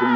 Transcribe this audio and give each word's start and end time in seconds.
Wee! 0.00 0.06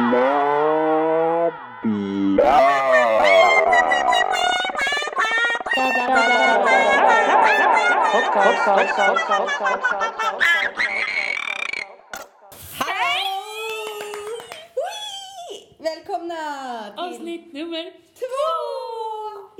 Välkomna 15.79 16.35
till 16.83 16.99
Avsnitt 16.99 17.53
nummer 17.53 17.91
två! 18.13 18.33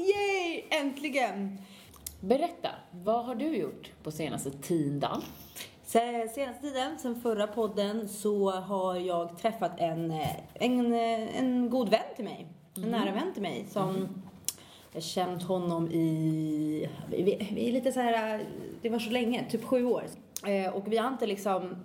Yay! 0.01 0.63
Äntligen! 0.69 1.57
Berätta, 2.19 2.69
vad 2.91 3.25
har 3.25 3.35
du 3.35 3.57
gjort 3.57 3.91
på 4.03 4.11
senaste 4.11 4.51
tiden? 4.51 5.21
Se- 5.93 6.27
Senaste 6.35 6.61
tiden, 6.61 6.99
sen 6.99 7.21
förra 7.21 7.47
podden, 7.47 8.07
så 8.07 8.51
har 8.51 8.95
jag 8.95 9.37
träffat 9.37 9.71
en, 9.77 10.11
eh, 10.11 10.35
en, 10.53 10.93
eh, 10.93 11.39
en 11.39 11.69
god 11.69 11.89
vän 11.89 11.99
till 12.15 12.25
mig. 12.25 12.47
En 12.75 12.91
nära 12.91 13.11
vän 13.11 13.33
till 13.33 13.41
mig 13.41 13.65
som 13.69 14.07
jag 14.91 14.95
har 14.95 15.01
känt 15.01 15.43
honom 15.43 15.91
i, 15.91 16.89
vi, 17.09 17.47
vi, 17.55 17.71
lite 17.71 17.91
så 17.91 17.99
här, 17.99 18.35
eh, 18.39 18.45
det 18.81 18.89
var 18.89 18.99
så 18.99 19.09
länge, 19.11 19.45
typ 19.49 19.63
sju 19.63 19.85
år. 19.85 20.03
Eh, 20.47 20.73
och 20.75 20.83
vi 20.91 20.97
har 20.97 21.07
inte 21.07 21.25
liksom 21.27 21.75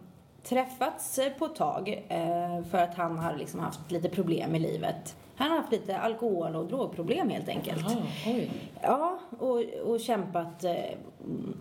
träffats 0.42 1.19
på 1.38 1.45
ett 1.45 1.55
tag 1.55 2.05
eh, 2.09 2.65
för 2.70 2.79
att 2.79 2.95
han 2.95 3.19
har 3.19 3.37
liksom 3.37 3.60
haft 3.60 3.91
lite 3.91 4.09
problem 4.09 4.55
i 4.55 4.59
livet. 4.59 5.16
Han 5.37 5.51
har 5.51 5.56
haft 5.56 5.73
lite 5.73 5.98
alkohol 5.98 6.56
och 6.56 6.66
drogproblem 6.66 7.30
helt 7.30 7.48
enkelt. 7.48 7.84
Jaha, 7.91 8.02
oj. 8.27 8.51
Ja, 8.82 9.19
och, 9.38 9.65
och 9.93 10.01
kämpat 10.01 10.65
eh, 10.65 10.74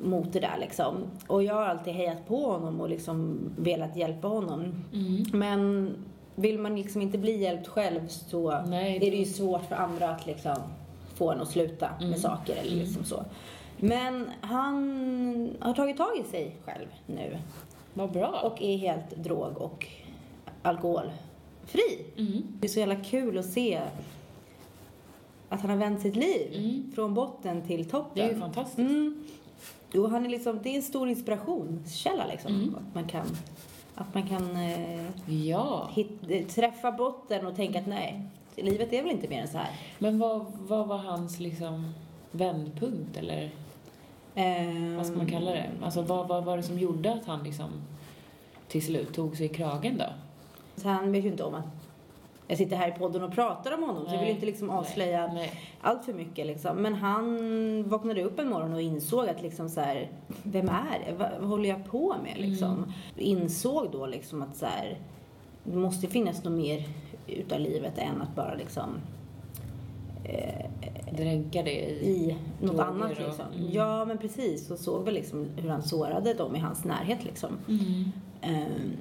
mot 0.03 0.33
det 0.33 0.39
där 0.39 0.57
liksom. 0.59 0.95
Och 1.27 1.43
jag 1.43 1.53
har 1.53 1.61
alltid 1.65 1.93
hejat 1.93 2.27
på 2.27 2.51
honom 2.51 2.81
och 2.81 2.89
liksom 2.89 3.39
velat 3.57 3.95
hjälpa 3.95 4.27
honom. 4.27 4.63
Mm. 4.93 5.23
Men 5.33 5.91
vill 6.35 6.59
man 6.59 6.75
liksom 6.75 7.01
inte 7.01 7.17
bli 7.17 7.37
hjälpt 7.37 7.67
själv 7.67 8.07
så 8.07 8.61
Nej, 8.67 8.95
är 8.95 9.11
det 9.11 9.17
ju 9.17 9.25
svårt 9.25 9.65
för 9.65 9.75
andra 9.75 10.09
att 10.09 10.25
liksom 10.25 10.55
få 11.15 11.31
en 11.31 11.41
att 11.41 11.47
sluta 11.49 11.89
Mm. 11.97 12.09
med 12.09 12.19
saker 12.19 12.55
eller 12.55 12.75
liksom 12.75 13.03
så. 13.03 13.25
Men 13.79 14.29
han 14.41 15.57
har 15.59 15.73
tagit 15.73 15.97
tag 15.97 16.17
i 16.19 16.23
sig 16.23 16.55
själv 16.65 16.87
nu 17.05 17.37
Vad 17.97 18.11
bra. 18.11 18.41
och 18.43 18.61
är 18.61 18.77
helt 18.77 19.15
drog 19.15 19.57
och 19.57 19.87
alkoholfri. 20.61 22.05
Mm. 22.17 22.43
Det 22.59 22.67
är 22.67 22.69
så 22.69 22.79
jävla 22.79 22.95
kul 22.95 23.37
att 23.37 23.45
se 23.45 23.81
att 25.49 25.61
han 25.61 25.69
har 25.69 25.77
vänt 25.77 26.01
sitt 26.01 26.15
liv 26.15 26.51
Mm. 26.55 26.91
från 26.95 27.13
botten 27.13 27.61
till 27.67 27.89
toppen. 27.89 28.11
Det 28.13 28.21
är 28.21 28.33
ju 28.33 28.39
fantastiskt. 28.39 28.79
Mm. 28.79 29.23
Och 29.95 30.09
han 30.09 30.25
är 30.25 30.29
liksom, 30.29 30.59
det 30.63 30.69
är 30.69 30.75
en 30.75 30.81
stor 30.81 31.09
inspirationskälla 31.09 32.25
liksom. 32.27 32.55
Mm. 32.55 32.75
Att 32.75 32.95
man 32.95 33.07
kan, 33.07 33.25
att 33.95 34.13
man 34.13 34.27
kan 34.27 34.55
eh, 34.55 35.05
Ja, 35.47 35.89
hit, 35.93 36.09
eh, 36.29 36.45
träffa 36.45 36.91
botten 36.91 37.45
och 37.47 37.55
tänka 37.55 37.79
att 37.79 37.87
nej, 37.87 38.21
livet 38.55 38.93
är 38.93 39.01
väl 39.03 39.11
inte 39.11 39.27
mer 39.27 39.41
än 39.41 39.47
så 39.47 39.57
här. 39.57 39.71
men 39.99 40.19
vad, 40.19 40.45
vad 40.67 40.87
var 40.87 40.97
hans 40.97 41.39
liksom 41.39 41.93
vändpunkt 42.31 43.17
eller 43.17 43.49
vad 44.97 45.05
ska 45.05 45.17
man 45.17 45.27
kalla 45.27 45.51
det? 45.51 45.69
Alltså 45.83 46.01
vad, 46.01 46.27
vad 46.27 46.45
var 46.45 46.57
det 46.57 46.63
som 46.63 46.79
gjorde 46.79 47.13
att 47.13 47.25
han 47.25 47.43
liksom 47.43 47.69
till 48.67 48.85
slut 48.85 49.13
tog 49.13 49.37
sig 49.37 49.45
i 49.45 49.49
kragen 49.49 49.97
då? 49.97 50.05
Så 50.75 50.87
han 50.87 51.11
vet 51.11 51.25
ju 51.25 51.29
inte 51.29 51.43
om 51.43 51.55
att 51.55 51.87
jag 52.47 52.57
sitter 52.57 52.75
här 52.75 52.89
i 52.89 52.91
podden 52.91 53.23
och 53.23 53.31
pratar 53.31 53.71
om 53.73 53.83
honom 53.83 54.05
så 54.05 54.11
jag 54.11 54.19
vill 54.19 54.21
Nej. 54.21 54.33
inte 54.33 54.45
liksom 54.45 54.69
avslöja 54.69 55.27
Nej, 55.27 55.35
nej. 55.35 55.61
allt 55.81 56.05
för 56.05 56.13
mycket 56.13 56.47
liksom. 56.47 56.77
Men 56.77 56.93
han 56.93 57.89
vaknade 57.89 58.23
upp 58.23 58.39
en 58.39 58.49
morgon 58.49 58.73
och 58.73 58.81
insåg 58.81 59.29
att 59.29 59.41
liksom 59.41 59.69
så 59.69 59.81
här, 59.81 60.09
vem 60.43 60.69
är 60.69 60.99
det? 61.05 61.13
Vad, 61.13 61.29
vad 61.39 61.49
håller 61.49 61.69
jag 61.69 61.85
på 61.85 62.15
med 62.23 62.37
liksom? 62.37 62.73
Mm. 62.73 62.91
Insåg 63.15 63.91
då 63.91 64.05
liksom 64.05 64.41
att 64.41 64.55
så 64.55 64.65
här, 64.65 64.97
det 65.63 65.77
måste 65.77 66.07
finnas 66.07 66.43
något 66.43 66.53
mer 66.53 66.83
utav 67.27 67.59
livet 67.59 67.97
än 67.97 68.21
att 68.21 68.35
bara 68.35 68.53
liksom 68.53 68.89
Dränka 71.11 71.63
det 71.63 71.71
i... 71.71 72.09
i 72.09 72.35
något 72.61 72.79
annat 72.79 73.11
och- 73.11 73.17
liksom. 73.17 73.45
mm. 73.55 73.71
Ja 73.71 74.05
men 74.05 74.17
precis 74.17 74.71
och 74.71 74.79
såg 74.79 75.05
väl 75.05 75.13
liksom 75.13 75.47
hur 75.55 75.69
han 75.69 75.83
sårade 75.83 76.33
dem 76.33 76.55
i 76.55 76.59
hans 76.59 76.83
närhet 76.83 77.23
liksom. 77.25 77.57
Mm. 77.67 78.11
Ehm, 78.41 78.91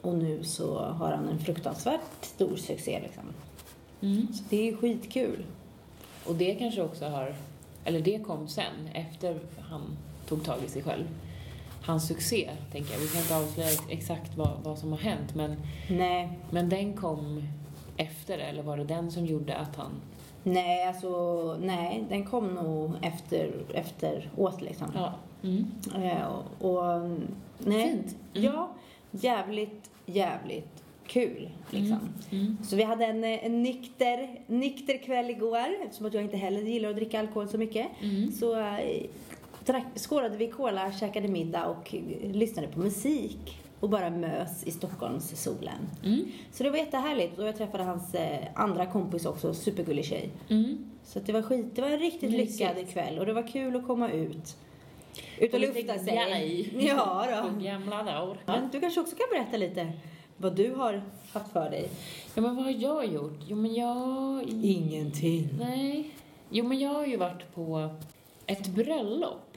och 0.00 0.14
nu 0.14 0.44
så 0.44 0.78
har 0.78 1.12
han 1.12 1.28
en 1.28 1.38
fruktansvärt 1.38 2.00
stor 2.24 2.56
succé 2.56 3.00
liksom. 3.02 3.22
Mm. 4.00 4.32
Så 4.32 4.44
det 4.50 4.68
är 4.68 4.76
skitkul. 4.76 5.44
Och 6.26 6.34
det 6.34 6.54
kanske 6.54 6.82
också 6.82 7.04
har, 7.04 7.34
eller 7.84 8.00
det 8.00 8.18
kom 8.26 8.48
sen, 8.48 8.88
efter 8.94 9.40
han 9.60 9.96
tog 10.28 10.44
tag 10.44 10.56
i 10.66 10.68
sig 10.68 10.82
själv. 10.82 11.04
Hans 11.82 12.08
succé, 12.08 12.50
tänker 12.72 12.92
jag. 12.92 13.00
Vi 13.00 13.08
kan 13.08 13.20
inte 13.20 13.36
avslöja 13.36 13.70
exakt 13.88 14.36
vad, 14.36 14.50
vad 14.62 14.78
som 14.78 14.92
har 14.92 14.98
hänt, 14.98 15.34
men, 15.34 15.56
Nej, 15.90 16.38
men 16.50 16.68
den 16.68 16.94
kom 16.96 17.42
efter, 17.96 18.38
eller 18.38 18.62
var 18.62 18.76
det 18.76 18.84
den 18.84 19.10
som 19.10 19.26
gjorde 19.26 19.56
att 19.56 19.76
han... 19.76 19.90
nej 20.44 20.86
alltså 20.88 21.56
nej, 21.60 22.04
den 22.08 22.24
kom 22.24 22.46
nog 22.46 22.92
efter, 23.02 23.52
efteråt 23.74 24.60
liksom. 24.60 24.86
Ja. 24.94 25.14
Mm. 25.42 25.66
Eh, 25.94 26.26
och, 26.26 26.70
och 26.70 27.10
nej. 27.58 27.90
Fint. 27.90 28.16
Mm. 28.34 28.52
Ja, 28.52 28.70
jävligt, 29.10 29.90
jävligt 30.06 30.84
kul 31.06 31.50
liksom. 31.70 31.98
Mm. 32.30 32.56
Så 32.62 32.76
vi 32.76 32.82
hade 32.82 33.04
en, 33.06 33.24
eh, 33.24 33.46
en 33.46 33.62
nykter, 33.62 34.40
nykter 34.46 34.98
kväll 34.98 35.30
igår 35.30 35.68
eftersom 35.84 36.06
att 36.06 36.14
jag 36.14 36.22
inte 36.22 36.36
heller 36.36 36.60
gillar 36.60 36.90
att 36.90 36.96
dricka 36.96 37.20
alkohol 37.20 37.48
så 37.48 37.58
mycket. 37.58 37.86
Mm. 38.02 38.32
Så 38.32 38.54
drack, 39.64 39.86
skålade 39.94 40.36
vi 40.36 40.48
cola, 40.48 40.92
käkade 40.92 41.28
middag 41.28 41.66
och 41.66 41.94
eh, 41.94 42.32
lyssnade 42.32 42.68
på 42.68 42.80
musik 42.80 43.63
och 43.80 43.88
bara 43.90 44.10
mös 44.10 44.64
i 44.64 44.70
Stockholmssolen. 44.70 45.90
Mm. 46.04 46.24
Så 46.52 46.62
det 46.62 46.70
var 46.70 46.78
jättehärligt 46.78 47.38
och 47.38 47.46
jag 47.46 47.56
träffade 47.56 47.84
hans 47.84 48.14
eh, 48.14 48.38
andra 48.54 48.86
kompis 48.86 49.26
också, 49.26 49.54
supergullig 49.54 50.04
tjej. 50.04 50.30
Mm. 50.48 50.90
Så 51.04 51.20
det 51.20 51.32
var 51.32 51.42
skit, 51.42 51.66
det 51.74 51.82
var 51.82 51.88
en 51.88 51.98
riktigt 51.98 52.30
Mysigt. 52.30 52.60
lyckad 52.60 52.88
kväll 52.88 53.18
och 53.18 53.26
det 53.26 53.32
var 53.32 53.48
kul 53.48 53.76
att 53.76 53.86
komma 53.86 54.10
ut. 54.10 54.56
Ut 55.38 55.54
och 55.54 55.60
lite 55.60 55.78
lufta 55.82 55.98
sig. 55.98 56.14
gaj. 56.14 56.72
Ja 56.88 57.26
På 57.42 57.48
då. 57.58 57.64
gamla 57.64 58.02
dagar. 58.02 58.38
Men 58.46 58.68
du 58.72 58.80
kanske 58.80 59.00
också 59.00 59.16
kan 59.16 59.26
berätta 59.32 59.56
lite 59.56 59.92
vad 60.36 60.56
du 60.56 60.74
har 60.74 61.02
haft 61.32 61.52
för 61.52 61.70
dig? 61.70 61.88
Ja, 62.34 62.42
men 62.42 62.56
vad 62.56 62.64
har 62.64 62.72
jag 62.72 63.06
gjort? 63.06 63.38
Jo, 63.48 63.56
men 63.56 63.74
jag... 63.74 64.42
Ingenting. 64.48 65.48
Nej. 65.58 66.10
Jo, 66.50 66.64
men 66.64 66.78
jag 66.78 66.90
har 66.90 67.06
ju 67.06 67.16
varit 67.16 67.54
på 67.54 67.90
ett 68.46 68.66
bröllop. 68.66 69.56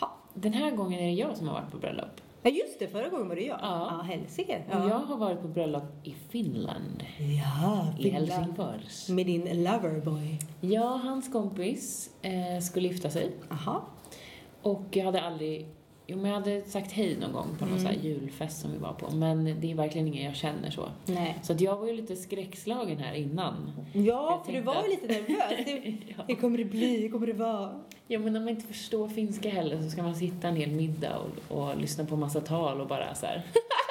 Ha. 0.00 0.16
Den 0.34 0.52
här 0.52 0.70
gången 0.70 1.00
är 1.00 1.06
det 1.06 1.12
jag 1.12 1.36
som 1.36 1.48
har 1.48 1.54
varit 1.54 1.70
på 1.72 1.78
bröllop. 1.78 2.20
Ja 2.42 2.50
just 2.50 2.78
det, 2.78 2.88
förra 2.88 3.08
gången 3.08 3.28
var 3.28 3.36
det 3.36 3.42
jag. 3.42 3.58
Ja. 3.62 3.88
Ja, 3.90 4.02
helsike. 4.02 4.62
Och 4.68 4.90
jag 4.90 4.98
har 4.98 5.16
varit 5.16 5.42
på 5.42 5.48
bröllop 5.48 5.82
i 6.04 6.14
Finland. 6.28 7.04
Ja, 7.18 7.86
I 7.98 8.02
Finland. 8.02 8.28
Helsingfors. 8.28 9.08
Med 9.08 9.26
din 9.26 9.64
loverboy. 9.64 10.38
Och 10.60 11.00
hans 11.00 11.32
kompis 11.32 12.10
eh, 12.22 12.60
skulle 12.62 12.88
gifta 12.88 13.10
sig. 13.10 13.32
Aha. 13.50 13.84
Och 14.62 14.84
jag 14.90 15.04
hade 15.04 15.20
aldrig... 15.22 15.68
Jo, 16.08 16.16
men 16.18 16.30
jag 16.30 16.38
hade 16.40 16.62
sagt 16.64 16.92
hej 16.92 17.16
någon 17.20 17.32
gång 17.32 17.56
på 17.58 17.64
någon 17.66 17.78
Mm. 17.78 18.00
julfest 18.02 18.60
som 18.60 18.72
vi 18.72 18.78
var 18.78 18.92
på. 18.92 19.10
Men 19.10 19.60
det 19.60 19.70
är 19.70 19.74
verkligen 19.74 20.06
ingen 20.08 20.24
jag 20.24 20.36
känner 20.36 20.70
så. 20.70 20.88
Nej. 21.06 21.38
Så 21.42 21.52
att 21.52 21.60
jag 21.60 21.76
var 21.76 21.86
ju 21.86 21.92
lite 21.92 22.16
skräckslagen 22.16 22.98
här 22.98 23.14
innan. 23.14 23.72
Ja, 23.92 24.42
för 24.46 24.52
du 24.52 24.60
var 24.60 24.82
ju 24.82 24.88
lite 24.90 25.06
nervös. 25.06 25.66
Hur, 25.66 25.96
Ja. 26.16 26.24
hur 26.28 26.34
kommer 26.34 26.58
det 26.58 26.64
bli? 26.64 27.00
Hur 27.00 27.08
kommer 27.10 27.26
det 27.26 27.32
vara? 27.32 27.80
Ja, 28.06 28.18
men 28.18 28.36
om 28.36 28.44
man 28.44 28.48
inte 28.48 28.66
förstår 28.66 29.08
finska 29.08 29.48
heller 29.50 29.82
så 29.82 29.90
ska 29.90 30.02
man 30.02 30.14
sitta 30.14 30.48
en 30.48 30.56
hel 30.56 30.70
middag 30.70 31.18
och, 31.18 31.58
och 31.58 31.76
lyssna 31.80 32.04
på 32.04 32.16
massa 32.16 32.40
tal 32.40 32.80
och 32.80 32.86
bara 32.88 33.14
så 33.14 33.26
här 33.26 33.42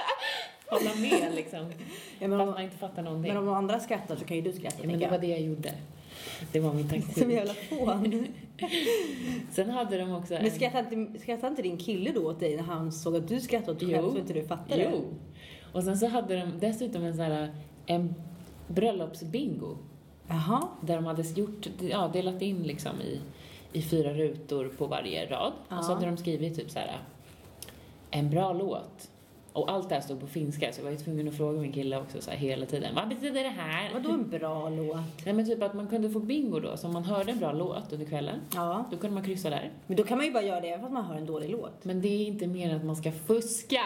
hålla 0.68 0.96
med 0.96 1.36
liksom. 1.36 1.59
Ja, 2.20 2.28
men, 2.28 2.40
Fast 2.40 2.48
om, 2.48 2.54
man 2.56 2.64
inte 2.64 2.78
fattar 2.78 3.04
någonting. 3.04 3.34
men 3.34 3.48
om 3.48 3.54
andra 3.54 3.80
skrattar 3.80 4.16
så 4.16 4.25
kan 4.25 4.38
ju 4.38 4.44
du 4.44 4.54
skratta, 4.54 4.78
ja, 4.81 4.88
men 4.88 5.00
det 5.00 5.08
var 5.08 5.18
det 5.20 5.28
jag 5.28 5.42
gjorde. 5.42 5.72
Det 6.52 6.59
var 6.59 6.74
min 6.74 6.90
taktik. 6.90 7.18
Som 7.18 7.31
jävla 7.31 7.54
fån. 7.54 8.28
Sen 9.52 9.70
hade 9.70 9.98
de 9.98 10.12
också 10.12 10.34
Men 10.34 10.52
skrattade 10.52 10.96
inte, 10.96 11.20
skrattade 11.20 11.48
inte 11.48 11.62
din 11.62 11.78
kille 11.78 12.12
då 12.12 12.30
åt 12.30 12.40
dig 12.40 12.56
när 12.56 12.64
han 12.64 12.92
såg 12.92 13.16
att 13.16 13.28
du 13.28 13.40
skrattade 13.40 13.72
åt 13.72 13.80
dig 13.80 13.94
själv 13.94 14.12
så 14.12 14.18
inte 14.18 14.34
du 14.34 14.44
fattade 14.44 14.82
det? 14.82 14.90
Jo. 14.94 15.04
Och 15.74 15.84
sen 15.84 15.98
så 15.98 16.08
hade 16.08 16.36
de 16.36 16.60
dessutom 16.60 17.04
en 17.04 17.14
sån 17.14 17.26
här 17.26 17.56
en 17.86 18.16
bröllopsbingo. 18.68 19.78
Jaha. 20.28 20.68
Där 20.81 20.96
de 20.96 21.06
hade 21.06 21.22
gjort, 21.22 21.68
ja, 21.81 22.10
delat 22.13 22.42
in 22.42 22.63
liksom 22.63 23.02
i, 23.02 23.22
i 23.74 23.81
fyra 23.81 24.13
rutor 24.13 24.72
på 24.78 24.88
varje 24.88 25.25
rad. 25.25 25.54
Ja. 25.69 25.80
Och 25.80 25.86
så 25.86 25.94
hade 25.94 26.06
de 26.06 26.18
skrivit 26.18 26.56
typ 26.56 26.72
så 26.72 26.80
här 26.80 27.00
en 28.12 28.30
bra 28.30 28.54
låt. 28.54 29.10
Och 29.56 29.72
allt 29.72 29.90
det 29.90 29.96
här 29.96 30.02
stod 30.02 30.19
på 30.19 30.28
finska 30.28 30.72
så 30.72 30.80
jag 30.80 30.84
var 30.84 30.92
ju 30.92 30.98
tvungen 30.98 31.28
att 31.28 31.38
fråga 31.38 31.60
min 31.60 31.72
kille 31.72 31.98
också 31.98 32.22
så 32.22 32.31
här 32.31 32.38
hela 32.38 32.66
tiden. 32.66 32.96
Vad 32.96 33.07
betyder 33.10 33.44
det 33.44 33.50
här? 33.50 33.94
Vadå 33.94 34.10
en 34.12 34.30
bra 34.30 34.69
låt? 34.69 35.25
Nej 35.25 35.34
men 35.34 35.46
typ 35.46 35.63
att 35.63 35.74
man 35.74 35.88
kunde 35.88 36.10
få 36.10 36.19
bingo 36.19 36.60
då. 36.60 36.78
Så 36.78 36.88
om 36.88 36.94
man 36.94 37.04
hörde 37.04 37.31
en 37.31 37.40
bra 37.40 37.52
låt 37.52 37.94
under 37.94 38.06
kvällen, 38.06 38.40
Ja. 38.56 38.86
då 38.92 38.98
kunde 38.98 39.13
man 39.13 39.24
kryssa 39.24 39.50
där. 39.50 39.72
Men 39.88 39.98
då 39.98 40.04
kan 40.04 40.18
man 40.18 40.25
ju 40.28 40.34
bara 40.34 40.44
göra 40.44 40.62
det 40.62 40.68
även 40.69 40.81
fast 40.81 40.94
man 40.94 41.06
hör 41.06 41.16
en 41.16 41.25
dålig 41.25 41.50
låt. 41.50 41.86
Men 41.86 42.02
det 42.02 42.07
är 42.07 42.25
inte 42.28 42.48
mer 42.48 42.75
att 42.75 42.84
man 42.86 42.96
ska 42.96 43.12
fuska. 43.12 43.81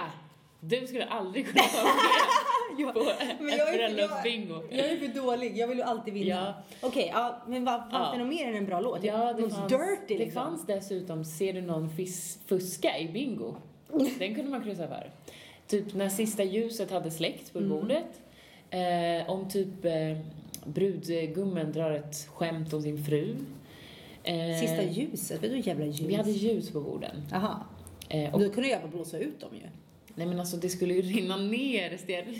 Du 0.59 0.87
skulle 0.87 1.05
aldrig 1.05 1.45
kunna 1.47 1.63
vara 1.83 1.93
med 2.77 2.85
Ja, 2.87 2.91
på 2.93 3.43
men 3.43 3.57
jag 3.57 3.73
är- 3.75 3.77
bröllopsbingo. 3.95 4.61
Jag 4.69 4.85
är 4.91 4.97
för 4.97 5.07
dålig, 5.21 5.57
jag 5.57 5.67
vill 5.67 5.77
ju 5.77 5.83
alltid 5.83 6.13
vinna. 6.13 6.35
Ja. 6.35 6.53
Okej, 6.87 7.11
ja, 7.13 7.41
men 7.47 7.65
vad, 7.65 7.79
fanns 7.79 7.93
Ja. 7.93 8.09
det 8.13 8.17
något 8.17 8.27
mer 8.27 8.47
än 8.47 8.55
en 8.55 8.65
bra 8.65 8.79
låt? 8.79 9.03
Ja, 9.03 9.33
det 9.33 9.41
fanns, 9.49 9.67
dirty 9.71 9.87
det 10.07 10.17
liksom. 10.17 10.43
fanns 10.43 10.65
dessutom 10.65 11.25
Ser 11.25 11.53
du 11.53 11.61
någon 11.61 11.89
fis, 11.89 12.39
fuska 12.47 12.97
i 12.97 13.07
bingo? 13.07 13.55
Den 14.19 14.35
kunde 14.35 14.51
man 14.51 14.63
kryssa 14.63 14.87
för. 14.87 15.11
Typ 15.69 15.93
när 15.93 16.09
sista 16.09 16.43
ljuset 16.43 16.91
hade 16.91 17.11
släckts 17.11 17.51
på 17.51 17.59
Mm. 17.59 17.69
bordet. 17.69 18.21
Eh, 18.69 19.29
om 19.29 19.49
typ 19.49 19.85
eh, 19.85 20.17
brudgummen 20.65 21.71
drar 21.71 21.91
ett 21.91 22.27
skämt 22.33 22.73
om 22.73 22.81
sin 22.81 23.03
fru. 23.05 23.35
Eh, 24.23 24.59
Sista 24.59 24.83
ljuset, 24.83 25.43
vet 25.43 25.49
du 25.51 25.55
hur 25.57 25.67
jävla 25.67 25.85
ljus? 25.85 25.99
Vi 26.01 26.15
hade 26.15 26.31
ljus 26.31 26.71
på 26.71 26.81
borden. 26.81 27.21
Jaha. 27.31 27.59
Eh, 28.09 28.33
och, 28.33 28.39
Då 28.39 28.49
kunde 28.49 28.69
jag 28.69 28.81
bara 28.81 28.91
blåsa 28.91 29.17
ut 29.17 29.39
dem 29.39 29.49
ju. 29.53 29.61
nej 30.15 30.27
men 30.27 30.39
alltså 30.39 30.57
det 30.57 30.69
skulle 30.69 30.93
ju 30.93 31.01
rinna 31.01 31.37
ner 31.37 31.97
stearinet 31.97 32.35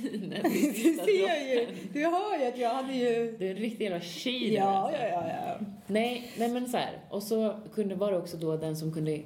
i 0.45 0.71
Du 0.83 0.93
ser 0.95 1.49
ju, 1.49 1.55
droppen. 1.65 1.75
du 1.93 2.03
hör 2.05 2.39
ju 2.39 2.45
att 2.47 2.57
jag 2.57 2.73
hade 2.73 2.93
ju... 2.93 3.35
Det 3.39 3.47
är 3.47 3.51
en 3.51 3.57
riktig 3.57 3.85
jävla 3.85 4.01
tji 4.01 4.55
Ja, 4.55 4.63
alltså. 4.63 5.01
ja, 5.01 5.07
ja, 5.09 5.27
ja. 5.59 5.65
Nej, 5.87 6.31
nej 6.37 6.49
men 6.49 6.69
så 6.69 6.77
här. 6.77 6.99
Och 7.09 7.23
så 7.23 7.59
kunde 7.73 7.95
var 7.95 8.11
det 8.11 8.17
också 8.17 8.37
då 8.37 8.57
den 8.57 8.75
som 8.77 8.93
kunde 8.93 9.19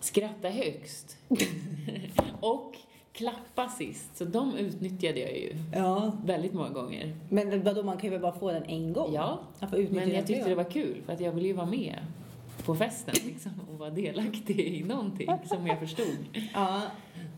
skratta 0.00 0.48
högst. 0.48 1.16
och 2.40 2.76
klappa 3.12 3.68
sist. 3.68 4.16
Så 4.16 4.24
de 4.24 4.56
utnyttjade 4.56 5.20
jag 5.20 5.36
ju 5.36 5.56
Ja, 5.74 6.12
väldigt 6.24 6.52
många 6.52 6.68
gånger. 6.70 7.16
men 7.28 7.62
vadå, 7.62 7.82
man 7.82 7.96
kan 7.96 8.12
ju 8.12 8.18
bara 8.18 8.32
få 8.32 8.52
den 8.52 8.64
en 8.64 8.92
gång? 8.92 9.12
Ja, 9.14 9.40
Men 9.90 10.10
jag 10.10 10.26
tyckte 10.26 10.48
det 10.48 10.54
var 10.54 10.70
kul 10.70 11.02
för 11.06 11.12
att 11.12 11.20
jag 11.20 11.32
ville 11.32 11.46
ju 11.48 11.52
vara 11.54 11.66
med 11.66 11.98
på 12.64 12.74
festen 12.74 13.14
liksom 13.26 13.52
och 13.72 13.78
vara 13.78 13.90
delaktig 13.90 14.60
i 14.60 14.84
någonting 14.84 15.30
som 15.46 15.66
jag 15.66 15.78
förstod. 15.78 16.16
Ja, 16.54 16.82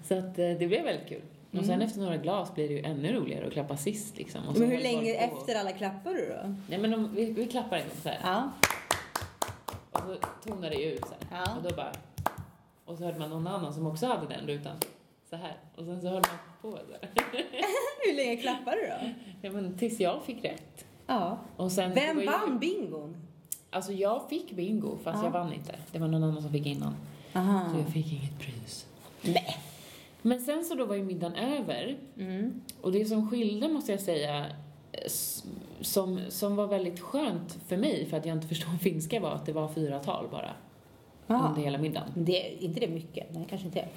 Så 0.08 0.18
att 0.18 0.38
eh, 0.38 0.50
det 0.58 0.66
blev 0.68 0.84
väldigt 0.84 1.08
kul. 1.08 1.22
Och 1.50 1.64
sen 1.64 1.70
Mm. 1.74 1.86
efter 1.86 2.00
några 2.00 2.16
glas 2.16 2.54
blir 2.54 2.68
det 2.68 2.74
ju 2.74 2.80
ännu 2.82 3.12
roligare 3.12 3.46
att 3.46 3.52
klappa 3.52 3.76
sist 3.76 4.16
liksom. 4.16 4.40
Men 4.56 4.70
hur 4.70 4.78
länge 4.78 5.28
på. 5.28 5.38
efter 5.40 5.54
alla 5.60 5.72
klappar 5.72 6.10
du 6.14 6.28
då? 6.28 6.54
Nej 6.68 6.78
men 6.78 6.94
om, 6.94 7.14
vi, 7.14 7.24
vi 7.32 7.46
klappar 7.46 7.76
en 7.76 7.82
gång 7.82 7.96
så 8.02 8.08
här. 8.08 8.18
Ja. 8.22 8.50
Och 9.92 10.00
så 10.00 10.16
tonar 10.50 10.70
det 10.70 10.76
ju 10.76 10.92
ut 10.92 11.00
så 11.00 11.14
här. 11.30 11.42
Ja. 11.46 11.56
Och 11.56 11.62
då 11.62 11.76
bara... 11.76 11.92
Och 12.84 12.98
så 12.98 13.04
hörde 13.04 13.18
man 13.18 13.30
någon 13.30 13.46
annan 13.46 13.74
som 13.74 13.86
också 13.86 14.06
hade 14.06 14.26
den 14.26 14.46
rutan. 14.46 14.76
Så 15.34 15.38
här. 15.38 15.56
Och 15.76 15.84
sen 15.84 16.00
så 16.00 16.08
höll 16.08 16.22
man 16.22 16.38
på 16.72 16.78
så. 16.78 17.06
Hur 18.06 18.16
länge 18.16 18.36
klappar 18.36 18.72
du 18.72 18.86
då? 18.86 19.10
Ja 19.42 19.50
men 19.52 19.78
tills 19.78 20.00
jag 20.00 20.22
fick 20.22 20.44
rätt. 20.44 20.84
Ja. 21.06 21.38
Och 21.56 21.72
sen, 21.72 21.94
Vem 21.94 22.20
ju- 22.20 22.26
vann 22.26 22.58
bingon? 22.58 23.16
Alltså 23.70 23.92
jag 23.92 24.28
fick 24.28 24.52
bingo 24.52 24.96
fast 25.04 25.18
Ja. 25.18 25.24
jag 25.24 25.30
vann 25.30 25.52
inte. 25.52 25.74
Det 25.92 25.98
var 25.98 26.08
någon 26.08 26.24
annan 26.24 26.42
som 26.42 26.52
fick 26.52 26.66
innan. 26.66 26.94
Aha. 27.34 27.70
Så 27.72 27.78
jag 27.78 27.88
fick 27.88 28.12
inget 28.12 28.38
pris. 28.40 28.86
Nej. 29.22 29.56
Men 30.22 30.40
sen 30.40 30.64
så 30.64 30.74
då 30.74 30.84
var 30.84 30.94
ju 30.94 31.02
middagen 31.02 31.34
över. 31.36 31.96
Mm. 32.18 32.60
Och 32.80 32.92
det 32.92 33.04
som 33.04 33.30
skilde 33.30 33.68
måste 33.68 33.92
jag 33.92 34.00
säga, 34.00 34.46
som, 35.80 36.20
som 36.28 36.56
var 36.56 36.66
väldigt 36.66 37.00
skönt 37.00 37.58
för 37.68 37.76
mig, 37.76 38.06
för 38.10 38.16
att 38.16 38.26
jag 38.26 38.36
inte 38.36 38.48
förstod 38.48 38.80
finska, 38.80 39.20
var 39.20 39.30
att 39.30 39.46
det 39.46 39.52
var 39.52 39.68
fyra 39.68 39.98
tal 39.98 40.28
bara 40.30 40.50
Ja. 41.26 41.46
under 41.48 41.62
hela 41.62 41.78
middagen. 41.78 42.08
Men 42.14 42.24
det 42.24 42.46
är 42.46 42.62
inte 42.62 42.80
det 42.80 42.88
mycket? 42.88 43.26
Nej, 43.34 43.46
kanske 43.50 43.66
inte. 43.66 43.88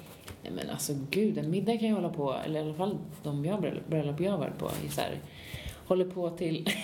Nej 0.42 0.52
men 0.52 0.70
alltså 0.70 0.92
gud, 1.10 1.38
en 1.38 1.50
middag 1.50 1.78
kan 1.78 1.88
ju 1.88 1.94
hålla 1.94 2.08
på, 2.08 2.34
eller 2.44 2.60
i 2.60 2.62
alla 2.62 2.74
fall 2.74 2.98
de 3.22 3.44
jag 3.44 3.60
bröllop, 3.88 4.20
jag 4.20 4.30
har 4.30 4.38
varit 4.38 4.58
på, 4.58 4.70
så 4.90 5.00
här, 5.00 5.18
håller 5.86 6.04
på 6.04 6.30
till, 6.30 6.68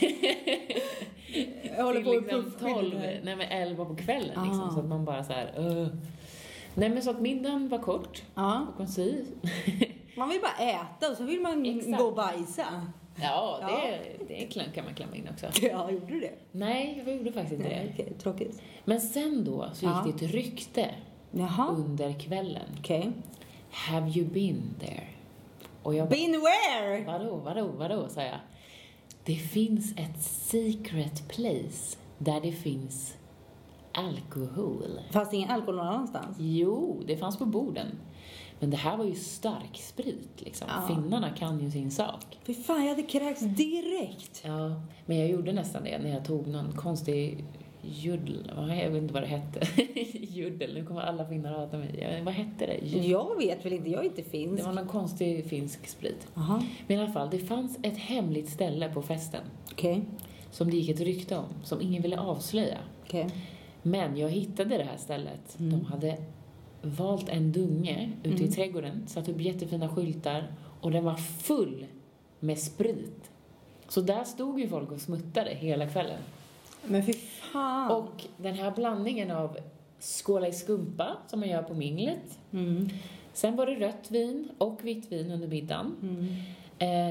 Jag 1.76 1.84
håller 1.84 2.02
till 2.02 2.04
på 2.04 2.10
med 2.12 2.22
liksom 2.22 2.42
puffskyddet 2.44 2.74
12, 2.74 2.98
här. 2.98 3.20
nej 3.24 3.36
men 3.36 3.48
11 3.48 3.84
på 3.84 3.96
kvällen 3.96 4.44
liksom, 4.44 4.62
Ah. 4.70 4.74
så 4.74 4.80
att 4.80 4.86
man 4.86 5.04
bara 5.04 5.24
så 5.24 5.32
här, 5.32 5.52
"Ugh." 5.58 5.88
Nej 6.74 6.88
men 6.88 7.02
så 7.02 7.10
att 7.10 7.20
middagen 7.20 7.68
var 7.68 7.78
kort 7.78 8.22
Ja. 8.34 8.66
och 8.70 8.76
koncis. 8.76 9.26
Man 10.16 10.28
vill 10.28 10.40
bara 10.40 10.68
äta 10.70 11.10
och 11.10 11.16
så 11.16 11.24
vill 11.24 11.40
man 11.40 11.66
Exakt. 11.66 11.98
gå 11.98 12.04
och 12.04 12.14
bajsa. 12.16 12.64
Ja, 13.22 13.58
Ja. 13.60 13.68
det, 13.68 14.34
det 14.34 14.34
klam- 14.52 14.72
kan 14.74 14.84
man 14.84 14.94
klamma 14.94 15.16
in 15.16 15.28
också. 15.32 15.46
Ja, 15.62 15.90
gjorde 15.90 16.06
du 16.06 16.20
det? 16.20 16.32
Nej, 16.52 17.02
jag 17.06 17.16
gjorde 17.16 17.32
faktiskt 17.32 17.52
inte 17.52 17.68
Nej, 17.68 17.94
det. 17.96 18.02
okej, 18.02 18.14
tråkigt. 18.18 18.62
Men 18.84 19.00
sen 19.00 19.44
då 19.44 19.68
så 19.74 19.86
gick 19.86 19.94
Ja. 19.94 20.04
det 20.18 20.24
ett 20.26 20.32
rykte 20.32 20.90
Jaha, 21.30 21.68
under 21.68 22.12
kvällen. 22.20 22.68
okej. 22.78 23.12
Have 23.70 24.10
you 24.10 24.26
been 24.28 24.62
there? 24.80 25.06
Och 25.82 25.94
jag 25.94 26.08
bara, 26.08 26.10
Been 26.16 26.32
where? 26.32 27.04
vadå, 27.04 27.36
vadå, 27.36 27.66
vadå, 27.66 28.08
sa 28.08 28.22
jag. 28.22 28.38
Det 29.24 29.34
finns 29.34 29.92
ett 29.92 30.22
secret 30.22 31.28
place 31.28 31.96
där 32.18 32.40
det 32.40 32.52
finns 32.52 33.16
alkohol. 33.92 35.00
Fanns 35.10 35.30
det 35.30 35.36
ingen 35.36 35.50
alkohol 35.50 35.76
någon 35.76 35.86
annanstans? 35.86 36.36
Jo, 36.40 37.02
det 37.06 37.16
fanns 37.16 37.38
på 37.38 37.44
borden. 37.46 37.86
Men 38.60 38.70
det 38.70 38.76
här 38.76 38.96
var 38.96 39.04
ju 39.04 39.14
stark 39.14 39.76
sprit 39.76 40.30
liksom. 40.36 40.68
Ja. 40.70 40.94
Finnarna 40.94 41.30
kan 41.30 41.60
ju 41.60 41.70
sin 41.70 41.90
sak. 41.90 42.38
Fy 42.46 42.54
fan, 42.54 42.82
jag 42.82 42.88
hade 42.88 43.02
kräkts 43.02 43.40
direkt. 43.42 44.42
Ja, 44.44 44.80
men 45.06 45.18
jag 45.18 45.28
gjorde 45.30 45.52
nästan 45.52 45.84
det 45.84 45.98
när 45.98 46.10
jag 46.10 46.24
tog 46.24 46.46
någon 46.46 46.72
konstig 46.72 47.44
judel, 47.82 48.52
vad- 48.56 48.68
jag 48.76 48.90
vet 48.90 49.02
inte 49.02 49.14
vad 49.14 49.22
det 49.22 49.26
hette. 49.26 49.60
judel, 50.18 50.74
nu 50.74 50.84
kommer 50.86 51.00
alla 51.00 51.24
finnar 51.28 51.52
att 51.52 51.58
hata 51.58 51.76
mig. 51.78 52.20
Vad 52.24 52.34
hette 52.34 52.66
det? 52.66 52.78
Judel. 52.86 53.10
Jag 53.10 53.36
vet 53.38 53.64
väl 53.66 53.72
inte, 53.72 53.90
jag 53.90 54.00
är 54.00 54.04
inte 54.04 54.22
Det 54.22 54.28
finsk. 54.30 54.64
var 54.64 54.72
någon 54.72 54.88
konstig 54.88 55.46
finsk 55.46 55.86
sprit. 55.86 56.26
Jaha, 56.34 56.62
Men 56.86 56.98
i 56.98 57.00
alla 57.02 57.12
fall, 57.12 57.30
det 57.30 57.38
fanns 57.38 57.78
ett 57.82 57.96
hemligt 57.96 58.48
ställe 58.48 58.88
på 58.88 59.02
festen 59.02 59.40
okej. 59.72 60.02
som 60.50 60.70
det 60.70 60.76
gick 60.76 60.88
ett 60.88 61.00
rykte 61.00 61.36
om, 61.36 61.44
som 61.64 61.80
ingen 61.82 62.02
ville 62.02 62.18
avslöja. 62.20 62.78
Okej. 63.06 63.30
Men 63.82 64.16
jag 64.16 64.28
hittade 64.28 64.78
det 64.78 64.84
här 64.84 64.96
stället. 64.96 65.58
Mm. 65.58 65.70
De 65.70 65.84
hade 65.86 66.16
valt 66.84 67.28
en 67.28 67.52
dunge 67.52 68.12
ute 68.22 68.28
Mm. 68.36 68.44
i 68.44 68.52
trädgården, 68.52 69.06
satt 69.06 69.28
upp 69.28 69.40
jättefina 69.40 69.88
skyltar 69.88 70.44
och 70.80 70.90
den 70.90 71.04
var 71.04 71.14
full 71.16 71.86
med 72.40 72.58
sprit. 72.58 73.30
Så 73.88 74.00
där 74.00 74.24
stod 74.24 74.60
ju 74.60 74.68
folk 74.68 74.92
och 74.92 75.00
smuttade 75.00 75.50
hela 75.50 75.86
kvällen. 75.86 76.20
Men 76.84 77.06
fy 77.06 77.12
fan. 77.52 77.90
Och 77.90 78.24
den 78.36 78.54
här 78.54 78.70
blandningen 78.70 79.30
av 79.30 79.56
skåla 80.00 80.48
i 80.48 80.52
skumpa, 80.52 81.16
som 81.26 81.40
man 81.40 81.48
gör 81.48 81.62
på 81.62 81.74
minglet. 81.74 82.38
Mm. 82.52 82.88
Sen 83.32 83.56
var 83.56 83.66
det 83.66 83.74
rött 83.74 84.10
vin 84.10 84.48
och 84.58 84.84
vitt 84.84 85.12
vin 85.12 85.30
under 85.30 85.48
middagen. 85.48 85.96
Mm. 86.02 86.34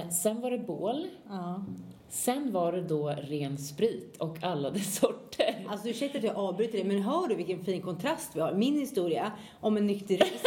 Eh, 0.03 0.09
sen 0.09 0.41
var 0.41 0.51
det 0.51 0.57
bål. 0.57 1.07
Ja. 1.29 1.65
Sen 2.13 2.51
var 2.51 2.71
det 2.71 2.81
då 2.81 3.09
ren 3.09 3.57
sprit 3.57 4.17
och 4.17 4.37
alla 4.43 4.69
dess 4.69 4.95
sorter. 4.99 5.65
Alltså 5.69 5.89
ursäkta 5.89 6.17
att 6.17 6.23
jag 6.23 6.35
avbryter 6.37 6.73
dig, 6.73 6.83
men 6.83 7.01
hör 7.01 7.27
du 7.27 7.35
vilken 7.35 7.63
fin 7.63 7.81
kontrast 7.81 8.35
vi 8.35 8.39
har? 8.39 8.53
Min 8.53 8.79
historia 8.79 9.31
om 9.59 9.77
en 9.77 9.87
nykterist. 9.87 10.33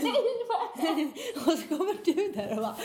och 1.36 1.52
så 1.52 1.68
kommer 1.76 2.04
du 2.04 2.32
där 2.32 2.50
och 2.50 2.56
bara 2.56 2.76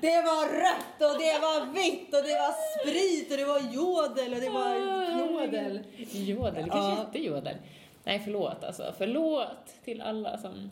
Det 0.00 0.22
var 0.22 0.46
rött 0.46 1.12
och 1.14 1.20
det 1.20 1.38
var 1.42 1.72
vitt 1.74 2.14
och 2.14 2.22
det 2.22 2.34
var 2.34 2.54
sprit 2.80 3.30
och 3.30 3.36
det 3.36 3.44
var 3.44 3.60
jodel 3.60 4.34
och 4.34 4.40
det 4.40 4.50
var 4.50 5.06
knådel. 5.12 5.80
Jodel, 6.12 6.54
kanske 6.54 6.78
Ja. 6.78 6.94
hette 6.94 7.18
jodel. 7.18 7.56
Nej, 8.04 8.20
förlåt 8.24 8.64
alltså. 8.64 8.94
Förlåt 8.98 9.84
till 9.84 10.00
alla 10.00 10.38
som, 10.38 10.70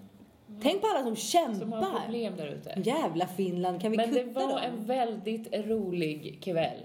Tänk 0.63 0.81
på 0.81 0.87
alla 0.87 1.03
som 1.03 1.17
som 1.17 1.73
har 1.73 1.81
kämpar. 1.83 2.01
problem 2.05 2.37
där 2.37 2.47
ute. 2.47 2.81
Jävla 2.85 3.27
Finland, 3.27 3.81
kan 3.81 3.91
vi 3.91 3.97
Men 3.97 4.13
det 4.15 4.25
kutta 4.25 4.41
var 4.41 4.49
dem? 4.49 4.59
en 4.63 4.85
väldigt 4.87 5.55
rolig 5.67 6.39
kväll. 6.43 6.83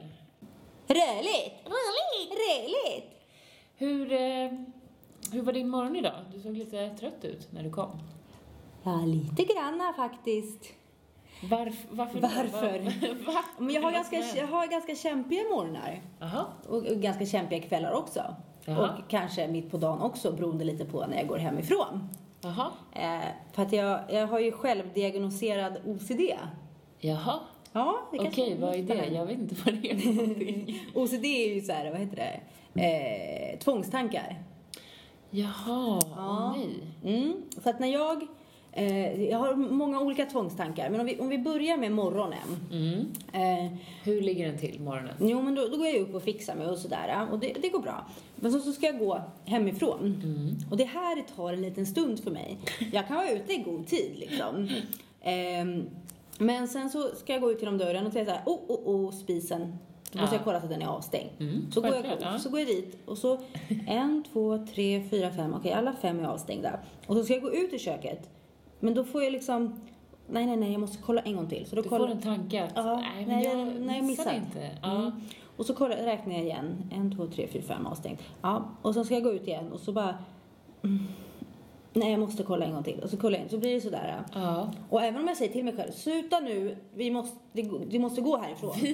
Rörligt! 0.88 1.56
Roligt! 1.66 2.32
Roligt! 2.32 3.10
Hur, 3.76 4.12
eh, 4.12 4.52
hur 5.32 5.42
var 5.42 5.54
din 5.54 5.70
morgon 5.70 5.96
idag? 5.96 6.16
Du 6.34 6.40
såg 6.42 6.58
lite 6.58 6.90
trött 6.90 7.26
ut 7.26 7.52
när 7.52 7.64
du 7.64 7.70
kom. 7.70 7.92
Ja, 8.84 8.96
lite 9.06 9.54
granna 9.54 9.94
faktiskt. 9.94 10.74
Varf, 11.50 11.86
varför? 11.90 12.20
Varför? 12.20 12.80
Va? 12.80 13.24
Va? 13.34 13.44
Men 13.58 13.76
jag 13.76 13.82
har, 13.82 13.92
ganska, 13.92 14.18
jag 14.36 14.48
har 14.48 14.68
ganska 14.68 14.96
kämpiga 14.96 15.42
morgnar. 15.44 16.02
Och, 16.68 16.78
och 16.78 16.84
ganska 16.84 17.26
kämpiga 17.26 17.62
kvällar 17.62 17.92
också. 17.92 18.36
Jaha. 18.66 18.90
Och 18.90 19.10
kanske 19.10 19.48
mitt 19.48 19.72
på 19.72 19.78
dagen 19.78 20.02
också 20.02 20.32
beroende 20.32 20.64
lite 20.64 20.86
på 20.86 21.06
när 21.08 21.18
jag 21.18 21.28
går 21.28 21.38
hemifrån. 21.38 22.10
Jaha. 22.44 22.72
Eh, 22.92 23.28
för 23.54 23.62
att 23.64 23.74
jag, 23.74 24.00
jag 24.10 24.28
har 24.28 24.40
ju 24.40 24.52
självdiagnoserad 24.52 25.78
OCD. 25.86 26.22
Jaha. 27.00 27.40
Ja, 27.72 28.00
det 28.12 28.18
kanske 28.18 28.42
Okej, 28.42 28.58
vad 28.60 28.76
är 28.76 28.84
det? 28.84 29.06
Jag 29.08 29.26
vet 29.26 29.40
inte 29.40 29.56
vad 29.66 29.74
det 29.76 29.92
är 29.92 29.98
för 29.98 30.12
någonting. 30.14 30.80
OCD 30.96 31.26
är 31.26 31.54
ju 31.54 31.62
så 31.62 31.72
här, 31.72 31.92
vad 31.92 32.00
heter 32.00 32.16
det? 32.16 32.82
Eh, 32.82 33.60
tvångstankar. 33.60 34.44
Jaha, 35.30 36.02
Ja. 36.16 36.56
nej. 36.58 36.70
Mm. 37.16 37.42
Så 37.64 37.70
att 37.70 37.80
när 37.80 37.88
jag, 37.88 38.28
eh, 38.74 39.24
jag 39.24 39.38
har 39.38 39.56
många 39.56 40.00
olika 40.02 40.26
tvångstankar, 40.26 40.90
men 40.90 41.00
om 41.00 41.06
vi, 41.06 41.20
om 41.20 41.30
vi 41.30 41.38
börjar 41.38 41.78
med 41.78 41.92
morgonen. 41.92 42.58
Mm. 42.72 43.00
Eh, 43.34 43.72
Hur 44.04 44.22
ligger 44.22 44.48
den 44.48 44.58
till 44.58 44.80
morgonen? 44.82 45.14
Jo, 45.20 45.42
men 45.42 45.56
då, 45.56 45.68
då 45.68 45.78
går 45.78 45.88
jag 45.88 45.96
upp 45.96 46.16
och 46.16 46.24
fixar 46.24 46.56
mig 46.56 46.68
och 46.68 46.78
sådär. 46.78 47.28
Och 47.32 47.40
det, 47.40 47.54
det 47.62 47.70
går 47.70 47.80
bra. 47.80 48.06
Men 48.36 48.52
så, 48.52 48.60
så 48.60 48.72
ska 48.72 48.86
jag 48.86 49.00
gå 49.00 49.22
hemifrån. 49.46 50.22
Mm. 50.24 50.56
Och 50.72 50.78
det 50.78 50.84
här 50.84 51.24
tar 51.36 51.54
en 51.54 51.62
liten 51.62 51.86
stund 51.86 52.20
för 52.24 52.32
mig. 52.32 52.58
Jag 52.94 53.08
kan 53.08 53.16
vara 53.18 53.30
ute 53.32 53.54
i 53.54 53.58
god 53.58 53.88
tid 53.88 54.12
liksom. 54.16 54.70
Ehm, 55.22 55.90
men 56.38 56.68
sen 56.68 56.90
så 56.90 57.02
ska 57.16 57.34
jag 57.34 57.42
gå 57.42 57.52
ut 57.52 57.60
genom 57.60 57.78
dörren 57.78 58.06
och 58.08 58.14
säga 58.14 58.26
såhär, 58.26 58.42
oh, 58.46 58.60
oh, 58.68 58.96
oh, 59.06 59.12
spisen. 59.12 59.78
Då 60.12 60.20
måste 60.22 60.36
Ja. 60.36 60.40
jag 60.40 60.44
kolla 60.46 60.60
så 60.60 60.66
att 60.66 60.72
den 60.72 60.82
är 60.82 60.88
avstängd. 60.88 61.30
Mm, 61.40 61.72
Så, 61.72 61.82
går 61.82 61.90
jag, 61.96 62.06
ja. 62.22 62.40
så 62.40 62.50
går 62.50 62.60
jag 62.60 62.68
dit 62.70 62.98
och 63.06 63.18
så 63.18 63.40
en, 63.88 64.24
två, 64.34 64.66
tre, 64.74 65.04
fyra, 65.10 65.32
fem. 65.32 65.54
Okej, 65.54 65.72
alla 65.74 65.94
fem 66.02 66.20
är 66.20 66.24
avstängda. 66.24 66.80
Och 67.08 67.16
så 67.16 67.24
ska 67.24 67.34
jag 67.34 67.42
gå 67.44 67.54
ut 67.54 67.74
i 67.74 67.80
köket. 67.80 68.30
Men 68.84 68.94
då 68.94 69.04
får 69.04 69.24
jag 69.24 69.32
liksom, 69.32 69.80
nej, 70.30 70.46
nej, 70.46 70.58
nej, 70.58 70.72
jag 70.72 70.82
måste 70.82 70.98
kolla 71.04 71.22
en 71.22 71.36
gång 71.36 71.48
till. 71.50 71.66
Så 71.66 71.76
då 71.76 71.82
Du 71.82 71.90
kollar, 71.90 72.08
får 72.08 72.14
en 72.16 72.22
tanke 72.22 72.64
att, 72.64 72.72
Ja, 72.76 73.04
nej 73.16 73.26
men 73.26 73.42
jag, 73.42 73.60
jag- 73.60 73.82
nej, 73.82 73.98
jag 73.98 74.06
missade 74.06 74.36
inte. 74.36 74.70
Ja. 74.82 74.96
Mm. 74.96 75.12
Och 75.58 75.66
så 75.66 75.74
kollar, 75.74 75.96
räknar 75.96 76.34
jag 76.34 76.44
igen. 76.44 76.90
En, 76.92 77.16
två, 77.16 77.28
tre, 77.28 77.48
fyra, 77.48 77.62
fem 77.64 77.86
avstängt. 77.86 78.20
Ja, 78.42 78.70
och 78.82 78.94
sen 78.94 79.06
ska 79.06 79.14
jag 79.14 79.24
gå 79.24 79.32
ut 79.34 79.48
igen 79.48 79.72
och 79.72 79.80
så 79.80 79.92
bara... 79.92 80.16
Mm, 80.84 81.00
nej 81.94 82.12
jag 82.12 82.20
måste 82.20 82.44
kolla 82.44 82.66
en 82.66 82.72
gång 82.74 82.84
till. 82.84 83.00
Och 83.04 83.10
så 83.10 83.18
kollar 83.18 83.38
jag 83.38 83.44
in, 83.46 83.50
så 83.50 83.58
blir 83.58 83.74
det 83.74 83.82
sådär. 83.82 84.24
Ja. 84.34 84.72
Och 84.90 85.02
även 85.04 85.22
om 85.22 85.28
jag 85.28 85.38
säger 85.38 85.54
till 85.54 85.66
mig 85.66 85.76
själv, 85.76 85.92
sluta 85.92 86.40
nu, 86.40 86.78
vi 86.96 87.12
måste, 87.12 87.38
vi 87.88 88.00
måste 88.00 88.22
gå 88.22 88.38
härifrån. 88.38 88.74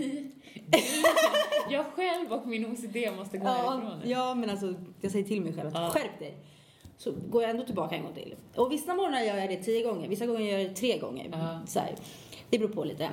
Jag 1.72 1.86
själv 1.86 2.32
och 2.34 2.48
min 2.48 2.66
OCD 2.66 2.98
måste 3.18 3.38
gå 3.38 3.46
ja, 3.46 3.52
härifrån. 3.52 4.02
ja, 4.06 4.34
men 4.36 4.50
alltså 4.50 4.74
jag 5.02 5.12
säger 5.12 5.26
till 5.26 5.42
mig 5.42 5.54
själv 5.54 5.68
att 5.68 5.74
Ja. 5.74 5.90
skärp 5.90 6.20
dig. 6.20 6.38
Så 7.00 7.14
går 7.30 7.42
jag 7.42 7.52
ändå 7.52 7.64
tillbaka 7.64 7.96
en 7.96 8.04
gång 8.04 8.14
till. 8.14 8.36
Och 8.56 8.72
vissa 8.72 8.96
morgnar 8.96 9.22
gör 9.22 9.38
jag 9.38 9.50
det 9.50 9.58
tio 9.58 9.84
gånger, 9.84 10.08
vissa 10.10 10.26
gånger 10.26 10.42
gör 10.52 10.60
jag 10.60 10.70
det 10.70 10.76
tre 10.76 10.98
gånger. 10.98 11.30
Ja. 11.32 11.60
Så 11.68 11.80
här. 11.80 11.96
Det 12.50 12.60
beror 12.60 12.70
på 12.70 12.84
lite. 12.84 13.10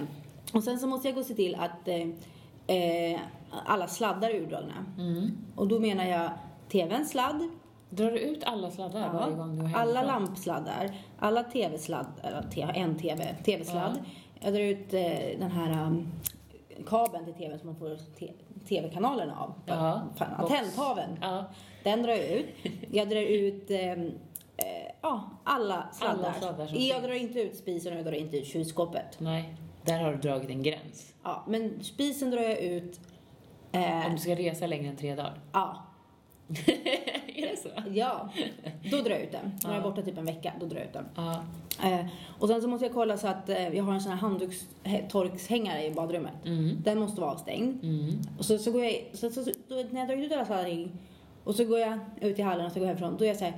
Och 0.53 0.65
sen 0.65 0.79
så 0.79 0.87
måste 0.87 1.09
jag 1.09 1.15
gå 1.15 1.21
och 1.21 1.27
se 1.27 1.35
till 1.35 1.55
att 1.55 1.89
eh, 2.67 3.21
alla 3.67 3.89
sladdar 3.89 4.31
är 4.31 4.35
urdragna. 4.35 4.87
Mm. 4.99 5.31
Och 5.57 5.69
då 5.69 5.79
menar 5.81 6.05
jag 6.05 6.31
TVns 6.69 7.11
sladd, 7.11 7.49
Drar 7.91 8.11
du 8.11 8.19
ut 8.19 8.45
alla 8.45 8.71
sladdar 8.71 9.13
varje 9.13 9.37
gång 9.37 9.59
du 9.59 9.65
är 9.65 9.75
alla 9.75 10.03
lampsladdar, 10.03 10.91
alla 11.19 11.45
TV-sladd, 11.45 12.07
eller 12.23 12.43
te- 12.43 12.63
en 12.75 12.99
TV, 12.99 13.35
TV-sladd. 13.45 13.99
Jag 14.41 14.53
drar 14.53 14.61
ut 14.61 14.95
eh, 14.95 15.39
den 15.39 15.51
här 15.51 15.87
um, 15.87 16.13
kabeln 16.87 17.25
till 17.25 17.35
TVn 17.35 17.59
som 17.59 17.67
man 17.67 17.77
får 17.77 17.97
TV-kanalerna 18.69 19.41
av. 19.41 19.55
Ja, 19.67 20.03
Fan. 20.17 20.31
Ja. 21.21 21.45
Den 21.85 22.03
drar 22.03 22.13
jag 22.13 22.27
ut. 22.29 22.47
Jag 22.93 23.09
drar 23.09 23.21
ut 23.21 23.71
ehm, 23.71 24.07
eh, 24.57 24.65
ja, 25.03 25.31
alla 25.45 25.89
sladdar. 25.93 26.15
Alla 26.25 26.35
sladdar 26.35 26.69
jag 26.77 27.03
drar 27.03 27.13
inte 27.15 27.41
ut 27.41 27.57
spisen 27.57 27.93
och 27.93 27.99
jag 27.99 28.07
drar 28.07 28.13
inte 28.13 28.37
ut 28.37 28.47
kylskåpet. 28.47 29.21
Nej, 29.21 29.55
där 29.85 29.99
har 29.99 30.13
du 30.13 30.19
dragit 30.19 30.51
en 30.51 30.63
gräns. 30.63 31.15
Ja, 31.23 31.45
men 31.47 31.85
spisen 31.85 32.31
drar 32.31 32.43
jag 32.43 32.59
ut. 32.59 33.01
Eh, 33.73 34.07
Om 34.07 34.13
du 34.13 34.19
ska 34.19 34.35
resa 34.35 34.67
längre 34.67 34.89
än 34.89 34.97
tre 34.97 35.15
dagar. 35.15 35.41
ja, 35.53 35.77
är 37.37 37.51
det 37.51 37.57
så? 37.63 37.69
ja, 37.91 38.31
då 38.91 38.97
drar 38.97 39.11
jag 39.11 39.21
ut 39.21 39.33
den. 39.33 39.53
När 39.65 39.71
jag 39.71 39.79
är 39.79 39.83
borta 39.83 40.03
typ 40.03 40.19
en 40.19 40.25
vecka, 40.25 40.53
då 40.61 40.67
drar 40.67 40.77
jag 40.77 40.87
ut 40.87 40.93
den. 40.93 41.07
Ja. 41.15 41.45
Eh, 41.85 42.07
och 42.39 42.49
sen 42.49 42.63
så 42.63 42.69
måste 42.69 42.87
jag 42.87 42.95
kolla 42.95 43.17
så 43.17 43.29
att 43.29 43.49
eh, 43.49 43.69
jag 43.77 43.85
har 43.85 43.95
en 43.95 44.01
sån 44.01 44.13
här 44.13 44.19
handdukstorkshängare 44.19 45.85
i 45.85 45.91
badrummet. 45.91 46.47
Mm. 46.47 46.83
Den 46.83 46.99
måste 46.99 47.21
vara 47.21 47.31
avstängd. 47.31 47.85
Mm. 47.85 48.21
Och 48.39 48.45
så, 48.45 48.59
så 48.59 48.73
går 48.73 48.85
jag, 48.85 49.07
så, 49.13 49.31
så, 49.31 49.45
så, 49.45 49.51
då, 49.69 49.75
när 49.91 50.01
jag 50.01 50.09
dragit 50.09 50.25
ut 50.25 50.33
alla 50.33 50.45
sladdar 50.45 50.89
och 51.45 51.55
så 51.55 51.65
går 51.65 51.79
jag 51.79 51.99
ut 52.21 52.39
i 52.39 52.43
hallen 52.43 52.67
och 52.67 52.73
så 52.73 52.79
går 52.79 52.89
jag 52.89 52.95
härifrån, 52.95 53.17
då 53.19 53.25
är 53.25 53.29
jag 53.29 53.37
såhär 53.37 53.55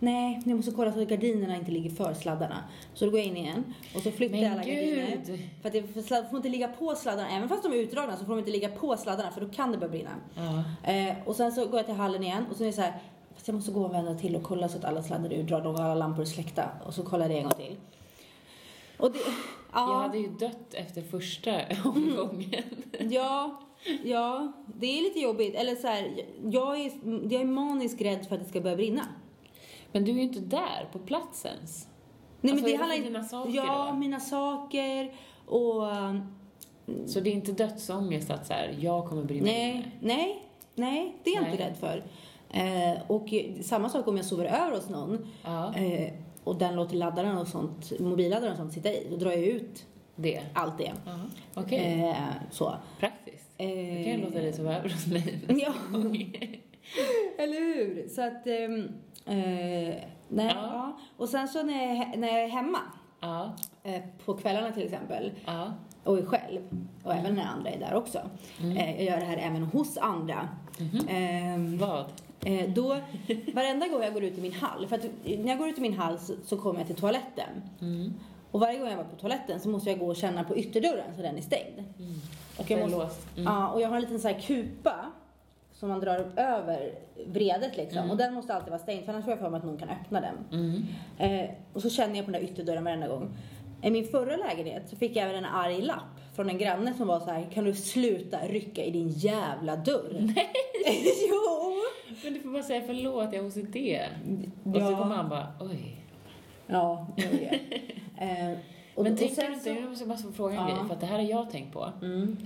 Nej, 0.00 0.42
jag 0.44 0.56
måste 0.56 0.70
kolla 0.70 0.92
så 0.92 1.02
att 1.02 1.08
gardinerna 1.08 1.56
inte 1.56 1.70
ligger 1.70 1.90
för 1.90 2.14
sladdarna. 2.14 2.64
Så 2.94 3.04
då 3.04 3.10
går 3.10 3.20
jag 3.20 3.26
in 3.26 3.36
igen 3.36 3.74
och 3.94 4.00
så 4.00 4.10
flyttar 4.10 4.36
jag 4.36 4.52
alla 4.52 4.62
gardiner. 4.62 5.18
För 5.62 5.68
att 5.68 5.72
det 5.72 6.30
får 6.30 6.36
inte 6.36 6.48
ligga 6.48 6.68
på 6.68 6.94
sladdarna, 6.94 7.30
även 7.30 7.48
fast 7.48 7.62
de 7.62 7.72
är 7.72 7.76
utdragna 7.76 8.16
så 8.16 8.24
får 8.24 8.32
de 8.32 8.38
inte 8.38 8.50
ligga 8.50 8.68
på 8.68 8.96
sladdarna 8.96 9.30
för 9.30 9.40
då 9.40 9.48
kan 9.48 9.72
det 9.72 9.78
börja 9.78 9.90
brinna. 9.90 10.10
Ja. 10.36 10.92
Eh, 10.92 11.16
och 11.24 11.36
sen 11.36 11.52
så 11.52 11.66
går 11.66 11.76
jag 11.76 11.86
till 11.86 11.94
hallen 11.94 12.22
igen 12.22 12.44
och 12.50 12.56
så 12.56 12.62
är 12.62 12.66
det 12.66 12.72
så 12.72 12.80
här, 12.80 12.92
fast 13.34 13.48
jag 13.48 13.54
måste 13.54 13.72
gå 13.72 13.84
och 13.84 13.94
vända 13.94 14.14
till 14.14 14.36
och 14.36 14.42
kolla 14.42 14.68
så 14.68 14.78
att 14.78 14.84
alla 14.84 15.02
sladdar 15.02 15.30
är 15.30 15.36
utdragna 15.36 15.68
och 15.68 15.78
alla 15.78 15.94
lampor 15.94 16.22
är 16.22 16.26
släckta. 16.26 16.68
Och 16.86 16.94
så 16.94 17.02
kollar 17.02 17.24
jag 17.24 17.30
det 17.30 17.38
en 17.38 17.44
gång 17.44 17.52
till. 17.52 17.76
Och 18.98 19.12
det, 19.12 19.18
ja. 19.72 19.92
Jag 19.92 19.98
hade 19.98 20.18
ju 20.18 20.28
dött 20.28 20.74
efter 20.74 21.02
första 21.02 21.52
omgången. 21.84 22.62
Ja, 22.98 23.60
ja, 24.04 24.52
det 24.66 24.98
är 24.98 25.02
lite 25.02 25.18
jobbigt. 25.18 25.54
Eller 25.54 25.74
så 25.74 25.86
här, 25.86 26.24
jag 26.44 26.80
är, 26.80 26.92
jag 27.30 27.40
är 27.40 27.44
maniskt 27.44 28.00
rädd 28.00 28.26
för 28.28 28.34
att 28.34 28.42
det 28.42 28.48
ska 28.48 28.60
börja 28.60 28.76
brinna. 28.76 29.02
Men 29.92 30.04
du 30.04 30.10
är 30.10 30.14
ju 30.16 30.22
inte 30.22 30.40
där 30.40 30.88
på 30.92 30.98
plats 30.98 31.44
ens. 31.46 31.88
Nej, 32.40 32.52
Alltså, 32.52 32.64
men 32.66 32.72
det 32.72 32.78
handlar 32.78 32.96
inte... 32.96 33.08
dina 33.08 33.24
saker 33.24 33.52
Ja, 33.52 33.88
då? 33.90 33.96
mina 33.96 34.20
saker 34.20 35.12
och... 35.46 35.82
um, 35.82 36.22
Så 37.06 37.20
det 37.20 37.30
är 37.30 37.34
inte 37.34 37.52
dödsångest 37.52 38.30
att 38.30 38.46
så 38.46 38.52
här, 38.52 38.76
jag 38.80 39.06
kommer 39.06 39.24
brinna 39.24 39.44
Nej, 39.46 39.70
inne? 39.72 39.84
nej, 40.00 40.42
nej, 40.74 41.16
det 41.24 41.30
är 41.30 41.34
jag 41.34 41.44
inte 41.44 41.58
Nej. 41.64 41.68
rädd 41.70 41.76
för. 41.76 42.04
Eh, 42.50 43.02
och 43.06 43.26
samma 43.64 43.88
sak 43.88 44.08
om 44.08 44.16
jag 44.16 44.26
sover 44.26 44.44
över 44.44 44.76
hos 44.76 44.88
någon 44.88 45.26
Ja, 45.44 45.74
eh, 45.74 46.12
och 46.44 46.56
den 46.56 46.76
låter 46.76 46.96
laddaren 46.96 47.38
och 47.38 47.48
sånt, 47.48 48.00
mobilladdaren 48.00 48.52
och 48.52 48.58
sånt 48.58 48.72
sitta 48.72 48.92
i, 48.92 49.06
då 49.10 49.16
drar 49.16 49.30
jag 49.30 49.40
ut 49.42 49.86
det. 50.16 50.40
allt 50.54 50.78
det. 50.78 50.92
Okej, 51.54 52.02
Eh, 52.08 52.16
så. 52.50 52.74
praktiskt. 53.00 53.50
Eh, 53.58 53.96
Jag 53.96 54.04
kan 54.04 54.12
ju 54.14 54.24
låta 54.24 54.38
dig 54.38 54.52
sova 54.52 54.76
över 54.78 54.88
hos 54.88 55.06
mig. 55.06 55.38
Ja, 55.48 55.72
eller 57.38 57.60
hur? 57.60 58.08
Så 58.08 58.22
att... 58.22 58.46
eh, 59.28 59.94
nej, 60.28 60.52
Ja. 60.54 60.54
ja. 60.54 60.98
Och 61.16 61.28
sen 61.28 61.48
så 61.48 61.62
när 61.62 61.94
jag, 61.94 62.18
när 62.18 62.28
jag 62.28 62.42
är 62.44 62.48
hemma, 62.48 62.78
Ja, 63.20 63.52
eh, 63.82 64.02
på 64.24 64.34
kvällarna 64.34 64.72
till 64.72 64.82
exempel, 64.84 65.32
ja. 65.46 65.72
och 66.04 66.18
är 66.18 66.26
själv, 66.26 66.60
och 67.02 67.14
även 67.14 67.34
när 67.34 67.44
andra 67.44 67.70
är 67.70 67.78
där 67.78 67.94
också. 67.94 68.18
Mm. 68.62 68.76
Eh, 68.76 68.96
jag 68.96 69.04
gör 69.04 69.20
det 69.20 69.26
här 69.26 69.36
även 69.36 69.62
hos 69.62 69.98
andra. 69.98 70.48
Ehm, 71.08 71.78
Vad? 71.78 72.04
eh, 72.44 72.68
då, 72.70 72.96
varenda 73.54 73.88
gång 73.88 74.02
jag 74.02 74.12
går 74.14 74.24
ut 74.24 74.38
i 74.38 74.40
min 74.40 74.52
hall, 74.52 74.86
för 74.86 74.96
att 74.96 75.04
när 75.24 75.48
jag 75.48 75.58
går 75.58 75.68
ut 75.68 75.78
i 75.78 75.80
min 75.80 75.98
hall 75.98 76.18
så, 76.18 76.34
så 76.44 76.56
kommer 76.56 76.78
jag 76.80 76.86
till 76.86 76.96
toaletten. 76.96 77.62
Mm. 77.80 78.14
Och 78.50 78.60
varje 78.60 78.78
gång 78.78 78.88
jag 78.88 78.96
var 78.96 79.04
på 79.04 79.16
toaletten 79.16 79.60
så 79.60 79.68
måste 79.68 79.90
jag 79.90 79.98
gå 79.98 80.06
och 80.06 80.16
känna 80.16 80.44
på 80.44 80.56
ytterdörren 80.56 81.14
så 81.16 81.22
den 81.22 81.36
är 81.36 81.42
stängd. 81.42 81.84
Mm. 81.98 82.14
Och 82.58 82.70
jag 82.70 82.90
måste. 82.90 83.40
Mm. 83.40 83.52
Ja, 83.52 83.68
och 83.68 83.80
jag 83.80 83.88
har 83.88 83.96
en 83.96 84.02
liten 84.02 84.20
så 84.20 84.28
här 84.28 84.40
kupa 84.40 84.94
som 85.80 85.88
man 85.88 86.00
drar 86.00 86.26
över 86.36 86.92
vredet 87.26 87.76
liksom. 87.76 87.98
Mm. 87.98 88.10
Och 88.10 88.16
den 88.16 88.34
måste 88.34 88.54
alltid 88.54 88.70
vara 88.70 88.78
stängd 88.82 89.04
för 89.04 89.12
annars 89.12 89.24
får 89.24 89.32
jag 89.32 89.38
för 89.40 89.50
mig 89.50 89.58
att 89.58 89.64
någon 89.64 89.78
kan 89.78 89.88
öppna 89.88 90.20
den. 90.20 90.34
Mm. 90.52 90.84
Eh, 91.18 91.50
och 91.72 91.82
så 91.82 91.90
känner 91.90 92.16
jag 92.16 92.24
på 92.26 92.30
den 92.32 92.40
där 92.40 92.48
ytterdörren 92.48 92.84
varenda 92.84 93.08
gång. 93.08 93.30
I 93.82 93.90
min 93.90 94.04
förra 94.04 94.36
lägenhet 94.36 94.88
så 94.88 94.96
fick 94.96 95.16
jag 95.16 95.24
även 95.24 95.36
en 95.44 95.44
arg 95.44 95.82
lapp 95.82 96.34
från 96.36 96.48
en 96.48 96.58
granne 96.58 96.94
som 96.94 97.06
var 97.06 97.20
så 97.20 97.30
här: 97.30 97.46
kan 97.54 97.64
du 97.64 97.74
sluta 97.74 98.38
rycka 98.48 98.84
i 98.84 98.90
din 98.90 99.08
jävla 99.08 99.76
dörr? 99.76 100.16
Nej! 100.34 100.50
jo! 101.30 101.74
Men 102.24 102.34
du 102.34 102.40
får 102.40 102.50
bara 102.50 102.62
säga 102.62 102.82
förlåt, 102.86 103.32
jag 103.32 103.42
har 103.42 103.48
OCD. 103.48 103.76
Och 104.64 104.74
så 104.82 104.96
kommer 104.96 105.16
han 105.16 105.28
bara, 105.28 105.46
oj. 105.60 105.96
Ja, 106.66 107.06
jag 107.16 107.28
vet. 107.28 107.52
eh, 108.20 108.58
och, 108.94 109.04
Men 109.04 109.16
tänker 109.16 109.46
du 109.46 109.52
inte, 109.52 109.64
så- 109.64 109.70
jag 109.70 109.82
måste 109.90 110.06
bara 110.06 110.18
fråga 110.36 110.54
en 110.54 110.60
Ja. 110.68 110.74
grej, 110.74 110.86
för 110.86 110.94
att 110.94 111.00
det 111.00 111.06
här 111.06 111.18
har 111.18 111.24
jag 111.24 111.50
tänkt 111.50 111.72
på. 111.72 111.92
Mm. 112.02 112.36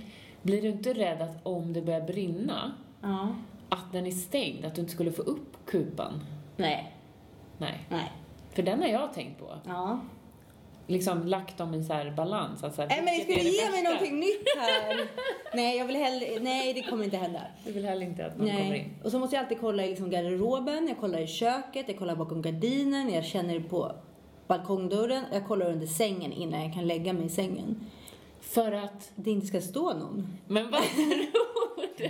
Blir 0.41 0.61
du 0.61 0.67
inte 0.67 0.93
rädd 0.93 1.21
att 1.21 1.37
om 1.43 1.73
det 1.73 1.81
börjar 1.81 2.01
brinna, 2.01 2.71
Ja. 3.03 3.35
att 3.69 3.91
den 3.91 4.05
är 4.05 4.11
stängd, 4.11 4.65
att 4.65 4.75
du 4.75 4.81
inte 4.81 4.93
skulle 4.93 5.11
få 5.11 5.21
upp 5.21 5.57
kupan? 5.65 6.19
Nej. 6.57 6.93
Nej. 7.57 7.87
Nej. 7.89 8.11
För 8.53 8.63
den 8.63 8.81
har 8.81 8.87
jag 8.87 9.13
tänkt 9.13 9.39
på. 9.39 9.53
Ja. 9.67 9.99
Liksom 10.87 11.27
lagt 11.27 11.57
dem 11.57 11.73
i 11.73 11.83
så 11.83 11.93
här 11.93 12.11
balans. 12.11 12.63
Att 12.63 12.75
så 12.75 12.81
här, 12.81 12.89
Nej 12.89 13.01
men 13.01 13.35
du 13.35 13.43
det 13.43 13.49
ge 13.49 13.69
mig 13.71 13.83
någonting 13.83 14.19
nytt 14.19 14.47
här? 14.57 15.07
nej, 15.53 15.77
jag 15.77 15.85
vill 15.85 15.95
hellre, 15.95 16.39
nej 16.41 16.73
det 16.73 16.81
kommer 16.81 17.03
inte 17.03 17.17
hända. 17.17 17.41
Du 17.65 17.71
vill 17.71 17.85
heller 17.85 18.05
inte 18.05 18.25
att 18.25 18.37
någon 18.37 18.47
kommer 18.47 18.63
in. 18.63 18.69
Nej. 18.69 18.93
Och 19.03 19.11
så 19.11 19.19
måste 19.19 19.35
jag 19.35 19.43
alltid 19.43 19.59
kolla 19.59 19.83
i 19.83 19.89
liksom 19.89 20.09
garderoben, 20.09 20.87
jag 20.87 20.97
kollar 20.97 21.19
i 21.19 21.27
köket, 21.27 21.87
jag 21.87 21.97
kollar 21.97 22.15
bakom 22.15 22.41
gardinen, 22.41 23.13
jag 23.13 23.25
känner 23.25 23.59
på 23.59 23.91
balkongdörren, 24.47 25.23
jag 25.33 25.47
kollar 25.47 25.71
under 25.71 25.87
sängen 25.87 26.33
innan 26.33 26.63
jag 26.63 26.73
kan 26.73 26.87
lägga 26.87 27.13
mig 27.13 27.25
i 27.25 27.29
sängen. 27.29 27.85
För 28.41 28.71
att... 28.71 29.11
Det 29.15 29.31
inte 29.31 29.47
ska 29.47 29.61
stå 29.61 29.93
någon. 29.93 30.27
Men 30.47 30.71
vad 30.71 30.81
tror 30.95 31.87
du? 31.97 32.09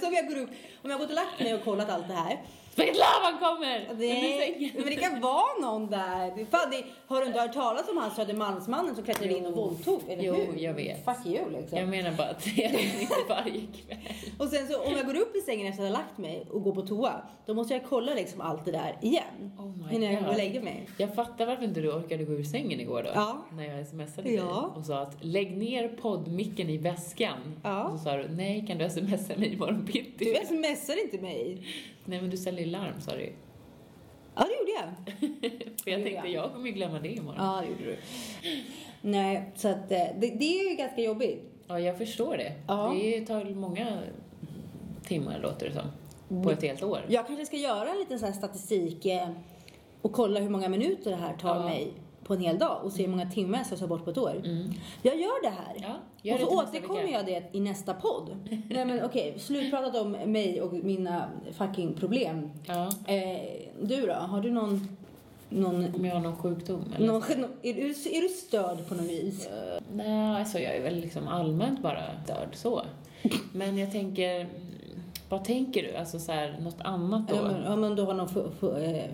Sen 0.00 0.10
så 0.10 0.16
jag 0.16 0.28
går 0.28 0.36
upp, 0.36 0.50
om 0.82 0.90
jag 0.90 0.98
har 0.98 0.98
gått 0.98 1.08
och 1.08 1.14
lagt 1.14 1.40
mig 1.40 1.54
och 1.54 1.64
kollat 1.64 1.90
allt 1.90 2.08
det 2.08 2.14
här. 2.14 2.38
Spetlavan 2.76 3.38
kommer! 3.40 3.94
Nej, 3.98 4.72
men 4.74 4.84
det 4.84 4.96
kan 4.96 5.20
vara 5.20 5.58
någon 5.60 5.90
där. 5.90 6.44
Fan, 6.50 6.70
det, 6.70 6.84
har 7.06 7.20
du 7.20 7.26
inte 7.26 7.40
hört 7.40 7.52
talas 7.52 7.88
om 7.88 7.96
han 7.96 8.10
Södermalmsmannen 8.10 8.94
som 8.94 9.04
klättrade 9.04 9.36
in 9.38 9.46
och 9.46 9.54
våldtog? 9.56 10.00
Eller 10.08 10.22
Jo, 10.24 10.34
hur? 10.34 10.58
jag 10.62 10.74
vet. 10.74 11.04
Fuck 11.04 11.26
you 11.26 11.50
liksom. 11.50 11.78
Jag 11.78 11.88
menar 11.88 12.12
bara 12.12 12.28
att 12.28 12.44
det 12.44 12.64
är 12.64 13.00
inte 13.00 13.14
varje 13.28 13.50
kväll. 13.60 13.98
Och 14.38 14.48
sen 14.48 14.68
så 14.68 14.82
om 14.82 14.92
jag 14.96 15.06
går 15.06 15.16
upp 15.16 15.36
i 15.36 15.40
sängen 15.40 15.66
efter 15.66 15.82
att 15.84 15.88
ha 15.90 15.98
lagt 15.98 16.18
mig 16.18 16.46
och 16.50 16.62
går 16.62 16.74
på 16.74 16.82
toa, 16.82 17.12
då 17.46 17.54
måste 17.54 17.74
jag 17.74 17.82
kolla 17.88 18.14
liksom 18.14 18.40
allt 18.40 18.64
det 18.64 18.72
där 18.72 18.98
igen. 19.02 19.52
Oh 19.58 19.94
innan 19.94 20.12
jag 20.12 20.22
går 20.22 20.30
och 20.30 20.36
lägger 20.36 20.60
mig. 20.62 20.88
Jag 20.98 21.14
fattar 21.14 21.46
varför 21.46 21.64
inte 21.64 21.80
du 21.80 21.92
orkade 21.92 22.24
gå 22.24 22.32
ur 22.32 22.44
sängen 22.44 22.80
igår 22.80 23.02
då. 23.02 23.10
Ja. 23.14 23.44
När 23.52 23.76
jag 23.78 23.86
smsade 23.86 24.30
Ja. 24.30 24.42
dig 24.42 24.80
och 24.80 24.84
sa 24.86 24.98
att 24.98 25.16
lägg 25.24 25.56
ner 25.56 25.88
poddmicken 25.88 26.70
i 26.70 26.78
väskan. 26.78 27.38
Ja. 27.62 27.84
Och 27.84 27.98
så 27.98 28.04
sa 28.04 28.16
du 28.16 28.28
nej, 28.28 28.64
kan 28.68 28.78
du 28.78 28.90
smsa 28.90 29.36
mig 29.36 29.52
imorgon 29.52 29.84
bitti? 29.84 30.24
Du 30.40 30.46
smsar 30.46 31.04
inte 31.04 31.18
mig. 31.18 31.66
Nej, 32.06 32.20
men 32.20 32.30
du 32.30 32.36
ställde 32.36 32.62
ju 32.62 32.66
larm 32.70 33.00
sa 33.00 33.12
du. 33.16 33.32
Ja, 34.34 34.44
det 34.44 34.58
gjorde 34.58 34.72
jag. 34.80 35.20
För 35.84 35.90
jag 35.90 36.02
tänkte 36.02 36.28
jag. 36.28 36.52
kommer 36.52 36.66
ju 36.66 36.72
glömma 36.72 37.00
det 37.00 37.08
imorgon. 37.08 37.44
Ja, 37.44 37.60
det 37.62 37.66
gjorde 37.68 37.84
du. 37.84 37.96
Nej, 39.02 39.52
så 39.54 39.68
att 39.68 39.92
eh, 39.92 39.98
det, 40.18 40.30
det 40.38 40.60
är 40.60 40.70
ju 40.70 40.76
ganska 40.76 41.00
jobbigt. 41.02 41.42
Ja, 41.68 41.80
jag 41.80 41.98
förstår 41.98 42.36
det. 42.36 42.52
Ja. 42.68 42.94
Det 43.02 43.26
tar 43.26 43.44
många 43.44 43.98
timmar 45.04 45.38
låter 45.42 45.68
det 45.68 45.72
som. 45.72 46.42
På 46.42 46.50
ett 46.50 46.62
helt 46.62 46.82
år. 46.82 47.00
Jag 47.08 47.26
kanske 47.26 47.46
ska 47.46 47.56
göra 47.56 47.88
en 47.90 47.98
liten 47.98 48.18
sån 48.18 48.26
här 48.26 48.34
statistik 48.34 49.06
eh, 49.06 49.28
och 50.02 50.12
kolla 50.12 50.40
hur 50.40 50.50
många 50.50 50.68
minuter 50.68 51.10
det 51.10 51.16
här 51.16 51.36
tar 51.36 51.56
Ja. 51.56 51.62
mig 51.64 51.92
på 52.26 52.34
en 52.34 52.40
hel 52.40 52.58
dag 52.58 52.84
och 52.84 52.92
se 52.92 53.02
hur 53.02 53.10
många 53.10 53.30
timmar 53.30 53.58
jag 53.58 53.66
ska 53.66 53.76
ta 53.76 53.86
bort 53.86 54.04
på 54.04 54.10
ett 54.10 54.18
år. 54.18 54.42
Mm. 54.44 54.72
Jag 55.02 55.20
gör 55.20 55.42
det 55.42 55.48
här. 55.48 55.74
Ja, 55.76 55.94
gör 56.22 56.34
och 56.34 56.40
så 56.40 56.58
återkommer 56.58 57.12
jag 57.12 57.26
det 57.26 57.44
i 57.52 57.60
nästa 57.60 57.94
podd. 57.94 58.36
Nej 58.70 58.84
men 58.84 59.04
okej, 59.04 59.34
slutpratat 59.38 59.96
om 59.96 60.10
mig 60.12 60.62
och 60.62 60.72
mina 60.72 61.28
fucking 61.52 61.94
problem. 61.94 62.50
Ja. 62.66 62.88
Eh, 63.06 63.68
du 63.80 64.06
då? 64.06 64.12
Har 64.12 64.40
du 64.40 64.50
någon... 64.50 64.96
någon, 65.48 65.94
Om 65.94 66.04
jag 66.04 66.14
har 66.14 66.20
någon 66.20 66.36
sjukdom 66.36 66.84
eller? 66.96 67.06
någon 67.06 67.22
är, 67.62 67.74
du, 67.74 67.90
är 67.90 68.22
du 68.22 68.28
störd 68.28 68.88
på 68.88 68.94
något 68.94 69.10
vis? 69.10 69.46
Eh, 69.46 69.82
Nej, 69.92 70.40
alltså 70.40 70.58
jag 70.58 70.76
är 70.76 70.82
väl 70.82 71.00
liksom 71.00 71.28
allmänt 71.28 71.82
bara 71.82 72.02
störd 72.24 72.48
så. 72.52 72.82
Men 73.52 73.78
jag 73.78 73.92
tänker, 73.92 74.48
Vad 75.28 75.44
tänker 75.44 75.82
du? 75.82 75.96
Alltså 75.96 76.18
så 76.18 76.32
här, 76.32 76.56
något 76.60 76.80
annat 76.80 77.28
då? 77.28 77.36
Ja, 77.36 77.42
men, 77.42 77.62
ja, 77.64 77.76
men 77.76 77.96
du 77.96 78.02
har 78.02 78.14
någon 78.14 78.82
eh, 78.82 79.04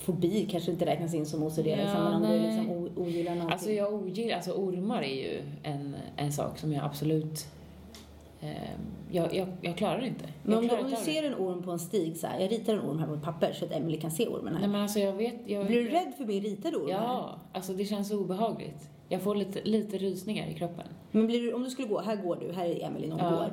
fobi 0.00 0.46
kanske 0.50 0.70
inte 0.70 0.86
räknas 0.86 1.14
in 1.14 1.26
som 1.26 1.42
OCD. 1.42 1.66
Ja, 1.66 1.76
liksom, 1.76 2.04
men 2.04 2.14
om 2.14 2.22
du 2.22 2.28
nej. 2.28 2.40
liksom 2.40 2.70
o- 2.70 2.88
ogillar 2.96 3.32
någonting. 3.32 3.52
Alltså 3.52 3.70
jag 3.70 3.94
ogillar, 3.94 4.36
alltså 4.36 4.52
ormar 4.52 5.02
är 5.02 5.14
ju 5.14 5.42
en, 5.62 5.96
en 6.16 6.32
sak 6.32 6.58
som 6.58 6.72
jag 6.72 6.84
absolut, 6.84 7.46
eh, 8.40 8.48
jag, 9.10 9.34
jag, 9.34 9.48
jag 9.60 9.76
klarar 9.76 10.04
inte. 10.04 10.24
men 10.42 10.58
om 10.58 10.66
du, 10.68 10.76
om 10.78 10.90
du 10.90 10.96
ser 10.96 11.22
en 11.22 11.34
orm 11.34 11.62
på 11.62 11.70
en 11.70 11.78
stig 11.78 12.16
så 12.16 12.26
här, 12.26 12.40
jag 12.40 12.52
ritar 12.52 12.72
en 12.72 12.80
orm 12.80 12.98
här 12.98 13.06
på 13.06 13.14
ett 13.14 13.22
papper 13.22 13.52
så 13.52 13.64
att 13.64 13.72
Emily 13.72 14.00
kan 14.00 14.10
se 14.10 14.26
ormen 14.26 14.52
här. 14.54 14.60
Nej 14.60 14.68
men 14.70 14.80
alltså 14.82 14.98
jag 14.98 15.12
vet, 15.12 15.34
jag... 15.46 15.66
Blir 15.66 15.82
du 15.82 15.88
rädd 15.88 16.12
för 16.18 16.24
min 16.24 16.42
ritade 16.42 16.76
orm 16.76 16.90
här? 16.90 17.02
Ja, 17.02 17.38
alltså 17.52 17.72
det 17.72 17.84
känns 17.84 18.10
obehagligt. 18.10 18.88
Jag 19.08 19.22
får 19.22 19.34
lite, 19.34 19.60
lite 19.64 19.98
rysningar 19.98 20.46
i 20.48 20.54
kroppen. 20.54 20.86
Men 21.10 21.26
blir 21.26 21.42
du, 21.42 21.52
om 21.52 21.62
du 21.64 21.70
skulle 21.70 21.88
gå, 21.88 22.00
här 22.00 22.16
går 22.16 22.36
du, 22.40 22.52
här 22.52 22.64
är 22.64 22.84
Emily 22.86 23.10
hon 23.10 23.18
Ja. 23.18 23.30
går 23.30 23.52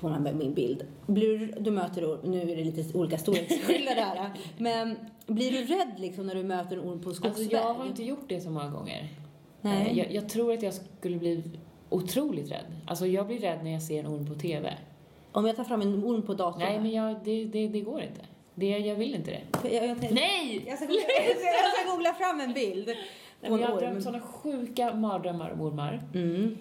på 0.00 0.08
den 0.08 0.26
här, 0.26 0.32
min 0.32 0.54
bild. 0.54 0.84
Blir 1.06 1.54
du, 1.60 1.70
möter 1.70 2.18
nu 2.22 2.40
är 2.40 2.56
det 2.56 2.64
lite 2.64 2.98
olika 2.98 3.18
storleksskillnader 3.18 4.02
här. 4.02 4.30
Men 4.58 4.96
blir 5.26 5.50
du 5.50 5.64
rädd 5.64 5.92
liksom 5.98 6.26
när 6.26 6.34
du 6.34 6.42
möter 6.42 6.76
en 6.76 6.82
orm 6.82 7.00
på 7.00 7.12
skogsväg? 7.12 7.30
Alltså 7.30 7.56
jag 7.56 7.74
har 7.74 7.86
inte 7.86 8.04
gjort 8.04 8.28
det 8.28 8.40
så 8.40 8.50
många 8.50 8.68
gånger. 8.70 9.08
Nej. 9.60 9.86
Eh, 9.90 9.98
Jag, 9.98 10.12
jag 10.12 10.28
tror 10.28 10.52
att 10.52 10.62
jag 10.62 10.74
skulle 10.74 11.16
bli 11.16 11.42
otroligt 11.88 12.50
rädd. 12.50 12.66
Alltså 12.86 13.06
jag 13.06 13.26
blir 13.26 13.38
rädd 13.38 13.64
när 13.64 13.72
jag 13.72 13.82
ser 13.82 14.00
en 14.00 14.06
orm 14.06 14.26
på 14.26 14.34
TV. 14.34 14.74
Om 15.32 15.46
jag 15.46 15.56
tar 15.56 15.64
fram 15.64 15.80
en 15.82 16.04
orm 16.04 16.22
på 16.22 16.34
datorn? 16.34 16.62
Nej 16.62 16.80
men 16.80 16.90
jag, 16.90 17.16
det, 17.24 17.44
det, 17.44 17.68
det 17.68 17.80
går 17.80 18.00
inte. 18.00 18.20
Det, 18.54 18.66
jag 18.78 18.94
vill 18.94 19.14
inte 19.14 19.30
det. 19.30 19.70
Jag, 19.74 19.84
jag, 19.88 20.12
Nej! 20.12 20.64
jag, 20.66 20.76
ska 20.76 20.86
googla, 20.86 21.02
jag, 21.28 21.36
ska, 21.36 21.92
googla 21.92 22.14
fram 22.14 22.40
en 22.40 22.52
bild 22.52 22.86
Nej, 23.40 23.52
en 23.52 23.60
jag 23.60 23.68
har 23.68 23.80
drömt 23.80 24.02
sådana 24.02 24.20
sjuka 24.20 24.94
mardrömmar 24.94 25.50
om 25.50 25.60
ormar. 25.60 26.02
Mm. 26.14 26.56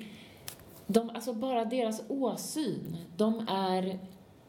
De, 0.92 1.10
alltså 1.10 1.34
bara 1.34 1.66
deras 1.66 2.02
åsyn, 2.08 2.98
de 3.18 3.48
är 3.50 4.00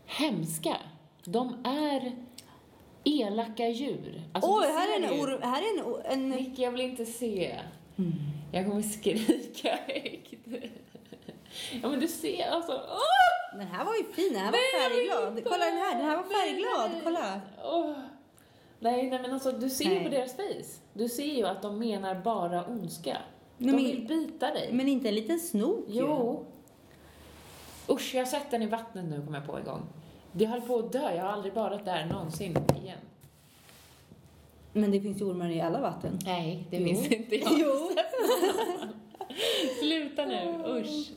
hemska. 0.07 0.77
De 1.25 1.65
är 1.65 2.13
elaka 3.05 3.69
djur. 3.69 4.23
Alltså, 4.33 4.51
Oj, 4.51 4.67
här 4.67 4.89
är 5.01 5.03
en 5.09 5.15
ju. 5.17 5.21
orm, 5.23 5.43
här 5.43 5.63
är 5.63 5.79
en, 5.79 6.13
en 6.13 6.29
Nick, 6.29 6.59
jag 6.59 6.71
vill 6.71 6.81
inte 6.81 7.07
se. 7.07 7.59
Mm. 7.99 8.13
Jag 8.53 8.67
kommer 8.67 8.83
skrika 8.83 9.79
högt. 9.87 10.35
Ja 11.83 11.89
men 11.89 12.01
du 12.01 12.09
ser 12.09 12.51
alltså. 12.51 12.73
Åh! 12.73 13.59
Den 13.59 13.67
här 13.67 13.85
var 13.85 13.95
ju 13.97 14.05
fin, 14.13 14.33
den 14.33 14.43
här 14.43 14.53
var 14.53 14.59
Nej, 14.79 14.99
vill 15.01 15.11
färgglad. 15.11 15.45
Kolla 15.45 15.65
den 15.65 15.79
här, 15.79 15.97
den 15.97 16.07
här 16.07 16.17
var 16.17 16.23
färgglad. 16.23 16.91
nej. 16.93 17.01
Kolla. 17.05 17.41
Åh. 17.65 17.93
Nej, 18.81 19.11
nej 19.11 19.23
men 19.23 19.33
alltså 19.33 19.53
du 19.53 19.71
ser 19.71 19.85
ju 19.85 19.91
Nej. 19.95 20.05
på 20.05 20.11
deras 20.11 20.37
face. 20.37 20.81
Du 20.93 21.09
ser 21.09 21.35
ju 21.35 21.47
att 21.47 21.63
de 21.63 21.79
menar 21.79 22.15
bara 22.15 22.65
ondska. 22.65 23.17
Nej, 23.63 23.71
de 23.77 23.83
men- 23.83 23.85
vill 23.85 24.07
bita 24.07 24.47
dig. 24.51 24.69
Men 24.73 24.89
inte 24.89 25.09
en 25.09 25.15
liten 25.15 25.41
snok 25.41 25.85
ju. 25.89 26.01
Jo. 26.01 26.45
Usch, 27.89 28.15
jag 28.15 28.21
har 28.21 28.27
sett 28.27 28.51
den 28.51 28.63
i 28.63 28.67
vattnet 28.67 29.05
nu 29.05 29.23
kom 29.27 29.35
jag 29.35 29.47
på 29.47 29.57
en 29.57 29.65
gång. 29.65 29.83
Det 30.33 30.47
höll 30.47 30.61
på 30.61 30.79
att 30.79 30.93
dö. 30.93 31.15
Jag 31.15 31.23
har 31.23 31.33
aldrig 31.33 31.55
badat 31.55 31.85
där 31.85 32.07
någonsin 32.07 32.57
igen. 32.83 32.99
Men 34.73 34.91
det 34.91 35.01
finns 35.01 35.21
ju 35.21 35.25
ormar 35.25 35.49
i 35.51 35.61
alla 35.61 35.81
vatten. 35.81 36.19
Nej, 36.25 36.67
det 36.71 36.77
Jo. 36.77 36.85
minns 36.85 37.07
inte 37.13 37.37
jag. 37.37 37.53
Jo. 37.59 37.91
Sluta 39.83 40.25
nu, 40.27 40.63
usch. 40.67 41.11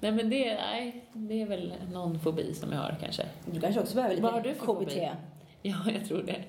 Nej 0.00 0.12
men 0.12 0.30
det, 0.30 0.54
nej, 0.54 1.04
det 1.12 1.42
är 1.42 1.46
väl 1.46 1.74
någon 1.92 2.20
fobi 2.20 2.54
som 2.54 2.72
jag 2.72 2.78
har 2.78 2.96
kanske. 3.00 3.26
Du 3.46 3.60
kanske 3.60 3.80
också 3.80 3.94
behöver 3.94 4.14
lite 4.14 4.22
Vad 4.24 4.32
har 4.34 4.40
du 4.40 4.54
för 4.54 4.60
KBT. 4.60 4.66
fobi? 4.66 5.10
Ja, 5.62 5.76
jag 5.94 6.06
tror 6.08 6.22
det. 6.22 6.44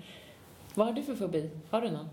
Vad 0.76 0.88
har 0.88 0.94
du 0.94 1.04
för 1.04 1.16
fobi? 1.16 1.50
Har 1.70 1.82
du 1.82 1.92
någon? 1.92 2.10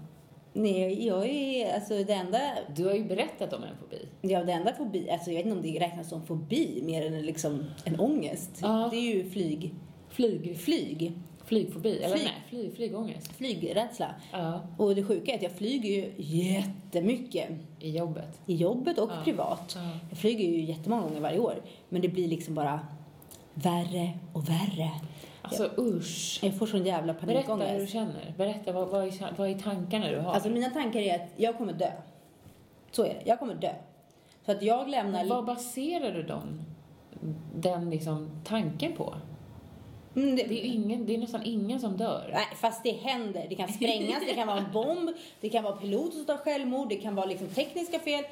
Nej, 0.53 1.07
jag 1.07 1.27
är, 1.29 1.75
alltså 1.75 1.95
det 2.05 2.13
enda, 2.13 2.41
Du 2.77 2.85
har 2.87 2.95
ju 2.95 3.05
berättat 3.05 3.53
om 3.53 3.63
en 3.63 3.77
fobi. 3.77 4.09
ja 4.21 4.45
det 4.45 4.53
enda 4.53 4.75
fobi, 4.75 5.11
alltså 5.11 5.31
jag 5.31 5.37
vet 5.37 5.47
inte 5.47 5.57
om 5.57 5.63
det 5.63 5.81
räknas 5.81 6.09
som 6.09 6.27
fobi 6.27 6.83
mer 6.85 7.07
än 7.07 7.23
liksom 7.23 7.65
en 7.85 8.01
ångest. 8.01 8.51
Ja. 8.63 8.89
Det 8.93 8.97
är 8.97 9.15
ju 9.15 9.31
flyg, 9.31 9.75
Flyg, 10.09 10.59
flyg, 10.59 11.13
flygfobi, 11.45 11.97
eller 11.99 12.17
Flyg. 12.17 12.25
nej, 12.25 12.35
flyg, 12.49 12.75
flygångest. 12.77 13.33
flygrädsla. 13.37 14.15
Ja, 14.33 14.61
Och 14.79 14.95
det 14.95 15.03
sjuka 15.05 15.33
är 15.33 15.37
att 15.37 15.43
jag 15.43 15.53
flyger 15.53 15.91
ju 15.91 16.13
jättemycket. 16.17 17.49
i 17.81 17.91
jobbet. 17.97 18.41
I 18.47 18.55
jobbet 18.57 18.99
och 18.99 19.11
Ja. 19.11 19.23
privat. 19.25 19.73
Ja. 19.77 19.99
Jag 20.09 20.19
flyger 20.19 20.45
ju 20.49 20.61
jättemånga 20.65 21.03
gånger 21.03 21.21
varje 21.21 21.39
år. 21.39 21.63
Men 21.89 22.03
det 22.03 22.09
blir 22.09 22.29
liksom 22.29 22.55
bara 22.55 22.81
värre 23.55 24.11
och 24.33 24.49
värre. 24.49 24.91
Alltså 25.43 25.71
usch. 25.79 26.39
Jag 26.43 26.59
får 26.59 26.67
sån 26.67 26.85
jävla 26.85 27.13
Berätta 27.13 27.27
hur 27.27 27.41
du 27.41 27.47
panikångest. 27.47 27.93
känner. 27.93 28.35
Berätta, 28.37 28.73
vad, 28.73 28.89
vad, 28.89 29.05
är, 29.05 29.35
vad 29.37 29.51
är 29.51 29.55
tankarna 29.55 30.11
du 30.11 30.19
har? 30.19 30.33
Alltså 30.33 30.51
mina 30.51 30.71
tankar 30.71 31.01
är 31.01 31.15
att 31.15 31.29
jag 31.37 31.59
kommer 31.59 31.73
dö. 31.73 31.91
Så 32.91 33.05
är 33.05 33.09
det. 33.09 33.23
Jag 33.25 33.39
kommer 33.39 33.55
dö. 33.55 33.73
Så 34.47 34.53
att 34.53 34.63
jag 34.63 34.89
lämnar... 34.89 35.25
vad 35.25 35.45
baserar 35.45 36.13
du 36.13 36.23
dem, 36.23 36.63
den 37.55 37.91
liksom 37.91 38.31
tanken 38.45 38.93
på? 38.93 39.15
Mm, 40.17 40.37
det, 40.37 40.43
Det 40.43 40.67
är, 40.67 40.73
ingen, 40.73 41.07
det 41.07 41.15
är 41.15 41.19
nästan 41.19 41.43
ingen 41.45 41.81
som 41.81 41.97
dör. 41.97 42.31
Nej, 42.33 42.47
fast 42.57 42.83
det 42.83 42.93
händer. 42.93 43.47
Det 43.49 43.55
kan 43.55 43.69
sprängas, 43.69 44.23
det 44.29 44.35
kan 44.35 44.47
vara 44.49 44.59
en 44.59 44.73
bomb, 44.73 45.11
det 45.41 45.49
kan 45.49 45.65
vara 45.65 45.77
piloter 45.77 46.17
som 46.17 46.27
tar 46.27 46.37
självmord, 46.37 46.89
det 46.89 46.97
kan 46.97 47.15
vara 47.15 47.27
liksom 47.27 47.49
tekniska 47.49 47.99
fel. 47.99 48.25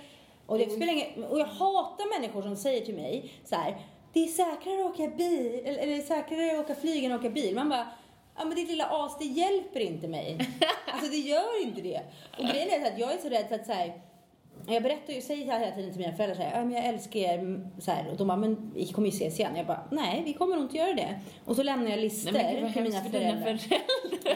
Och, 0.46 0.58
det 0.58 0.70
spelar 0.70 0.92
ingen, 0.92 1.24
och 1.24 1.38
jag 1.38 1.46
hatar 1.46 2.20
människor 2.20 2.42
som 2.42 2.56
säger 2.56 2.84
till 2.86 2.94
mig 2.94 3.32
så 3.44 3.54
här, 3.54 3.76
det 4.18 4.24
är 4.24 4.28
säkrare 4.28 4.80
att 4.80 4.94
åka 4.94 5.08
bil, 5.16 5.60
eller, 5.64 5.78
eller 5.78 6.02
säkrare 6.02 6.58
att 6.58 6.64
åka 6.64 6.74
flyg 6.74 7.04
än 7.04 7.12
att 7.12 7.20
åka 7.20 7.30
bil. 7.30 7.54
Man 7.54 7.68
bara, 7.68 7.86
ja 8.36 8.44
men 8.44 8.54
ditt 8.54 8.68
lilla 8.68 8.86
as, 8.90 9.18
det 9.18 9.24
hjälper 9.24 9.80
inte 9.80 10.08
mig. 10.08 10.38
Alltså 10.92 11.10
det 11.10 11.16
gör 11.16 11.62
inte 11.62 11.80
det. 11.80 12.00
Och 12.38 12.44
grejen 12.44 12.82
är 12.82 12.92
att 12.92 12.98
jag 12.98 13.12
är 13.12 13.18
så 13.18 13.28
rädd 13.28 13.46
så 13.48 13.54
att 13.54 13.66
så 13.66 13.72
här, 13.72 14.00
jag 14.66 14.82
berättar 14.82 15.12
ju, 15.12 15.20
säger 15.20 15.44
hela 15.44 15.74
tiden 15.74 15.90
till 15.90 16.00
mina 16.00 16.16
föräldrar 16.16 16.36
så 16.36 16.42
här, 16.42 16.58
ja, 16.58 16.64
men 16.64 16.74
jag 16.74 16.84
älskar 16.84 17.20
er, 17.20 17.70
så 17.80 17.90
här, 17.90 18.10
och 18.10 18.16
de 18.16 18.28
bara, 18.28 18.36
men 18.36 18.72
vi 18.74 18.86
kommer 18.86 19.08
ju 19.08 19.14
ses 19.14 19.40
igen. 19.40 19.56
Jag 19.56 19.66
bara, 19.66 19.88
nej 19.90 20.22
vi 20.24 20.32
kommer 20.32 20.56
nog 20.56 20.64
inte 20.64 20.76
göra 20.76 20.94
det. 20.94 21.20
Och 21.44 21.56
så 21.56 21.62
lämnar 21.62 21.90
jag 21.90 22.00
listor 22.00 22.32
Nej, 22.32 22.62
men 22.62 22.72
till 22.72 22.82
mina 22.82 23.00
för 23.00 23.10
föräldrar. 23.10 23.58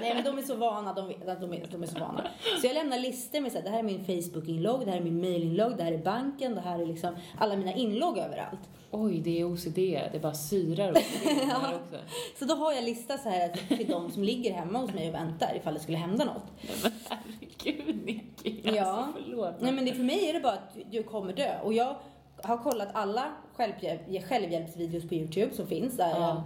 Nej 0.01 0.15
men 0.15 0.25
de 0.25 0.39
är 0.39 0.43
så 0.43 0.55
vana, 0.57 0.93
de, 0.93 1.09
vet 1.09 1.41
de, 1.41 1.53
är, 1.53 1.67
de 1.73 1.83
är 1.83 1.87
så 1.87 1.99
vana. 1.99 2.27
Så 2.61 2.67
jag 2.67 2.75
lämnar 2.75 2.99
listor 2.99 3.41
med 3.41 3.53
så 3.53 3.59
här, 3.59 3.65
det 3.65 3.71
här 3.71 3.79
är 3.79 3.83
min 3.83 4.05
Facebook-inlogg, 4.05 4.85
det 4.85 4.91
här 4.91 4.99
är 4.99 5.03
min 5.05 5.21
mail-inlogg, 5.21 5.77
det 5.77 5.83
här 5.83 5.93
är 5.93 5.99
banken, 5.99 6.55
det 6.55 6.61
här 6.61 6.79
är 6.79 6.87
liksom 6.87 7.17
alla 7.39 7.57
mina 7.57 7.73
inlogg 7.75 8.19
överallt. 8.19 8.61
Oj, 8.91 9.21
det 9.21 9.41
är 9.41 9.45
OCD. 9.53 9.77
Det 10.13 10.23
bara 10.23 10.35
syrar 10.35 10.93
OCD 10.93 11.27
här 11.51 11.75
också. 11.83 11.97
Så 12.39 12.45
då 12.45 12.55
har 12.55 12.73
jag 12.73 12.85
lista 12.85 13.19
så 13.19 13.29
här 13.29 13.49
till 13.77 13.89
de 13.89 14.11
som 14.11 14.25
ligger 14.25 14.53
hemma 14.53 14.79
hos 14.79 14.93
mig 14.95 15.09
och 15.09 15.15
väntar 15.15 15.57
ifall 15.57 15.75
det 15.75 15.81
skulle 15.81 15.99
hända 15.99 16.25
något. 16.25 16.43
Nej, 16.63 16.75
men 16.83 16.93
herregud, 17.09 18.05
Nicky. 18.07 18.61
Ja. 18.77 18.85
Alltså, 18.85 19.23
förlåt. 19.25 19.55
Nej 19.61 19.73
men 19.73 19.85
det, 19.85 19.93
för 19.95 20.03
mig 20.03 20.29
är 20.29 20.33
det 20.33 20.41
bara 20.41 20.53
att 20.53 20.77
du 20.91 21.03
kommer 21.03 21.33
dö. 21.33 21.61
Och 21.63 21.73
jag 21.73 21.97
har 22.43 22.59
kollat 22.59 22.89
alla 22.95 23.33
självhjälp, 23.57 24.01
självhjälpsvideos 24.29 25.09
på 25.09 25.15
Youtube 25.15 25.55
som 25.55 25.67
finns. 25.67 25.97
Där 25.97 26.11
Ja. 26.11 26.43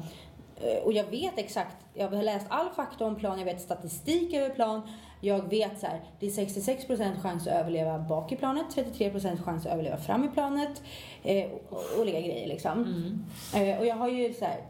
jag, 0.63 0.85
och 0.85 0.93
jag 0.93 1.05
vet 1.11 1.39
exakt, 1.39 1.77
jag 1.99 2.09
har 2.09 2.23
läst 2.23 2.47
all 2.49 2.71
fakta 2.71 3.07
om 3.07 3.17
plan, 3.17 3.39
jag 3.39 3.45
vet 3.45 3.61
statistik 3.61 4.35
över 4.35 4.55
plan. 4.55 4.83
Jag 5.21 5.51
vet 5.51 5.81
så 5.81 5.87
här, 5.87 6.01
det 6.21 6.27
är 6.27 6.31
66% 6.31 7.21
chans 7.21 7.47
att 7.47 7.53
överleva 7.53 7.99
bak 7.99 8.33
i 8.33 8.37
planet, 8.37 8.65
33% 8.75 9.43
chans 9.43 9.67
att 9.67 9.73
överleva 9.73 9.97
fram 9.97 10.25
i 10.25 10.29
planet. 10.29 10.83
Eh, 11.23 11.51
olika 12.01 12.21
grejer 12.21 12.49
liksom. 12.49 12.73
Mm. 12.73 13.25
Eh, 13.69 13.79
och 13.79 13.87
jag 13.87 13.97
har 13.97 14.09
ju 14.09 14.35
så 14.35 14.45
här, 14.45 14.61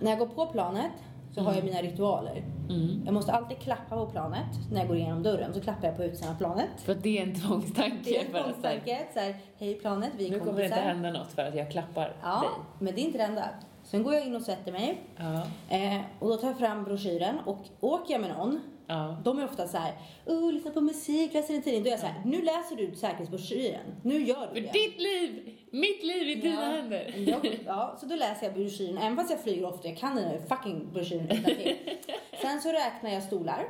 när 0.00 0.10
jag 0.10 0.18
går 0.18 0.26
på 0.26 0.46
planet 0.46 0.92
så 1.34 1.40
har 1.40 1.54
jag 1.54 1.64
mina 1.64 1.82
ritualer. 1.82 2.44
Mm. 2.68 3.02
Jag 3.04 3.14
måste 3.14 3.32
alltid 3.32 3.58
klappa 3.58 3.96
på 3.96 4.06
planet 4.06 4.46
när 4.72 4.78
jag 4.78 4.88
går 4.88 4.96
igenom 4.96 5.22
dörren. 5.22 5.54
Så 5.54 5.60
klappar 5.60 5.88
jag 5.88 5.96
på 5.96 6.04
utsidan 6.04 6.34
av 6.34 6.38
planet. 6.38 6.68
För 6.76 6.94
det 6.94 7.18
är 7.18 7.22
en 7.22 7.34
tvångstanke. 7.34 7.96
Det 8.04 8.16
är 8.16 8.24
en 8.24 8.30
tvångstanke. 8.30 9.06
Så 9.14 9.20
här, 9.20 9.36
hej 9.58 9.74
planet, 9.74 10.10
vi 10.16 10.26
är 10.26 10.30
Nu 10.30 10.38
kommer 10.40 10.58
det 10.58 10.64
inte 10.64 10.76
hända 10.76 11.10
något 11.10 11.32
för 11.32 11.42
att 11.42 11.54
jag 11.54 11.70
klappar 11.70 12.16
Ja, 12.22 12.40
dig. 12.40 12.50
men 12.78 12.94
det 12.94 13.00
är 13.00 13.02
inte 13.02 13.18
det 13.18 13.24
enda. 13.24 13.44
Sen 13.90 14.02
går 14.02 14.14
jag 14.14 14.26
in 14.26 14.36
och 14.36 14.42
sätter 14.42 14.72
mig. 14.72 15.00
Ja. 15.16 15.42
Eh, 15.76 16.00
och 16.18 16.28
då 16.28 16.36
tar 16.36 16.48
jag 16.48 16.58
fram 16.58 16.84
broschyren 16.84 17.38
och 17.46 17.58
åker 17.80 18.12
jag 18.14 18.20
med 18.20 18.30
någon, 18.30 18.60
Ja. 18.90 19.16
de 19.24 19.38
är 19.38 19.44
ofta 19.44 19.68
så 19.68 19.76
här, 19.78 19.92
oh, 20.26 20.52
lyssna 20.52 20.70
på 20.70 20.80
musik, 20.80 21.34
läser 21.34 21.54
en 21.54 21.62
tidning. 21.62 21.82
Då 21.82 21.86
är 21.88 21.90
jag 21.90 22.00
så 22.00 22.06
här, 22.06 22.22
nu 22.24 22.42
läser 22.42 22.76
du 22.76 22.94
säkerhetsbroschyren. 22.96 23.80
Nu 24.02 24.22
gör 24.24 24.46
För 24.46 24.54
du 24.54 24.60
det. 24.60 24.72
ditt 24.72 25.00
liv! 25.00 25.58
Mitt 25.72 26.04
liv 26.04 26.28
i 26.28 26.34
dina 26.34 26.54
Ja. 26.54 26.70
händer. 26.70 27.14
Jag, 27.16 27.58
ja, 27.66 27.96
så 28.00 28.06
då 28.06 28.14
läser 28.16 28.46
jag 28.46 28.54
broschyren, 28.54 28.98
även 28.98 29.16
fast 29.16 29.30
jag 29.30 29.40
flyger 29.40 29.66
ofta, 29.68 29.88
jag 29.88 29.96
kan 29.98 30.16
den 30.16 30.24
här 30.24 30.40
fucking 30.48 30.92
broschyren 30.92 31.24
utantill. 31.30 31.76
Sen 32.42 32.60
så 32.60 32.68
räknar 32.72 33.10
jag 33.10 33.22
stolar, 33.22 33.64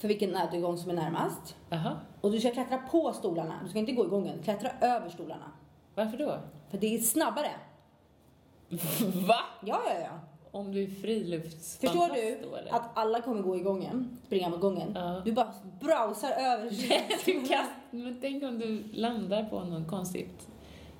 för 0.00 0.08
vilken 0.08 0.30
nödutgång 0.30 0.76
som 0.78 0.90
är 0.90 0.94
närmast. 0.94 1.56
Jaha. 1.70 1.96
Och 2.20 2.30
du 2.32 2.40
ska 2.40 2.50
klättra 2.50 2.78
på 2.78 3.12
stolarna, 3.12 3.54
du 3.64 3.68
ska 3.70 3.78
inte 3.78 3.92
gå 3.92 4.04
i 4.04 4.08
gången, 4.08 4.42
klättra 4.42 4.70
över 4.80 5.08
stolarna. 5.08 5.52
Varför 5.94 6.18
då? 6.18 6.38
För 6.70 6.78
det 6.78 6.94
är 6.94 6.98
snabbare. 6.98 7.50
Va? 9.26 9.36
Ja, 9.64 9.82
ja, 9.86 9.94
ja. 10.00 10.20
Om 10.50 10.72
du 10.72 10.82
är 10.82 10.86
friluftsfantast 10.86 11.80
Förstår 11.80 12.14
du 12.14 12.38
då, 12.50 12.56
eller? 12.56 12.74
att 12.74 12.90
alla 12.94 13.20
kommer 13.20 13.42
gå 13.42 13.56
i 13.56 13.60
gången, 13.60 14.18
springa 14.26 14.48
mot 14.48 14.60
gången? 14.60 14.92
Ja. 14.94 15.22
Du 15.24 15.32
bara 15.32 15.52
browsar 15.80 16.30
över. 16.30 16.70
du 17.24 17.46
kast... 17.46 17.70
Men 17.90 18.18
tänk 18.20 18.42
om 18.44 18.58
du 18.58 18.82
landar 18.92 19.44
på 19.44 19.60
något 19.64 19.88
konstigt 19.88 20.48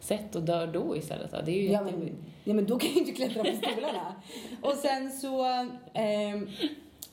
sätt 0.00 0.34
och 0.36 0.42
dör 0.42 0.66
då 0.66 0.96
istället? 0.96 1.30
Det 1.30 1.52
är 1.52 1.62
ju 1.62 1.70
Ja 1.72 1.84
jätte... 1.84 1.96
men, 1.98 2.10
ja, 2.44 2.54
men 2.54 2.66
då 2.66 2.78
kan 2.78 2.88
jag 2.88 2.94
ju 2.94 3.00
inte 3.00 3.12
klättra 3.12 3.44
på 3.44 3.50
stolarna. 3.56 4.14
och 4.62 4.72
sen 4.74 5.10
så, 5.12 5.44
ehm, 5.94 6.48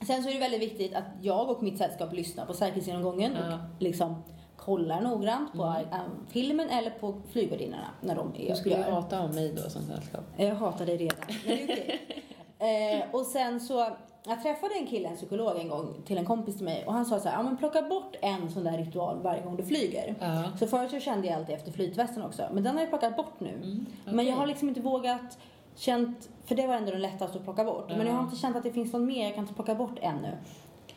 sen 0.08 0.24
så 0.24 0.30
är 0.30 0.34
det 0.34 0.40
väldigt 0.40 0.62
viktigt 0.62 0.94
att 0.96 1.06
jag 1.22 1.50
och 1.50 1.64
mitt 1.64 1.78
sällskap 1.78 2.14
lyssnar 2.14 2.46
på 2.46 2.54
säkerhetsgenomgången 2.54 3.32
Ja. 3.40 3.54
och 3.54 3.82
liksom 3.82 4.16
kollar 4.62 5.02
noggrant 5.02 5.54
på 5.54 5.64
Mm. 5.64 5.86
äh, 5.92 6.00
filmen 6.30 6.70
eller 6.70 6.90
på 6.90 7.22
flygvärdinnorna 7.32 7.88
när 8.02 8.16
de 8.16 8.32
är 8.38 8.50
Du 8.50 8.56
skulle 8.56 8.78
ju 8.78 8.84
hata 8.84 9.22
om 9.22 9.32
mig 9.36 9.54
då 9.64 9.70
som 9.70 9.82
sällskap. 9.82 10.24
Jag 10.38 10.56
hatar 10.56 10.86
dig 10.86 10.98
redan. 10.98 11.18
Men 11.46 11.58
okej. 11.64 12.00
Eh, 12.62 13.16
och 13.16 13.26
sen 13.26 13.60
så, 13.60 13.88
jag 14.26 14.44
träffade 14.44 14.74
en 14.80 14.88
kille, 14.88 15.10
en 15.10 15.16
psykolog 15.16 15.58
en 15.60 15.70
gång, 15.70 15.94
till 16.06 16.18
en 16.18 16.26
kompis 16.26 16.56
till 16.56 16.66
mig 16.66 16.84
och 16.86 16.94
han 16.94 17.06
sa 17.06 17.20
så 17.20 17.30
här, 17.30 17.38
ja 17.38 17.44
men 17.44 17.58
plocka 17.58 17.82
bort 17.82 18.16
en 18.22 18.52
sån 18.52 18.64
där 18.64 18.78
ritual 18.78 19.20
varje 19.22 19.42
gång 19.42 19.56
du 19.56 19.64
flyger. 19.64 20.16
Ja. 20.20 20.44
Så 20.60 20.68
förut 20.68 20.92
så 20.92 21.00
kände 21.00 21.28
jag 21.28 21.36
alltid 21.40 21.56
efter 21.56 21.72
flytvästen 21.72 22.24
också, 22.24 22.44
men 22.54 22.64
den 22.64 22.74
har 22.76 22.82
jag 22.82 22.90
plockat 22.90 23.16
bort 23.18 23.40
nu. 23.40 23.50
Mm, 23.50 23.86
Men 24.06 24.26
jag 24.26 24.36
har 24.36 24.48
liksom 24.48 24.68
inte 24.70 24.82
vågat 24.82 25.38
känt, 25.76 26.30
för 26.46 26.56
det 26.56 26.68
var 26.68 26.76
ändå 26.76 26.92
den 26.92 27.02
lättaste 27.02 27.38
att 27.38 27.44
plocka 27.44 27.64
bort. 27.64 27.90
Men 27.90 28.08
jag 28.08 28.14
har 28.14 28.24
inte 28.24 28.36
känt 28.36 28.56
att 28.56 28.64
det 28.64 28.72
finns 28.72 28.94
någon 28.94 29.06
mer 29.06 29.24
jag 29.26 29.36
kan 29.36 29.44
inte 29.44 29.54
plocka 29.56 29.76
bort 29.76 29.98
ännu. 30.02 30.38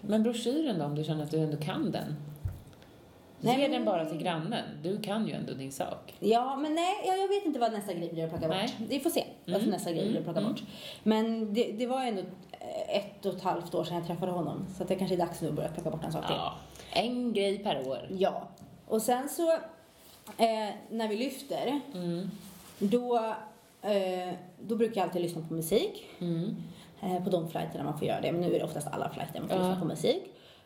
Men 0.00 0.22
broschyren 0.22 0.78
då, 0.78 0.84
om 0.84 0.94
du 0.94 1.04
känner 1.04 1.24
att 1.24 1.30
du 1.30 1.38
ändå 1.38 1.56
kan 1.56 1.90
den? 1.90 2.16
Nej, 3.44 3.60
Ge 3.60 3.68
den 3.68 3.84
bara 3.84 4.04
till 4.04 4.18
grannen. 4.18 4.64
Du 4.82 5.00
kan 5.00 5.26
ju 5.28 5.32
ändå 5.34 5.52
din 5.52 5.72
sak. 5.72 6.14
Ja, 6.20 6.56
men 6.56 6.74
nej, 6.74 6.94
jag, 7.06 7.18
jag 7.18 7.28
vet 7.28 7.44
inte 7.46 7.58
vad 7.58 7.72
nästa 7.72 7.92
grej 7.92 8.12
blir 8.12 8.24
att 8.24 8.30
plocka 8.30 8.48
Nej. 8.48 8.62
bort. 8.78 8.88
Vi 8.90 9.00
får 9.00 9.10
se 9.10 9.24
vad 9.46 9.56
Mm, 9.56 9.70
nästa 9.70 9.92
grej 9.92 10.08
blir 10.08 10.18
att 10.18 10.24
plocka 10.24 10.40
mm, 10.40 10.52
bort. 10.52 10.62
Men 11.02 11.54
det, 11.54 11.72
det 11.72 11.86
var 11.86 12.04
ändå 12.04 12.22
ett 12.88 13.26
och 13.26 13.34
ett 13.34 13.42
halvt 13.42 13.74
år 13.74 13.84
sedan 13.84 13.96
jag 13.96 14.06
träffade 14.06 14.32
honom. 14.32 14.66
Så 14.78 14.84
det 14.84 14.94
kanske 14.94 15.14
är 15.16 15.18
dags 15.18 15.40
nu 15.40 15.48
att 15.48 15.54
börja 15.54 15.68
plocka 15.68 15.90
bort 15.90 16.04
en 16.04 16.12
sak 16.12 16.26
till. 16.26 16.36
Ja. 16.36 16.54
En 16.92 17.32
grej 17.32 17.58
per 17.58 17.88
år. 17.88 17.98
Ja. 18.10 18.48
Och 18.88 19.02
sen 19.02 19.28
så, 19.28 19.52
eh, 19.52 20.74
när 20.90 21.08
vi 21.08 21.16
lyfter, 21.16 21.80
Mm. 21.94 22.30
då, 22.78 23.16
eh, 23.82 24.34
då 24.60 24.76
brukar 24.76 25.00
jag 25.00 25.06
alltid 25.08 25.22
lyssna 25.22 25.42
på 25.48 25.54
musik. 25.54 26.06
Mm. 26.20 26.56
Eh, 27.02 27.24
på 27.24 27.30
de 27.30 27.48
flighterna 27.50 27.84
man 27.84 27.98
får 27.98 28.08
göra 28.08 28.20
det. 28.20 28.32
Men 28.32 28.40
nu 28.40 28.54
är 28.54 28.58
det 28.58 28.64
oftast 28.64 28.88
alla 28.92 29.10
flighter 29.10 29.40
man 29.40 29.48
får 29.48 29.58
Ja. 29.58 29.62
lyssna 29.68 29.80
på 29.80 29.86
musik. 29.86 30.22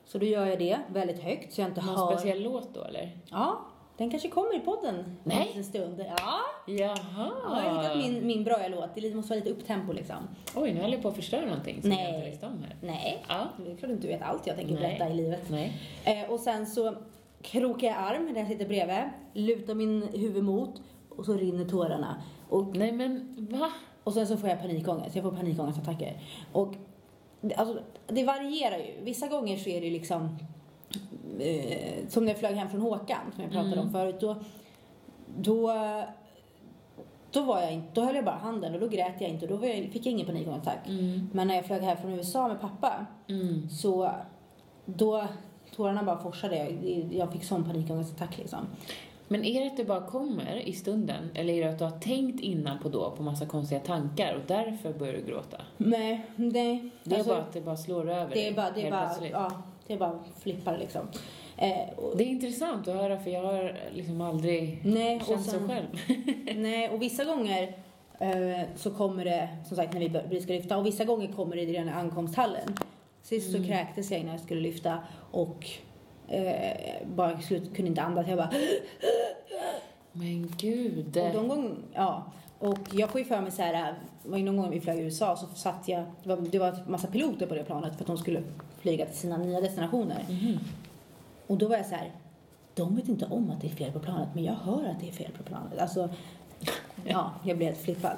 Så 0.09 0.19
då 0.19 0.27
gör 0.27 0.47
jag 0.47 0.59
det 0.59 0.79
väldigt 0.93 1.19
högt 1.23 1.53
så 1.53 1.61
jag 1.61 1.69
inte 1.69 1.81
Någon 1.81 1.97
hör. 1.97 2.11
speciell 2.17 2.43
låt 2.43 2.75
då, 2.75 2.83
eller? 2.85 3.17
Ja, 3.31 3.59
den 3.97 4.11
kanske 4.11 4.29
kommer 4.29 4.57
i 4.57 4.61
podden 4.61 5.17
Nej. 5.25 5.53
en 5.57 5.65
stund. 5.65 6.05
Ja. 6.17 6.41
Jaha! 6.67 6.97
Ja, 7.17 7.63
jag 7.65 7.71
har 7.75 7.83
hittat 7.83 7.97
min, 7.97 8.27
min 8.27 8.45
bra 8.45 8.57
låt. 8.69 8.95
Det 8.95 9.15
måste 9.15 9.31
vara 9.35 9.45
lite 9.45 9.51
upptempo 9.61 9.93
liksom. 9.93 10.17
Oj, 10.57 10.73
nu 10.73 10.81
håller 10.81 10.95
jag 10.95 11.03
på 11.03 11.09
att 11.09 11.17
förstöra 11.17 11.47
någonting 11.47 11.81
som 11.81 11.91
Nej. 11.91 12.05
jag 12.05 12.15
inte 12.15 12.31
visste 12.31 12.47
om 12.47 12.53
här. 12.63 12.77
Nej, 12.83 13.25
Ja. 13.29 13.47
det 13.65 13.73
är 13.73 13.77
klart 13.77 13.91
inte 13.91 14.03
du 14.07 14.13
vet 14.13 14.23
allt 14.23 14.47
jag 14.47 14.57
tänker 14.57 14.75
Nej. 14.75 14.83
berätta 14.83 15.13
i 15.13 15.15
livet. 15.17 15.51
Nej. 15.51 15.73
Eh, 16.05 16.31
och 16.31 16.41
sen 16.41 16.67
så 16.67 16.95
krokar 17.43 17.87
jag 17.87 17.97
arm 17.97 18.35
där 18.35 18.41
jag 18.41 18.49
sitter 18.49 18.67
bredvid, 18.69 18.97
lutar 19.33 19.75
min 19.75 20.03
huvud 20.03 20.45
mot 20.45 20.83
och 21.09 21.25
så 21.25 21.33
rinner 21.35 21.65
tårarna. 21.65 22.23
Och, 22.49 22.77
Nej 22.77 22.93
men 22.93 23.37
va? 23.51 23.71
och 24.05 24.13
sen 24.13 24.27
så 24.27 24.37
får 24.37 24.49
jag 24.49 24.61
panikångest. 24.61 25.15
Jag 25.17 25.25
får 25.25 25.33
panikångestattacker. 25.33 26.21
Och 26.53 26.75
alltså, 27.57 27.83
det 28.07 28.25
varierar 28.25 28.79
ju. 28.79 29.01
Vissa 29.03 29.27
gånger 29.29 29.57
så 29.57 29.69
är 29.69 29.81
det 29.81 29.91
liksom 29.91 30.39
eh, 31.41 32.09
som 32.09 32.25
när 32.25 32.33
jag 32.33 32.39
flög 32.39 32.55
hem 32.57 32.69
från 32.71 32.81
Håkan 32.81 33.21
som 33.35 33.43
jag 33.43 33.53
pratade 33.53 33.73
Mm. 33.73 33.87
om 33.87 33.93
förut. 33.93 34.17
Då, 34.21 34.37
då, 35.39 35.73
då, 37.31 37.43
var 37.43 37.61
jag 37.61 37.73
inte, 37.73 37.89
då 37.93 38.01
höll 38.01 38.15
jag 38.17 38.25
bara 38.25 38.37
handen 38.37 38.75
och 38.75 38.81
då 38.81 38.89
grät 38.89 39.21
jag 39.21 39.31
inte 39.31 39.45
och 39.45 39.51
då 39.51 39.57
var 39.57 39.67
jag, 39.67 39.77
fick 39.93 40.07
jag 40.07 40.13
ingen 40.13 40.27
panikångestattack. 40.27 40.89
Mm. 40.89 41.29
Men 41.33 41.49
när 41.49 41.55
jag 41.55 41.67
flög 41.67 41.83
här 41.83 41.97
från 41.97 42.13
USA 42.13 42.49
med 42.49 42.61
pappa 42.61 43.07
Mm. 43.29 43.69
så 43.71 44.11
då 44.85 45.27
tårarna 45.77 46.03
bara 46.03 46.19
forsade. 46.19 46.57
Jag, 46.57 47.09
jag 47.13 47.33
fick 47.33 47.45
sån 47.45 47.65
panikångestattack 47.65 48.39
liksom. 48.39 48.67
Men 49.29 49.45
är 49.45 49.61
det 49.61 49.67
att 49.67 49.77
det 49.77 49.85
bara 49.85 50.07
kommer 50.07 50.57
i 50.69 50.73
stunden? 50.73 51.31
Eller 51.35 51.55
är 51.55 51.65
det 51.65 51.71
att 51.71 51.79
du 51.79 51.85
har 51.85 51.99
tänkt 52.01 52.41
innan 52.41 52.79
på 52.79 52.89
då 52.89 53.11
på 53.11 53.23
massa 53.23 53.47
konstiga 53.47 53.81
tankar 53.81 54.35
och 54.35 54.43
därför 54.47 54.93
börjar 54.93 55.15
du 55.15 55.23
gråta? 55.23 55.57
Nej, 55.77 56.27
nej. 56.37 56.91
Det 57.05 57.15
är 57.15 57.19
Alltså, 57.19 57.33
bara 57.35 57.43
att 57.43 57.53
det 57.53 57.61
bara 57.61 57.77
slår 57.77 58.11
över 58.11 58.35
det 58.35 58.49
är 58.49 58.53
bara, 58.55 58.71
det 58.71 58.87
är 58.87 58.91
bara, 58.91 59.07
plötsligt. 59.07 59.31
ja, 59.33 59.53
det 59.87 59.95
är 59.95 59.99
bara 59.99 60.19
flippar 60.41 60.79
liksom. 60.79 61.09
Eh, 61.57 61.89
och, 61.97 62.17
Det 62.17 62.25
är 62.25 62.29
intressant 62.29 62.89
att 62.89 62.95
höra 62.95 63.19
för 63.21 63.31
jag 63.31 63.43
har 63.43 63.77
liksom 63.95 64.21
aldrig 64.21 64.81
nej, 64.85 65.21
känt 65.29 65.47
så 65.47 65.59
själv. 65.69 65.87
nej, 66.57 66.89
och 66.91 67.03
vissa 67.03 67.25
gånger 67.25 67.63
eh, 68.21 68.61
så 68.77 68.91
kommer 68.91 69.25
det, 69.25 69.49
som 69.67 69.77
sagt 69.77 69.93
när 69.93 70.01
vi, 70.01 70.09
bör- 70.09 70.27
vi 70.31 70.41
ska 70.41 70.53
lyfta, 70.53 70.77
och 70.79 70.87
vissa 70.87 71.05
gånger 71.05 71.33
kommer 71.33 71.57
det 71.57 71.63
redan 71.65 71.89
i 71.89 71.93
ankomsthallen. 71.93 72.77
Sist 73.23 73.51
så 73.51 73.57
Mm. 73.57 73.69
kräktes 73.69 74.11
jag 74.11 74.21
innan 74.21 74.33
jag 74.33 74.41
skulle 74.41 74.61
lyfta 74.61 74.99
och 75.31 75.67
eh, 76.29 77.07
bara 77.07 77.41
slut, 77.41 77.77
kunde 77.77 77.89
inte 77.89 78.03
andas. 78.03 78.29
Jag 78.29 78.39
bara 78.39 78.51
Men 80.13 80.53
gud. 80.59 81.17
Och 81.17 81.33
de 81.33 81.49
gång, 81.49 81.77
ja. 81.95 82.25
Och 82.59 82.79
jag 82.93 83.11
får 83.11 83.21
ju 83.21 83.27
för 83.27 83.41
mig 83.41 83.51
så 83.51 83.63
här, 83.63 83.95
någon 84.23 84.57
gång 84.57 84.71
vi 84.71 84.81
flög 84.81 84.99
i 84.99 85.03
USA 85.03 85.37
så 85.37 85.47
satt 85.47 85.89
jag, 85.89 86.05
det 86.23 86.29
var, 86.29 86.37
det 86.37 86.59
var 86.59 86.69
en 86.69 86.91
massa 86.91 87.07
piloter 87.07 87.47
på 87.47 87.55
det 87.55 87.65
planet 87.65 87.95
för 87.95 88.01
att 88.01 88.07
de 88.07 88.19
skulle 88.19 88.43
flyga 88.79 89.07
till 89.07 89.17
sina 89.17 89.37
nya 89.37 89.61
destinationer. 89.61 90.27
Mhm. 90.29 90.59
Och 91.47 91.59
då 91.59 91.69
var 91.69 91.77
jag 91.77 91.87
så 91.87 91.95
här, 91.95 92.13
de 92.75 92.97
vet 92.97 93.09
inte 93.09 93.27
om 93.27 93.51
att 93.51 93.61
det 93.61 93.67
är 93.67 93.75
fel 93.75 93.93
på 93.93 93.99
planet 93.99 94.29
men 94.35 94.45
jag 94.45 94.55
hör 94.55 94.85
att 94.85 95.01
det 95.01 95.09
är 95.09 95.13
fel 95.13 95.33
på 95.37 95.43
planet. 95.43 95.79
Alltså, 95.79 96.09
ja, 97.05 97.33
jag 97.45 97.57
blev 97.57 97.69
helt 97.69 97.85
flippad. 97.85 98.17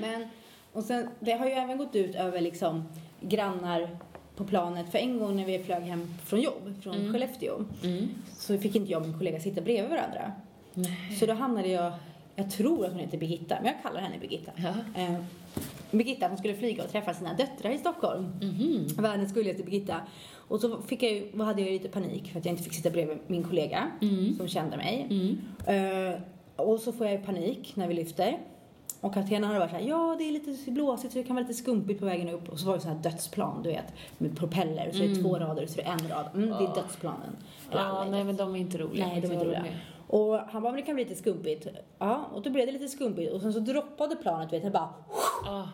Men, 0.00 0.28
och 0.72 0.84
sen, 0.84 1.08
det 1.20 1.32
har 1.32 1.46
ju 1.46 1.52
även 1.52 1.78
gått 1.78 1.94
ut 1.94 2.14
över 2.14 2.40
liksom 2.40 2.88
grannar 3.20 3.98
på 4.38 4.44
planet. 4.44 4.90
För 4.90 4.98
en 4.98 5.18
gång 5.18 5.36
när 5.36 5.44
vi 5.44 5.58
flög 5.58 5.82
hem 5.82 6.06
från 6.24 6.40
jobb, 6.40 6.74
från 6.82 6.94
Mm. 6.94 7.12
Skellefteå, 7.12 7.64
Mm. 7.84 8.08
så 8.38 8.58
fick 8.58 8.76
inte 8.76 8.92
jag 8.92 9.00
och 9.02 9.08
min 9.08 9.18
kollega 9.18 9.40
sitta 9.40 9.60
bredvid 9.60 9.90
varandra. 9.90 10.32
Nej. 10.74 11.16
Så 11.20 11.26
då 11.26 11.32
hamnade 11.32 11.68
jag, 11.68 11.92
jag 12.36 12.50
tror 12.50 12.84
att 12.86 12.92
hon 12.92 13.00
heter 13.00 13.18
Birgitta, 13.18 13.56
men 13.62 13.66
jag 13.72 13.82
kallar 13.82 14.00
henne 14.00 14.18
Birgitta. 14.20 14.52
Ja. 14.56 15.02
Eh, 15.02 15.14
Birgitta 15.90 16.28
hon 16.28 16.38
skulle 16.38 16.54
flyga 16.54 16.84
och 16.84 16.90
träffa 16.90 17.14
sina 17.14 17.34
döttrar 17.34 17.70
i 17.70 17.78
Stockholm. 17.78 18.26
Mhm. 18.42 18.86
Världens 18.98 19.32
gulligaste 19.34 19.62
Birgitta. 19.62 20.00
Och 20.48 20.60
så 20.60 20.82
fick 20.82 21.02
jag 21.02 21.44
hade 21.44 21.62
jag 21.62 21.70
lite 21.72 21.88
panik 21.88 22.32
för 22.32 22.38
att 22.38 22.44
jag 22.44 22.52
inte 22.52 22.62
fick 22.64 22.72
sitta 22.74 22.90
bredvid 22.90 23.18
min 23.26 23.44
kollega 23.44 23.90
Mm. 24.02 24.34
som 24.36 24.48
kände 24.48 24.76
mig. 24.76 25.06
Mm. 25.10 25.38
Eh, 26.12 26.20
och 26.56 26.80
så 26.80 26.92
får 26.92 27.06
jag 27.06 27.26
panik 27.26 27.72
när 27.76 27.88
vi 27.88 27.94
lyfter. 27.94 28.38
Och 29.00 29.14
kaptenen 29.14 29.44
hade 29.44 29.58
varit 29.58 29.70
såhär, 29.70 29.84
ja 29.84 30.16
det 30.18 30.24
är 30.28 30.32
lite 30.32 30.70
blåsigt 30.70 31.12
så 31.12 31.18
det 31.18 31.24
kan 31.24 31.36
vara 31.36 31.46
lite 31.46 31.58
skumpigt 31.58 32.00
på 32.00 32.06
vägen 32.06 32.28
upp. 32.28 32.48
Och 32.48 32.58
så 32.60 32.66
var 32.66 32.74
det 32.74 32.80
så 32.80 32.88
här 32.88 32.94
dödsplan, 32.94 33.62
du 33.62 33.68
vet, 33.68 33.92
med 34.18 34.36
propeller. 34.38 34.90
Så 34.92 34.98
är 34.98 35.02
det 35.08 35.12
Mm. 35.12 35.22
två 35.22 35.38
rader 35.38 35.62
och 35.62 35.68
så 35.68 35.80
är 35.80 35.84
det 35.84 35.90
en 35.90 36.08
rad. 36.08 36.26
Mm, 36.34 36.48
det 36.48 36.54
är 36.64 36.74
dödsplanen. 36.74 37.36
Ja, 37.70 38.04
är 38.04 38.10
nej 38.10 38.24
men 38.24 38.36
de 38.36 38.54
är 38.54 38.58
inte 38.60 38.78
roliga. 38.78 39.06
Nej, 39.06 39.20
de 39.20 39.26
är 39.26 39.32
inte 39.32 39.44
roliga. 39.46 39.62
med. 39.62 39.72
Och 40.06 40.38
han 40.38 40.62
bara, 40.62 40.72
men 40.72 40.76
det 40.80 40.82
kan 40.86 40.94
bli 40.94 41.04
lite 41.04 41.16
skumpigt. 41.16 41.66
Ja, 41.98 42.20
och 42.34 42.42
då 42.42 42.50
blev 42.50 42.66
det 42.66 42.72
lite 42.72 42.88
skumpigt. 42.88 43.32
Och 43.32 43.40
sen 43.40 43.52
så 43.52 43.58
droppade 43.60 44.16
planet, 44.16 44.52
vet 44.52 44.62
jag 44.64 44.72
bara. 44.72 44.88
Ah. 45.46 45.64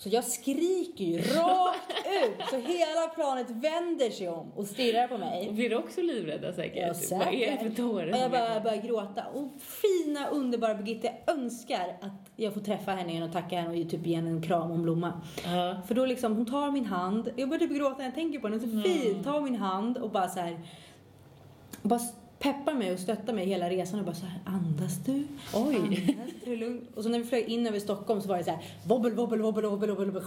Så 0.00 0.08
jag 0.08 0.24
skriker 0.24 1.04
ju 1.04 1.18
rakt 1.18 1.92
ut. 2.24 2.46
Så 2.50 2.56
hela 2.56 3.08
planet 3.14 3.50
vänder 3.50 4.10
sig 4.10 4.28
om 4.28 4.52
och 4.56 4.66
stirrar 4.66 5.08
på 5.08 5.18
mig. 5.18 5.48
Och 5.48 5.54
blir 5.54 5.78
också 5.78 6.00
livrädda 6.02 6.52
säkert? 6.52 6.96
Ja, 7.10 7.18
Vad 7.18 7.26
är 7.26 7.50
det 7.50 7.56
för 7.58 7.64
säkert. 7.64 7.76
tårar? 7.76 8.10
Och 8.12 8.16
jag 8.18 8.30
bara 8.30 8.60
börjar 8.60 8.82
gråta. 8.82 9.24
Och 9.34 9.48
fina, 9.60 10.28
underbara 10.28 10.74
Birgitta, 10.74 11.08
jag 11.26 11.36
önskar 11.36 11.96
att 12.00 12.30
jag 12.36 12.54
får 12.54 12.60
träffa 12.60 12.90
henne 12.90 13.10
igen 13.12 13.22
och 13.22 13.32
tacka 13.32 13.56
henne 13.60 13.84
och 13.84 13.90
typ 13.90 14.06
ge 14.06 14.16
henne 14.16 14.30
en 14.30 14.42
kram 14.42 14.70
och 14.70 14.76
en 14.76 14.82
blomma. 14.82 15.20
Ja. 15.44 15.76
För 15.88 15.94
då 15.94 16.06
liksom, 16.06 16.36
hon 16.36 16.46
tar 16.46 16.70
min 16.70 16.86
hand. 16.86 17.30
Jag 17.36 17.48
börjar 17.48 17.60
typ 17.60 17.76
gråta 17.78 17.98
när 17.98 18.04
jag 18.04 18.14
tänker 18.14 18.38
på 18.38 18.48
henne. 18.48 18.60
Så 18.60 18.82
fin. 18.82 19.24
Tar 19.24 19.40
min 19.40 19.56
hand 19.56 19.98
och 19.98 20.10
bara 20.10 20.28
så 20.28 20.40
här. 20.40 20.60
Bara 21.82 22.00
peppar 22.38 22.74
mig 22.74 22.92
och 22.92 22.98
stöttar 22.98 23.32
mig 23.32 23.46
hela 23.46 23.70
resan 23.70 23.98
och 24.00 24.04
bara 24.06 24.14
så 24.14 24.26
här, 24.26 24.40
andas 24.44 24.96
du? 25.06 25.26
Oj. 25.54 25.76
Andas 25.76 26.34
du 26.44 26.56
lugnt? 26.56 26.82
Och 26.96 27.02
så 27.02 27.08
när 27.08 27.18
vi 27.18 27.24
flög 27.24 27.44
in 27.48 27.66
över 27.66 27.78
Stockholm 27.80 28.20
så 28.20 28.28
var 28.28 28.38
det 28.38 28.44
så 28.44 28.50
här, 28.50 28.64
wobbel, 28.86 29.14
wobbel, 29.14 29.40
wobbel, 29.42 29.64
wobbel, 29.64 29.90
wobbel, 29.90 30.06
wobbel. 30.10 30.22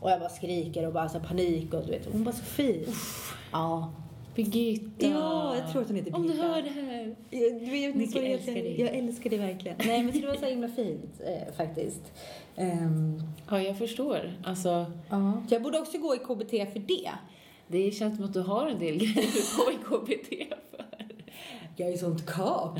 Och 0.00 0.10
jag 0.10 0.20
bara 0.20 0.28
skriker 0.28 0.86
och 0.86 0.92
bara 0.92 1.08
så 1.08 1.20
panik 1.20 1.74
och 1.74 1.84
du 1.86 1.90
vet, 1.90 2.12
hon 2.12 2.24
var 2.24 2.32
så 2.32 2.44
fin. 2.44 2.84
Ja. 3.52 3.92
Birgitta. 4.34 5.06
Ja, 5.06 5.56
jag 5.56 5.72
tror 5.72 5.82
att 5.82 5.88
hon 5.88 5.96
heter 5.96 6.14
Om 6.16 6.22
du 6.22 6.28
Birgitta. 6.28 6.46
hör 6.48 6.62
det 6.62 6.68
här. 6.70 7.16
Jag, 7.30 7.60
du 7.60 7.70
vet, 7.98 8.10
så 8.12 8.18
jag, 8.18 8.26
älskar 8.26 8.52
dig. 8.54 8.80
Jag 8.80 8.88
älskar 8.96 9.30
dig 9.30 9.38
verkligen. 9.38 9.76
Nej 9.86 10.02
men 10.02 10.20
det 10.20 10.26
var 10.26 10.34
så 10.34 10.46
himla 10.46 10.68
fint 10.68 11.20
eh, 11.26 11.54
faktiskt. 11.56 12.12
Ehm, 12.56 13.22
Ja, 13.50 13.62
jag 13.62 13.78
förstår. 13.78 14.32
Alltså, 14.44 14.86
ja. 15.10 15.42
Jag 15.48 15.62
borde 15.62 15.78
också 15.78 15.98
gå 15.98 16.14
i 16.14 16.18
KBT 16.18 16.50
för 16.72 16.78
det. 16.88 17.10
det 17.68 17.90
känns 17.90 18.16
som 18.16 18.24
att 18.24 18.32
du 18.34 18.40
har 18.40 18.66
en 18.66 18.78
del 18.78 18.96
grejer 18.98 19.56
gå 19.56 19.72
i 19.72 19.76
KBT. 19.84 20.54
Jag 21.76 21.88
är 21.92 21.96
sånt 21.96 22.26
kap. 22.26 22.78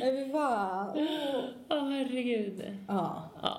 Nej 0.00 0.12
men 0.12 0.32
fan. 0.32 0.90
Åh, 1.70 1.88
herregud. 1.90 2.62
Ja. 2.88 3.22
Ja. 3.42 3.58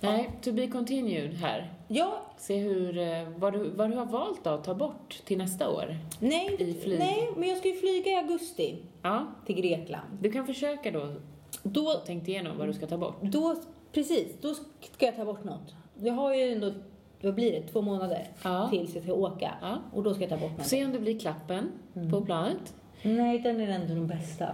Nej, 0.00 0.30
to 0.42 0.52
be 0.52 0.66
continued 0.66 1.34
här. 1.34 1.72
Ja, 1.88 2.20
Se 2.38 2.56
hur, 2.58 2.98
eh, 2.98 3.28
vad, 3.36 3.52
du, 3.52 3.70
vad 3.70 3.90
du 3.90 3.96
har 3.96 4.04
valt 4.06 4.44
då 4.44 4.50
att 4.50 4.64
ta 4.64 4.74
bort 4.74 5.20
till 5.24 5.38
nästa 5.38 5.70
år. 5.70 5.96
nej, 6.20 6.56
I 6.58 6.74
flyg. 6.74 6.98
nej, 6.98 7.28
men 7.36 7.48
jag 7.48 7.58
ska 7.58 7.68
ju 7.68 7.74
flyga 7.74 8.10
i 8.12 8.14
augusti 8.14 8.76
Ja, 9.02 9.26
till 9.46 9.54
Grekland. 9.56 10.06
du 10.20 10.32
kan 10.32 10.46
försöka 10.46 10.90
då 10.90 11.14
Då, 11.62 11.82
och 11.88 12.06
tänkt 12.06 12.28
igenom 12.28 12.58
vad 12.58 12.68
du 12.68 12.72
ska 12.72 12.86
ta 12.86 12.98
bort. 12.98 13.16
då, 13.22 13.56
precis, 13.92 14.32
då 14.40 14.54
ska 14.54 15.06
jag 15.06 15.16
ta 15.16 15.24
bort 15.24 15.44
något. 15.44 15.74
Jag 16.02 16.14
har 16.14 16.34
ju 16.34 16.52
ändå, 16.52 16.72
vad 17.22 17.34
blir 17.34 17.52
det, 17.52 17.62
två 17.62 17.82
månader 17.82 18.28
Ja. 18.44 18.68
tills 18.70 18.94
jag 18.94 19.04
ska 19.04 19.12
åka. 19.12 19.50
Ja. 19.60 19.78
Och 19.92 20.02
då 20.02 20.14
ska 20.14 20.22
jag 20.22 20.30
ta 20.30 20.36
bort 20.48 20.58
något. 20.58 20.66
Se 20.66 20.84
om 20.84 20.92
det 20.92 20.98
blir 20.98 21.18
klappen 21.18 21.72
Mm. 21.96 22.10
på 22.10 22.20
planet, 22.20 22.74
Nej, 23.04 23.38
den 23.38 23.60
är 23.60 23.68
ändå 23.68 23.94
den 23.94 24.06
bästa. 24.06 24.46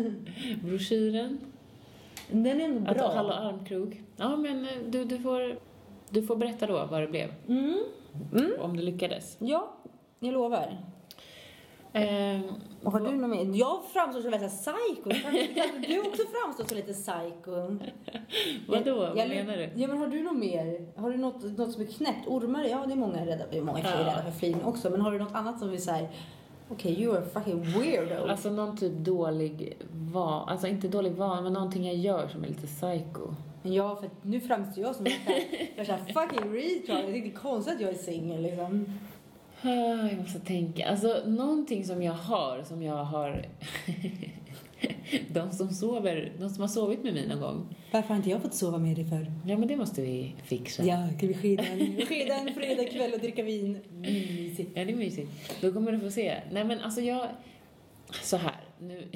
broschyren, 0.64 1.38
Den 2.30 2.60
är 2.60 2.64
ändå 2.64 2.90
att 2.90 2.96
bra. 2.96 3.06
hålla 3.08 3.34
armkrok. 3.34 4.00
Ja, 4.16 4.36
men 4.36 4.64
eh, 4.64 4.70
du, 4.88 5.04
du, 5.04 5.18
får, 5.18 5.58
du 6.10 6.22
får 6.22 6.36
berätta 6.36 6.66
då 6.66 6.86
vad 6.90 7.00
det 7.00 7.06
blev, 7.08 7.28
Mm. 7.48 7.76
Mm. 8.32 8.52
om 8.60 8.76
det 8.76 8.82
lyckades. 8.82 9.36
Ja, 9.40 9.74
jag 10.20 10.32
lovar. 10.34 10.78
Och 12.82 12.92
har 12.92 13.00
du 13.00 13.12
något 13.16 13.30
mer? 13.30 13.58
Jag 13.58 13.82
framstår 13.92 14.20
som 14.20 14.30
väldigt 14.30 14.50
psycho. 14.50 15.10
Kanske 15.54 15.78
Du 15.88 16.00
också 16.00 16.22
framstår 16.42 16.64
som 16.64 16.76
lite 16.76 16.92
psycho. 16.92 17.50
Vadå? 18.68 18.90
Jag- 18.90 19.08
Vad 19.08 19.18
jag- 19.18 19.28
menar 19.28 19.56
du? 19.56 19.70
Ja, 19.76 19.88
men 19.88 19.98
har 19.98 20.06
du 20.06 20.22
något 20.22 20.36
mer? 20.36 20.86
Har 21.00 21.10
du 21.10 21.16
något, 21.16 21.58
något 21.58 21.72
som 21.72 21.82
är 21.82 21.86
knäppt? 21.86 22.26
Ormar? 22.28 22.64
Ja, 22.64 22.84
det 22.86 22.92
är 22.92 22.96
många 22.96 23.26
rädda, 23.26 23.44
det 23.50 23.58
är 23.58 23.62
många 23.62 23.78
tjejer 23.82 24.00
Ja. 24.00 24.06
rädda 24.06 24.22
för 24.22 24.30
flygning 24.38 24.64
också. 24.64 24.90
Men 24.90 25.00
har 25.00 25.12
du 25.12 25.18
något 25.18 25.34
annat 25.34 25.58
som 25.58 25.72
är 25.72 25.76
såhär, 25.76 26.08
okej, 26.70 27.02
you 27.02 27.16
are 27.16 27.22
a 27.22 27.28
fucking 27.32 27.62
weirdo. 27.62 28.28
Alltså 28.28 28.50
någon 28.50 28.76
typ 28.76 28.92
dålig 28.92 29.76
van, 29.90 30.48
alltså 30.48 30.66
inte 30.66 30.88
dålig 30.88 31.12
van, 31.12 31.44
men 31.44 31.52
någonting 31.52 31.86
jag 31.86 31.96
gör 31.96 32.28
som 32.28 32.44
är 32.44 32.48
lite 32.48 32.66
psycho. 32.66 33.34
Ja, 33.62 33.96
för 33.96 34.10
nu 34.22 34.40
framstår 34.40 34.84
jag 34.84 34.96
som 34.96 35.06
en 35.06 35.12
jag 35.76 35.88
är 35.88 35.98
fucking 36.12 36.52
retard. 36.54 36.96
Jag 37.04 37.06
tycker 37.14 37.28
det 37.28 37.34
är 37.34 37.40
konstigt 37.40 37.74
att 37.74 37.80
jag 37.80 37.90
är 37.90 37.94
singel 37.94 38.42
liksom. 38.42 38.84
Ah, 39.62 39.68
Jag 40.08 40.18
måste 40.18 40.40
tänka. 40.40 40.88
Alltså 40.90 41.22
någonting 41.26 41.84
som 41.84 42.02
jag 42.02 42.12
har, 42.12 42.62
som 42.62 42.82
jag 42.82 43.04
har... 43.04 43.44
de 45.28 45.52
som 45.52 45.70
sover, 45.70 46.32
de 46.38 46.50
som 46.50 46.60
har 46.60 46.68
sovit 46.68 47.04
med 47.04 47.14
mig 47.14 47.28
någon 47.28 47.40
gång. 47.40 47.76
Varför 47.90 48.08
har 48.08 48.16
inte 48.16 48.30
jag 48.30 48.42
fått 48.42 48.54
sova 48.54 48.78
med 48.78 48.96
dig 48.96 49.04
för? 49.04 49.32
Ja, 49.46 49.58
men 49.58 49.68
det 49.68 49.76
måste 49.76 50.02
vi 50.02 50.34
fixa. 50.44 50.84
Ja, 50.84 51.08
kan 51.20 51.28
vi 51.28 51.34
skida 51.34 51.62
en, 51.62 51.78
skida 52.06 52.34
en 52.34 52.54
fredag 52.54 52.84
kväll 52.84 53.12
och 53.12 53.20
dricka 53.20 53.42
vin? 53.42 53.78
Mysigt. 53.90 54.70
Ja, 54.74 54.84
det 54.84 54.92
är 54.92 54.96
mysigt. 54.96 55.30
Då 55.60 55.72
kommer 55.72 55.92
du 55.92 56.00
få 56.00 56.10
se. 56.10 56.42
Nej, 56.50 56.64
men 56.64 56.80
alltså 56.80 57.00
jag... 57.00 57.28
Så 58.22 58.36
här, 58.36 58.60
nu... 58.78 59.08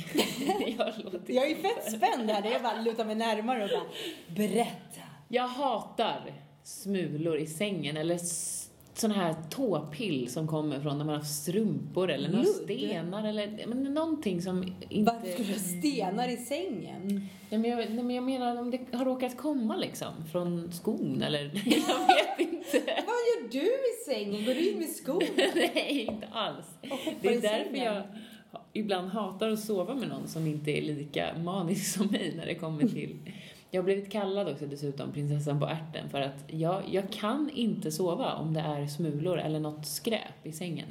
jag 0.79 0.93
låter 1.05 1.35
Jag 1.35 1.51
är 1.51 1.55
fett 1.55 1.93
spänd 1.93 2.31
här. 2.31 2.51
Jag 2.53 2.63
bara 2.63 2.81
lutar 2.81 3.05
mig 3.05 3.15
närmare 3.15 3.65
och 3.65 3.71
bara, 3.71 4.37
berätta. 4.37 5.01
Jag 5.29 5.49
hatar 5.49 6.33
smulor 6.63 7.39
i 7.39 7.47
sängen 7.47 7.97
eller 7.97 8.19
s- 8.95 9.01
såna 9.01 9.15
här 9.15 9.35
tåpill 9.51 10.31
som 10.33 10.47
kommer 10.49 10.81
från 10.81 10.99
när 10.99 11.05
man 11.05 11.15
har 11.15 11.23
strumpor 11.23 12.11
eller 12.11 12.29
några 12.29 12.45
stenar 12.45 13.29
eller 13.29 13.67
men 13.67 13.83
någonting 13.95 14.43
som 14.43 14.65
inte... 14.89 15.13
Varför 15.13 15.29
ska 15.33 15.43
du 15.43 15.53
ha 15.53 15.59
stenar 15.81 16.29
i 16.29 16.37
sängen? 16.37 17.29
Nej 17.51 17.61
men, 17.61 17.71
jag, 17.71 17.79
nej 17.79 18.05
men 18.05 18.11
jag 18.17 18.25
menar 18.25 18.57
om 18.61 18.71
det 18.71 18.97
har 18.97 19.05
råkat 19.05 19.37
komma 19.37 19.77
liksom 19.77 20.13
från 20.33 20.73
skon 20.73 21.23
eller 21.23 21.41
jag 21.65 22.07
vet 22.07 22.39
inte. 22.53 22.83
Vad 22.87 23.17
gör 23.17 23.49
du 23.53 23.61
i 23.67 24.05
sängen? 24.15 24.45
Går 24.45 24.55
du 24.55 24.71
in 24.71 24.79
med 24.79 24.89
skor? 24.89 25.25
nej, 25.55 26.07
inte 26.11 26.27
alls. 26.33 26.67
Det 27.21 27.29
är 27.29 27.41
därför 27.41 27.77
jag 27.77 28.03
ibland 28.73 29.09
hatar 29.11 29.49
att 29.51 29.61
sova 29.61 29.95
med 29.95 30.09
någon 30.09 30.29
som 30.29 30.47
inte 30.47 30.71
är 30.71 30.83
lika 30.83 31.39
manisk 31.39 31.95
som 31.99 32.07
mig 32.07 32.35
när 32.37 32.47
det 32.47 32.55
kommer 32.55 32.89
till... 32.89 33.17
Jag 33.75 33.83
har 33.83 33.85
blivit 33.85 34.11
kallad 34.13 34.49
också 34.49 34.67
dessutom 34.67 35.13
prinsessan 35.13 35.61
på 35.61 35.67
ärten 35.67 36.09
för 36.11 36.21
att 36.21 36.45
jag, 36.47 36.83
jag 36.91 37.11
kan 37.11 37.51
inte 37.55 37.93
sova 37.93 38.35
om 38.35 38.55
det 38.55 38.61
är 38.61 38.87
smulor 38.87 39.39
eller 39.39 39.61
något 39.61 39.87
skräp 39.87 40.47
i 40.47 40.53
sängen. 40.53 40.87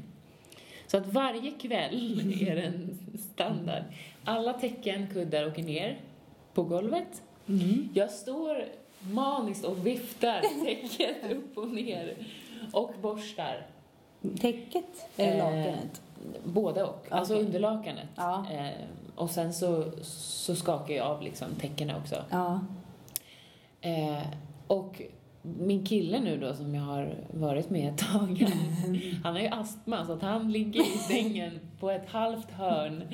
Så 0.87 0.97
att 0.97 1.07
varje 1.07 1.51
kväll 1.51 2.21
är 2.47 2.55
det 2.55 2.61
en 2.61 2.99
standard. 3.33 3.83
Alla 4.23 4.53
täcken, 4.53 5.07
kuddar 5.13 5.47
åker 5.47 5.63
ner 5.63 5.99
på 6.53 6.63
golvet. 6.63 7.21
Mm. 7.47 7.89
Jag 7.93 8.11
står 8.11 8.65
maniskt 8.99 9.65
och 9.65 9.87
viftar 9.87 10.41
täcket 10.65 11.31
upp 11.31 11.57
och 11.57 11.67
ner 11.67 12.15
och 12.71 12.93
borstar. 13.01 13.67
Täcket 14.39 15.09
eller 15.17 15.31
Eh, 15.31 15.37
lakanet? 15.37 16.01
Både 16.43 16.83
och. 16.83 17.05
Alltså 17.09 17.33
Okej. 17.33 17.45
underlakanet. 17.45 18.09
Ja. 18.15 18.45
Eh, 18.51 18.85
och 19.15 19.29
sen 19.29 19.53
så, 19.53 19.83
så 20.03 20.55
skakar 20.55 20.93
jag 20.93 21.07
av 21.07 21.21
liksom 21.21 21.47
täckena 21.59 21.97
också. 21.97 22.15
Ja. 22.29 22.59
Eh, 23.81 24.27
och 24.67 25.01
min 25.41 25.85
kille 25.85 26.19
nu 26.19 26.37
då 26.37 26.53
som 26.53 26.75
jag 26.75 26.81
har 26.81 27.15
varit 27.33 27.69
med 27.69 27.93
ett 27.93 27.97
tag, 27.97 28.45
han, 29.23 29.33
har 29.33 29.41
ju 29.41 29.47
astma 29.47 30.05
så 30.05 30.13
att 30.13 30.21
han 30.21 30.51
ligger 30.51 30.81
i 30.81 30.97
sängen 30.97 31.59
på 31.79 31.91
ett 31.91 32.09
halvt 32.09 32.51
hörn 32.51 33.03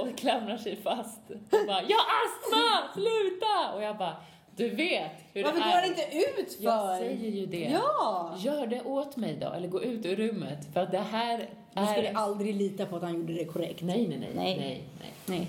och 0.00 0.18
klamrar 0.18 0.56
sig 0.56 0.76
fast 0.76 1.30
och 1.30 1.66
bara 1.66 1.82
“Jag 1.82 1.96
har 1.96 2.16
astma! 2.26 2.94
Sluta!” 2.94 3.74
och 3.74 3.82
jag 3.82 3.98
bara 3.98 4.16
“Du 4.56 4.70
vet 4.70 5.12
hur 5.32 5.44
Varför 5.44 5.58
det 5.58 5.64
går 5.64 5.70
är”. 5.70 5.80
han 5.80 5.88
inte 5.88 6.18
ut 6.40 6.52
för? 6.52 6.64
Jag 6.64 6.98
säger 6.98 7.30
ju 7.30 7.46
det. 7.46 7.70
Ja! 7.72 8.34
Gör 8.38 8.66
det 8.66 8.82
åt 8.82 9.16
mig 9.16 9.36
då, 9.40 9.52
eller 9.52 9.68
gå 9.68 9.82
ut 9.82 10.06
ur 10.06 10.16
rummet. 10.16 10.72
För 10.72 10.80
att 10.80 10.90
det 10.90 10.98
här 10.98 11.48
Du 11.76 11.82
är... 11.82 11.92
skulle 11.92 12.10
aldrig 12.12 12.54
lita 12.54 12.86
på 12.86 12.96
att 12.96 13.02
han 13.02 13.14
gjorde 13.14 13.32
det 13.32 13.44
korrekt. 13.44 13.82
Nej, 13.82 14.08
nej, 14.08 14.18
nej. 14.18 14.30
Nej. 14.34 14.56
nej, 14.58 14.84
nej. 15.26 15.48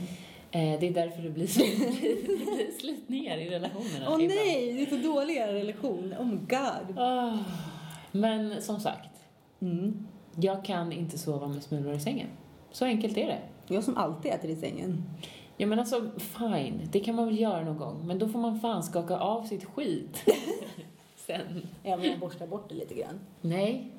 Nej. 0.51 0.73
Eh, 0.73 0.79
det 0.79 0.87
är 0.87 0.91
därför 0.93 1.21
det 1.21 1.29
blir, 1.29 1.47
blir 2.45 2.79
slitningar 2.79 3.37
i 3.37 3.49
relationerna. 3.49 4.05
Åh 4.07 4.13
ibland. 4.13 4.27
nej, 4.27 4.73
det 4.73 4.81
är 4.81 5.01
så 5.01 5.07
dåliga 5.13 5.53
relation. 5.53 6.13
Oh 6.19 6.25
my 6.25 6.35
god. 6.37 6.97
Ah, 6.99 7.37
men 8.11 8.61
som 8.61 8.79
sagt, 8.79 9.09
Mm. 9.59 10.07
jag 10.35 10.65
kan 10.65 10.91
inte 10.91 11.17
sova 11.17 11.47
med 11.47 11.63
smulor 11.63 11.93
i 11.93 11.99
sängen. 11.99 12.27
Så 12.71 12.85
enkelt 12.85 13.17
är 13.17 13.25
det. 13.27 13.39
Jag 13.73 13.83
som 13.83 13.97
alltid 13.97 14.31
äter 14.31 14.49
i 14.49 14.55
sängen. 14.55 15.03
Ja 15.57 15.67
men 15.67 15.79
alltså, 15.79 16.09
fine, 16.19 16.81
det 16.91 16.99
kan 16.99 17.15
man 17.15 17.25
väl 17.25 17.39
göra 17.39 17.63
någon 17.65 17.77
gång. 17.77 18.07
Men 18.07 18.19
då 18.19 18.27
får 18.27 18.39
man 18.39 18.59
fan 18.59 18.83
skaka 18.83 19.17
av 19.17 19.43
sitt 19.43 19.65
skit. 19.65 20.23
Sen. 21.15 21.67
Även 21.83 21.99
om 21.99 22.05
jag 22.05 22.19
borstar 22.19 22.47
bort 22.47 22.69
det 22.69 22.75
lite 22.75 22.93
grann. 22.93 23.19
Nej. 23.41 23.91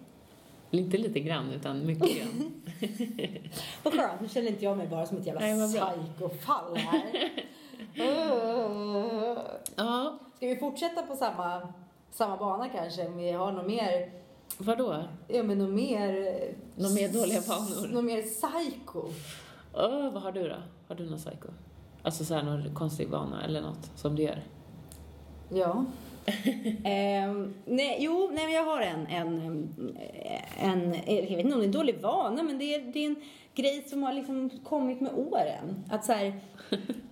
Inte 0.70 0.98
lite 0.98 1.20
grann, 1.20 1.52
utan 1.52 1.86
mycket 1.86 2.18
grann. 2.18 2.52
Vad 3.82 3.94
skönt, 3.94 4.20
nu 4.20 4.28
känner 4.28 4.48
inte 4.48 4.64
jag 4.64 4.76
mig 4.76 4.88
bara 4.88 5.06
som 5.06 5.18
ett 5.18 5.26
jävla 5.26 5.40
Nej, 5.40 6.06
psykofall 6.16 6.76
här. 6.76 7.30
Uh. 7.98 9.38
Ja, 9.76 10.18
Ska 10.36 10.46
vi 10.46 10.56
fortsätta 10.56 11.02
på 11.02 11.16
samma, 11.16 11.72
samma 12.10 12.36
bana 12.36 12.68
kanske? 12.68 13.06
Om 13.06 13.16
vi 13.16 13.32
har 13.32 13.52
något 13.52 13.66
mer, 13.66 14.10
vadå? 14.58 15.04
ja 15.28 15.42
men 15.42 15.58
något 15.58 15.70
mer... 15.74 16.10
Några 16.74 16.94
mer 16.94 17.08
dåliga 17.08 17.40
vanor? 17.40 17.88
Något 17.88 18.04
mer 18.04 18.22
psycho. 18.22 19.02
Öh, 19.74 20.12
vad 20.12 20.22
har 20.22 20.32
du 20.32 20.48
då? 20.48 20.56
Har 20.88 20.94
du 20.94 21.10
någon 21.10 21.18
psycho? 21.18 21.48
Alltså 22.02 22.24
så 22.24 22.34
här, 22.34 22.42
någon 22.42 22.74
konstig 22.74 23.08
vana 23.08 23.44
eller 23.44 23.60
något 23.60 23.90
som 23.96 24.16
du 24.16 24.22
gör? 24.22 24.42
Ja. 25.48 25.84
Ehm, 26.84 27.54
nej, 27.64 27.96
jo, 28.00 28.30
nej, 28.32 28.44
men 28.44 28.54
jag 28.54 28.64
har 28.64 28.80
en, 28.80 29.06
en, 29.06 29.74
en, 30.58 30.94
jag 31.06 31.22
vet 31.22 31.30
inte 31.30 31.54
om 31.54 31.60
det 31.60 31.64
är 31.64 31.68
en 31.68 31.72
dålig 31.72 32.00
vana, 32.00 32.42
men 32.42 32.58
det 32.58 32.74
är, 32.74 32.80
det 32.80 33.04
är 33.04 33.06
en 33.06 33.22
grej 33.54 33.84
som 33.86 34.02
har 34.02 34.12
liksom 34.12 34.50
kommit 34.64 35.00
med 35.00 35.12
åren. 35.14 35.84
Att 35.90 36.04
så 36.04 36.12
här, 36.12 36.40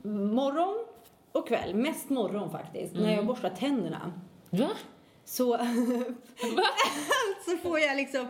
morgon 0.03 0.87
och 1.33 1.49
kväll, 1.49 1.75
mest 1.75 2.11
morgon 2.11 2.51
faktiskt, 2.51 2.95
när 2.95 3.15
jag 3.15 3.27
borstar 3.27 3.51
tänderna. 3.51 4.13
Va? 4.51 4.71
Så, 5.25 5.59
så 7.45 7.57
får 7.63 7.81
jag 7.81 7.97
liksom, 7.97 8.27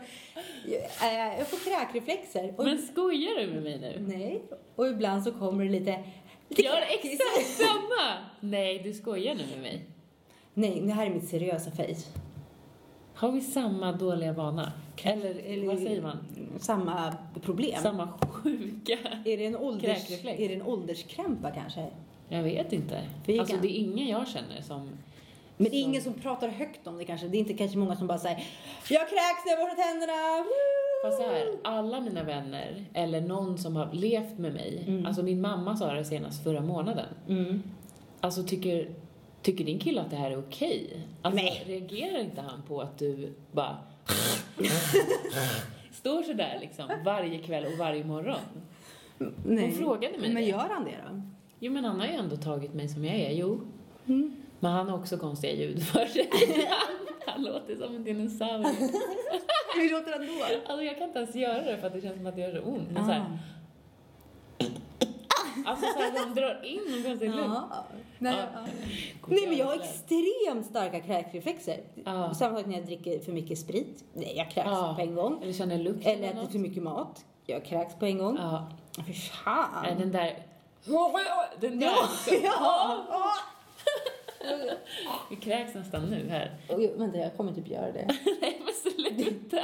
eh, 1.03 1.39
jag 1.39 1.49
får 1.49 1.71
kräkreflexer. 1.71 2.55
Och, 2.57 2.65
Men 2.65 2.79
skojar 2.79 3.41
du 3.41 3.47
med 3.47 3.63
mig 3.63 3.79
nu? 3.79 4.15
Nej, 4.17 4.43
och 4.77 4.87
ibland 4.87 5.25
så 5.25 5.33
kommer 5.33 5.65
det 5.65 5.71
lite, 5.71 6.05
lite 6.49 6.63
Jag 6.63 6.73
har 6.73 6.81
exakt 6.81 7.47
samma! 7.47 8.17
Nej, 8.41 8.79
du 8.85 8.93
skojar 8.93 9.35
nu 9.35 9.43
med 9.51 9.61
mig. 9.61 9.96
Nej, 10.59 10.81
det 10.87 10.93
här 10.93 11.07
är 11.07 11.11
mitt 11.11 11.29
seriösa 11.29 11.71
face. 11.71 12.09
Har 13.15 13.33
vi 13.33 13.41
samma 13.41 13.93
dåliga 13.93 14.33
vana? 14.33 14.73
Eller, 15.03 15.35
Eller- 15.53 15.67
vad 15.67 15.79
säger 15.79 16.03
man? 16.03 16.19
Samma 16.59 17.15
problem. 17.43 17.83
Samma 17.83 18.09
sjuka? 18.21 18.99
Är 19.25 19.37
det 19.37 19.47
en, 19.47 19.57
ålders, 19.57 20.11
är 20.25 20.49
det 20.49 20.55
en 20.55 20.63
ålderskrämpa 20.63 21.51
kanske? 21.51 21.87
Jag 22.29 22.43
vet 22.43 22.73
inte. 22.73 23.03
Alltså 23.41 23.57
det 23.63 23.69
är 23.69 23.79
ingen 23.81 24.09
jag 24.09 24.29
känner 24.29 24.63
som... 24.63 24.91
Men 25.57 25.71
det 25.71 25.77
är 25.77 25.81
ingen 25.83 26.03
som 26.03 26.13
pratar 26.15 26.49
högt 26.49 26.87
om 26.87 26.99
det 26.99 27.05
kanske. 27.05 27.29
Det 27.29 27.37
är 27.37 27.39
inte 27.39 27.55
kanske 27.55 27.79
många 27.79 27.97
som 27.97 28.07
bara 28.07 28.19
säger 28.19 28.37
Jag 28.91 29.09
kräks 29.09 29.45
när 29.47 29.53
jag 29.53 29.61
borstar 29.69 29.83
tänderna. 29.83 30.43
Woo!" 30.45 31.11
Fast 31.11 31.17
så 31.23 31.23
här, 31.29 31.47
alla 31.65 32.01
mina 32.01 32.23
vänner, 32.23 32.85
eller 32.95 33.21
någon 33.21 33.59
som 33.59 33.77
har 33.77 33.93
levt 33.93 34.39
med 34.39 34.53
mig, 34.55 35.03
alltså 35.07 35.23
min 35.23 35.41
mamma 35.41 35.77
sa 35.77 35.93
det 35.93 36.05
senast 36.05 36.45
förra 36.45 36.61
månaden, 36.61 37.07
Mm. 37.29 37.63
alltså 38.21 38.43
tycker, 38.43 38.89
tycker 39.43 39.65
din 39.65 39.79
kille 39.79 40.01
att 40.01 40.11
det 40.11 40.17
här 40.17 40.31
är 40.31 40.39
okej? 40.39 41.01
Alltså 41.23 41.43
Nej. 41.43 41.63
reagerar 41.67 42.19
inte 42.21 42.41
han 42.41 42.63
på 42.63 42.81
att 42.81 42.99
du 42.99 43.33
bara 43.53 43.77
står 45.93 46.23
sådär 46.23 46.59
liksom 46.61 46.85
varje 47.05 47.39
kväll 47.39 47.65
och 47.67 47.79
varje 47.79 48.05
morgon? 48.05 48.39
Nej. 49.45 49.65
Hon 49.65 49.73
frågade 49.73 50.19
mig 50.19 50.33
Men 50.33 50.43
det. 50.43 50.49
gör 50.49 50.69
han 50.71 50.85
det 50.85 50.95
då? 51.11 51.23
Jo 51.61 51.73
men 51.73 51.85
han 51.85 52.01
har 52.01 52.07
ju 52.07 52.13
ändå 52.13 52.37
tagit 52.37 52.75
mig 52.75 52.89
som 52.89 53.05
jag 53.05 53.15
är, 53.17 53.31
jo. 53.33 53.61
Mm. 54.07 54.37
Men 54.61 54.73
han 54.73 54.89
har 54.89 54.99
också 54.99 55.17
konstiga 55.17 55.53
ljud 55.55 55.83
för 55.83 56.07
sig. 56.07 56.31
han 57.27 57.43
låter 57.43 57.77
som 57.77 57.95
en 57.97 58.05
dinosaurie. 58.05 58.67
Hur 59.77 59.91
låter 59.91 60.13
han 60.13 60.27
då? 60.27 60.45
Alltså 60.73 60.85
jag 60.85 60.99
kan 60.99 61.07
inte 61.09 61.19
ens 61.19 61.35
göra 61.35 61.63
det 61.65 61.79
för 61.79 61.87
att 61.87 61.93
det 61.93 62.01
känns 62.01 62.17
som 62.17 62.27
att 62.27 62.35
det 62.37 62.41
gör 62.43 62.53
så 62.57 62.63
ont. 62.63 62.91
Men 62.91 63.05
så 63.05 63.11
här, 63.11 63.21
Ah. 63.21 64.67
Alltså 65.67 65.87
så 65.87 65.99
här, 65.99 66.13
de 66.35 66.41
drar 66.41 66.65
in 66.65 67.03
konstig 67.05 67.29
luft. 67.31 67.41
Ja. 67.49 67.87
Nej, 68.19 68.35
Ja. 68.37 68.45
ja. 68.55 68.61
Nej 69.27 69.47
men 69.49 69.57
jag 69.57 69.67
har 69.67 69.75
extremt 69.75 70.67
starka 70.67 71.01
kräkreflexer. 71.01 71.81
Ja. 72.05 72.35
Samma 72.35 72.57
sak 72.57 72.67
när 72.67 72.75
jag 72.77 72.87
dricker 72.87 73.19
för 73.21 73.33
mycket 73.33 73.59
sprit. 73.59 74.05
Nej, 74.13 74.33
jag 74.37 74.51
kräks 74.51 74.69
Ja. 74.71 74.95
på 74.97 75.03
en 75.03 75.15
gång. 75.15 75.43
Eller 75.43 75.53
känner 75.53 75.79
lukt 75.79 76.07
Eller 76.07 76.29
äter 76.31 76.47
för 76.47 76.59
mycket 76.59 76.83
mat. 76.83 77.25
Jag 77.47 77.65
kräks 77.65 77.95
på 77.95 78.07
en 78.07 78.19
gång. 78.19 78.37
Ja. 78.41 78.69
Fy 79.07 79.13
fan. 79.13 79.83
Nej, 79.83 79.97
den 79.99 80.13
där... 80.13 80.43
Den 81.61 81.81
där 81.81 81.87
Ja, 81.87 82.09
liksom. 82.31 82.45
ja. 82.45 83.33
Vi 85.31 85.37
kräks 85.37 85.75
nästan 85.75 86.03
nu 86.03 86.29
här. 86.29 86.55
Oj, 86.69 86.95
vänta, 86.97 87.19
jag 87.19 87.37
kommer 87.37 87.53
typ 87.53 87.69
göra 87.69 87.93
det. 87.93 88.07
Nej 88.41 88.63
men 88.65 88.93
sluta. 88.93 89.63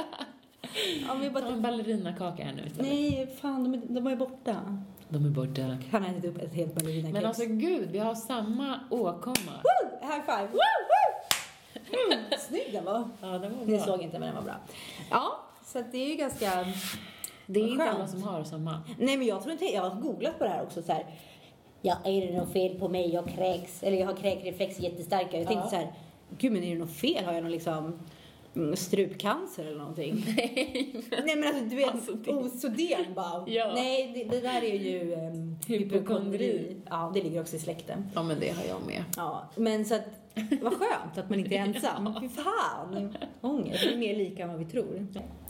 Ja, 1.07 1.13
vi 1.21 1.29
Ta 1.29 1.37
en 1.39 1.43
bara... 1.61 1.71
ballerinakaka 1.71 2.43
här 2.43 2.53
nu 2.53 2.63
istället. 2.67 2.91
Nej, 2.91 3.27
fan, 3.41 3.63
de 3.63 3.73
är, 3.73 3.81
de 3.87 4.07
är 4.07 4.15
borta. 4.15 4.77
De 5.09 5.25
är 5.25 5.29
borta. 5.29 5.77
Han 5.91 6.03
har 6.03 6.09
ätit 6.09 6.25
upp 6.25 6.37
ett 6.41 6.53
helt 6.53 6.75
ballerinakex. 6.75 7.13
Men 7.13 7.25
alltså 7.25 7.45
gud, 7.45 7.89
vi 7.91 7.99
har 7.99 8.15
samma 8.15 8.79
åkomma. 8.89 9.51
Woo! 9.63 10.07
High 10.07 10.21
five! 10.25 10.47
Woo! 10.51 10.59
Woo! 10.91 12.11
Mm, 12.11 12.23
snygg 12.39 12.69
den 12.73 12.85
var. 12.85 13.09
Ja, 13.21 13.27
den 13.27 13.41
var 13.59 13.65
Ni 13.65 13.75
bra. 13.77 13.85
såg 13.85 14.01
inte, 14.01 14.19
men 14.19 14.27
den 14.27 14.35
var 14.35 14.43
bra. 14.43 14.55
Ja, 15.11 15.39
så 15.65 15.81
det 15.91 15.97
är 15.97 16.07
ju 16.09 16.15
ganska... 16.15 16.65
Det 17.45 17.59
är 17.59 17.67
inte 17.67 17.83
alla 17.89 18.07
som 18.07 18.23
har 18.23 18.43
samma. 18.43 18.81
Nej, 18.99 19.17
men 19.17 19.27
jag 19.27 19.41
tror 19.41 19.51
inte... 19.51 19.65
Jag 19.65 19.89
har 19.89 20.01
googlat 20.01 20.37
på 20.37 20.43
det 20.43 20.49
här 20.49 20.63
också 20.63 20.81
så 20.81 20.91
här. 20.91 21.05
Ja, 21.81 21.97
är 22.05 22.27
det 22.27 22.37
något 22.37 22.53
fel 22.53 22.79
på 22.79 22.89
mig? 22.89 23.13
Jag 23.13 23.27
kräks. 23.27 23.83
Eller 23.83 23.97
jag 23.97 24.07
har 24.07 24.15
kräkreflex 24.15 24.79
jättestarka. 24.79 25.37
Jag 25.37 25.47
tänkte 25.47 25.65
Ja. 25.65 25.69
så 25.69 25.75
här. 25.75 25.93
Gud, 26.37 26.51
men 26.51 26.63
är 26.63 26.73
det 26.73 26.79
något 26.79 26.95
fel? 26.95 27.25
Har 27.25 27.33
jag 27.33 27.43
någon 27.43 27.51
liksom 27.51 27.99
strupcancer 28.75 29.65
eller 29.65 29.77
någonting? 29.77 30.23
Nej. 30.37 30.95
Nej 31.25 31.35
men 31.35 31.43
alltså 31.47 31.63
du 31.65 31.75
vet, 31.75 31.89
Alltså, 31.91 32.13
det- 32.13 32.31
Osoden 32.31 33.13
bara. 33.15 33.43
Ja. 33.47 33.71
Nej, 33.75 34.11
det, 34.15 34.23
det 34.23 34.41
där 34.41 34.61
är 34.63 34.73
ju 34.79 35.13
um, 35.15 35.55
Hypokondri. 35.67 36.75
Ja, 36.89 37.11
det 37.13 37.21
ligger 37.23 37.41
också 37.41 37.55
i 37.55 37.59
släkten. 37.59 38.05
Ja, 38.15 38.23
men 38.23 38.39
det 38.39 38.49
har 38.49 38.63
jag 38.63 38.85
med. 38.87 39.03
Ja, 39.17 39.49
men 39.55 39.85
så 39.85 39.95
att, 39.95 40.05
vad 40.61 40.73
skönt 40.73 41.17
att 41.17 41.29
man 41.29 41.39
inte 41.39 41.55
är 41.55 41.59
ensam. 41.65 42.13
Fy 42.21 42.29
fan, 42.29 43.13
ångest. 43.41 43.83
Vi 43.85 43.93
är 43.93 43.97
mer 43.97 44.15
lika 44.15 44.43
än 44.43 44.49
vad 44.49 44.59
vi 44.59 44.65
tror. 44.65 45.07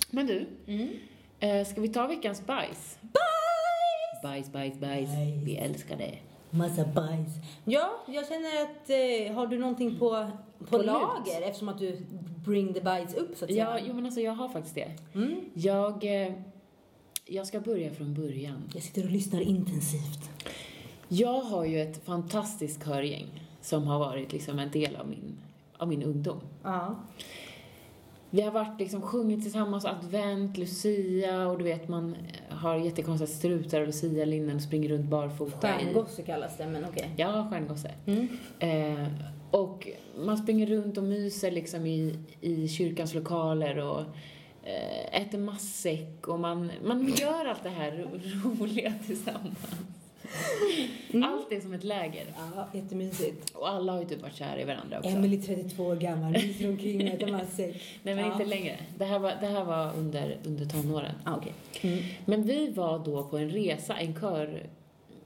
Men 0.09 0.27
du, 0.27 0.45
Mm. 0.67 0.87
eh, 1.39 1.65
ska 1.67 1.81
vi 1.81 1.87
ta 1.89 2.07
veckans 2.07 2.45
bajs? 2.45 2.97
Bajs! 3.01 4.21
Bajs, 4.23 4.51
bajs, 4.51 4.79
bajs. 4.79 5.09
Bajs. 5.09 5.43
Vi 5.45 5.55
älskar 5.57 5.97
det. 5.97 6.17
Massa 6.49 6.85
bajs. 6.85 7.29
Ja, 7.65 7.89
jag 8.07 8.27
känner 8.27 8.61
att, 8.61 8.89
eh, 8.89 9.35
har 9.35 9.47
du 9.47 9.59
någonting 9.59 9.99
på, 9.99 10.27
på, 10.63 10.69
På 10.69 10.78
lut. 10.78 10.86
lager 10.86 11.41
eftersom 11.41 11.69
att 11.69 11.80
du 11.80 11.97
bring 12.45 12.73
the 12.73 12.82
bajs 12.82 13.15
upp 13.15 13.38
så 13.38 13.45
att 13.45 13.52
säga? 13.52 13.80
Ja, 13.80 13.86
jo 13.88 13.93
men 13.93 14.06
alltså 14.06 14.21
jag 14.21 14.32
har 14.32 14.49
faktiskt 14.49 14.76
det. 14.76 14.91
Mm. 15.13 15.36
Jag, 15.54 16.26
eh, 16.26 16.34
jag 17.26 17.47
ska 17.47 17.60
börja 17.60 17.91
från 17.91 18.13
början. 18.13 18.63
Jag 18.73 18.84
sitter 18.84 19.04
och 19.04 19.12
lyssnar 19.12 19.41
intensivt. 19.41 20.30
Jag 21.08 21.41
har 21.41 21.65
ju 21.65 21.82
ett 21.82 22.06
fantastiskt 22.06 22.84
körgäng 22.84 23.47
som 23.62 23.84
har 23.84 23.99
varit 23.99 24.34
liksom 24.34 24.60
en 24.60 24.71
del 24.71 24.95
av 24.95 25.08
min, 25.08 25.38
av 25.78 25.88
min 25.88 26.04
ungdom. 26.04 26.39
Ja. 26.63 26.95
Vi 28.30 28.41
har 28.41 28.52
varit 28.52 28.80
liksom 28.80 29.02
sjungit 29.02 29.43
tillsammans 29.43 29.86
advent, 29.86 30.58
lucia 30.58 31.47
och 31.47 31.58
du 31.58 31.63
vet 31.63 31.88
man 31.88 32.15
har 32.49 32.76
jättekonstiga 32.76 33.28
strutar 33.28 33.82
och 33.82 33.88
lucia-linnen 33.88 34.56
och 34.56 34.62
springer 34.62 34.89
runt 34.89 35.10
barfota 35.10 35.82
i... 35.82 35.84
Stjärngosse 35.84 36.21
kallas 36.21 36.58
det, 36.58 36.67
men 36.67 36.86
okej. 36.86 37.10
Ja, 37.17 37.47
stjärngosse. 37.52 37.91
Mm. 38.06 38.28
Eh, 38.60 39.08
och 39.53 39.87
man 40.25 40.37
springer 40.37 40.65
runt 40.65 40.97
och 40.97 41.03
myser 41.03 41.51
liksom 41.51 41.85
i, 41.85 42.15
i 42.41 42.67
kyrkans 42.67 43.13
lokaler 43.13 43.77
och 43.77 44.01
eh, 44.63 45.21
äter 45.21 45.37
matsäck 45.37 46.27
och 46.27 46.39
man, 46.39 46.71
man 46.85 47.13
gör 47.13 47.45
allt 47.45 47.63
det 47.63 47.69
här 47.69 47.91
ro- 47.91 48.19
roliga 48.59 48.93
tillsammans. 49.07 49.57
Mm. 51.13 51.29
Allt 51.33 51.51
är 51.51 51.59
som 51.61 51.73
ett 51.73 51.83
läger. 51.83 52.25
Ja, 52.55 52.67
jättemysigt. 52.73 53.49
Och 53.55 53.69
alla 53.69 53.91
har 53.93 53.99
ju 53.99 54.05
typ 54.07 54.21
varit 54.21 54.35
kära 54.35 54.61
i 54.61 54.65
varandra 54.65 54.97
också. 54.97 55.09
Emily 55.09 55.41
32 55.41 55.83
år 55.83 55.95
gammal, 55.95 56.31
myser 56.31 56.69
omkring 56.69 57.01
och 57.07 57.13
äter 57.13 57.31
matsäck. 57.31 57.81
Nej 58.03 58.15
men 58.15 58.25
Ja. 58.25 58.31
inte 58.31 58.45
längre. 58.45 58.77
Det 58.97 59.05
här 59.05 59.19
var, 59.19 59.33
det 59.41 59.47
här 59.47 59.63
var 59.65 59.91
under, 59.97 60.37
under 60.45 60.65
tonåren. 60.65 61.15
Ah, 61.23 61.35
okej. 61.37 61.53
Mm. 61.81 61.99
Men 62.25 62.43
vi 62.43 62.71
var 62.71 62.99
då 63.05 63.23
på 63.23 63.37
en 63.37 63.49
resa, 63.49 63.95
en 63.97 64.19
kör... 64.19 64.63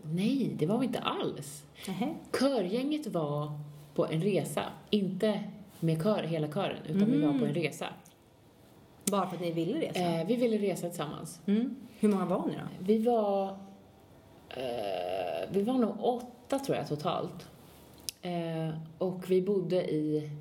Nej, 0.01 0.51
det 0.59 0.65
var 0.65 0.77
vi 0.77 0.85
inte 0.85 0.99
alls. 0.99 1.63
Nähä. 1.87 2.13
Körgänget 2.39 3.07
var 3.07 3.51
på 3.97 4.07
en 4.07 4.21
resa. 4.21 4.63
Inte 4.89 5.43
med 5.79 6.03
kör, 6.03 6.23
hela 6.23 6.47
kören, 6.47 6.77
utan 6.86 7.12
vi 7.12 7.21
var 7.21 7.39
på 7.39 7.45
en 7.45 7.53
resa. 7.53 7.88
Bara 9.12 9.27
för 9.29 9.36
att 9.36 9.41
ni 9.41 9.51
ville 9.51 9.79
resa? 9.81 9.99
Eh, 9.99 10.27
vi 10.27 10.36
ville 10.36 10.57
resa 10.57 10.88
tillsammans. 10.89 11.41
Mm. 11.45 11.75
Hur 11.99 12.10
många 12.10 12.25
var 12.25 12.45
ni 12.47 12.53
då? 12.53 12.60
Vi 12.79 12.97
var... 12.97 13.49
Eh, 14.49 15.49
vi 15.51 15.62
var 15.63 15.73
nog 15.73 15.93
åtta, 16.03 16.60
tror 16.60 16.77
jag, 16.77 16.88
totalt. 16.88 17.47
Eh, 18.21 18.69
och 18.97 19.31
vi 19.31 19.41
bodde 19.41 19.91
i 19.91 20.31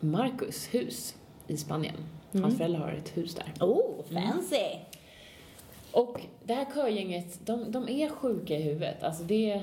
Marcus 0.00 0.74
hus 0.74 1.16
i 1.46 1.56
Spanien. 1.56 1.94
Hans 2.32 2.44
Mm. 2.44 2.56
föräldrar 2.56 2.80
har 2.80 2.92
ett 2.92 3.16
hus 3.16 3.34
där. 3.34 3.52
Oh, 3.66 4.04
fancy! 4.04 4.76
Och 5.92 6.20
det 6.44 6.54
här 6.54 6.66
körgänget, 6.74 7.46
de, 7.46 7.72
de 7.72 7.88
är 7.88 8.08
sjuka 8.08 8.56
i 8.56 8.62
huvudet. 8.62 9.02
Alltså 9.02 9.22
det, 9.22 9.60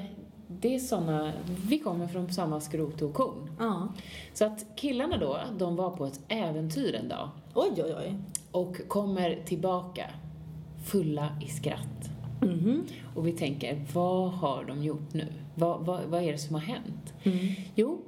det 0.47 0.75
är 0.75 0.79
såna, 0.79 1.33
vi 1.67 1.79
kommer 1.79 2.07
från 2.07 2.31
samma 2.31 2.59
skrot 2.59 3.01
och 3.01 3.13
korn. 3.13 3.51
Ja. 3.59 3.87
Så 4.33 4.45
att 4.45 4.65
killarna 4.75 5.17
då, 5.17 5.39
de 5.57 5.75
var 5.75 5.89
på 5.89 6.05
ett 6.05 6.19
äventyr 6.27 6.95
en 6.95 7.09
dag 7.09 7.29
Oj, 7.53 7.71
oj, 7.77 7.95
oj. 7.97 8.15
och 8.51 8.87
kommer 8.87 9.39
tillbaka 9.45 10.09
fulla 10.85 11.29
i 11.45 11.47
skratt. 11.47 12.09
Mhm. 12.41 12.83
Och 13.15 13.27
vi 13.27 13.31
tänker, 13.31 13.85
vad 13.93 14.31
har 14.31 14.65
de 14.65 14.83
gjort 14.83 15.13
nu? 15.13 15.27
Vad, 15.55 15.85
vad, 15.85 16.03
vad 16.03 16.23
är 16.23 16.31
det 16.31 16.37
som 16.37 16.55
har 16.55 16.61
hänt? 16.61 17.13
Mm. 17.23 17.37
Jo, 17.75 18.01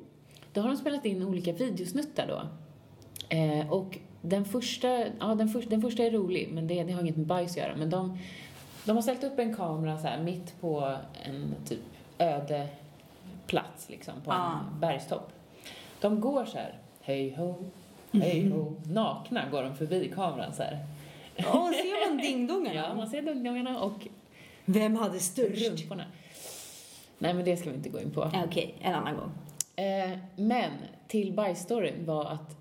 då 0.54 0.62
har 0.62 0.68
de 0.68 0.78
spelat 0.78 1.06
in 1.06 1.24
olika 1.24 1.54
videosnuttar 1.54 2.28
då. 2.28 2.42
Eh, 3.36 3.72
och 3.72 3.98
den 4.22 4.46
första, 4.46 4.88
ja 5.20 5.36
den, 5.36 5.50
för, 5.50 5.62
den 5.62 5.82
första 5.82 6.04
är 6.04 6.12
rolig, 6.12 6.50
men 6.54 6.68
det, 6.68 6.84
det 6.84 6.92
har 6.92 7.02
inget 7.02 7.18
med 7.18 7.26
bajs 7.28 7.52
att 7.52 7.58
göra. 7.58 7.76
Men 7.76 7.90
de, 7.90 8.18
de 8.86 8.96
har 8.96 9.02
ställt 9.02 9.24
upp 9.24 9.40
en 9.40 9.56
kamera 9.56 9.98
så 9.98 10.08
här 10.08 10.24
mitt 10.24 10.62
på 10.62 10.98
en 11.24 11.56
typ 11.66 11.80
öde 12.20 12.68
plats 13.48 13.90
liksom, 13.90 14.14
på 14.26 14.32
Ah. 14.32 14.60
en 14.74 14.80
bergstopp. 14.80 15.32
De 16.02 16.22
går 16.22 16.46
så 16.46 16.58
här, 16.58 16.78
hej 17.02 17.36
ho, 17.36 17.56
hej 18.12 18.50
ho, 18.50 18.76
nakna 18.86 19.50
går 19.50 19.64
de 19.64 19.76
förbi 19.76 20.12
kameran 20.16 20.54
så 20.54 20.64
här. 20.64 20.86
Åh, 21.38 21.72
ser 21.72 22.10
man 22.10 22.18
dingdongarna? 22.24 22.76
Ja, 22.76 22.94
man 22.96 23.08
ser 23.10 23.22
dungdungarna 23.22 23.80
och 23.80 24.08
Vem 24.66 24.96
hade 24.96 25.20
störst? 25.20 25.70
rumporna. 25.70 26.04
Nej, 27.18 27.34
men 27.34 27.46
det 27.46 27.58
ska 27.58 27.70
vi 27.70 27.76
inte 27.76 27.90
gå 27.90 28.00
in 28.00 28.12
på. 28.12 28.32
Okej, 28.46 28.76
en 28.82 28.96
annan 28.96 29.16
gång. 29.16 29.32
Eh, 29.86 30.18
men 30.36 30.72
till 31.08 31.34
bajsstoryn 31.34 32.06
var 32.06 32.26
att 32.26 32.56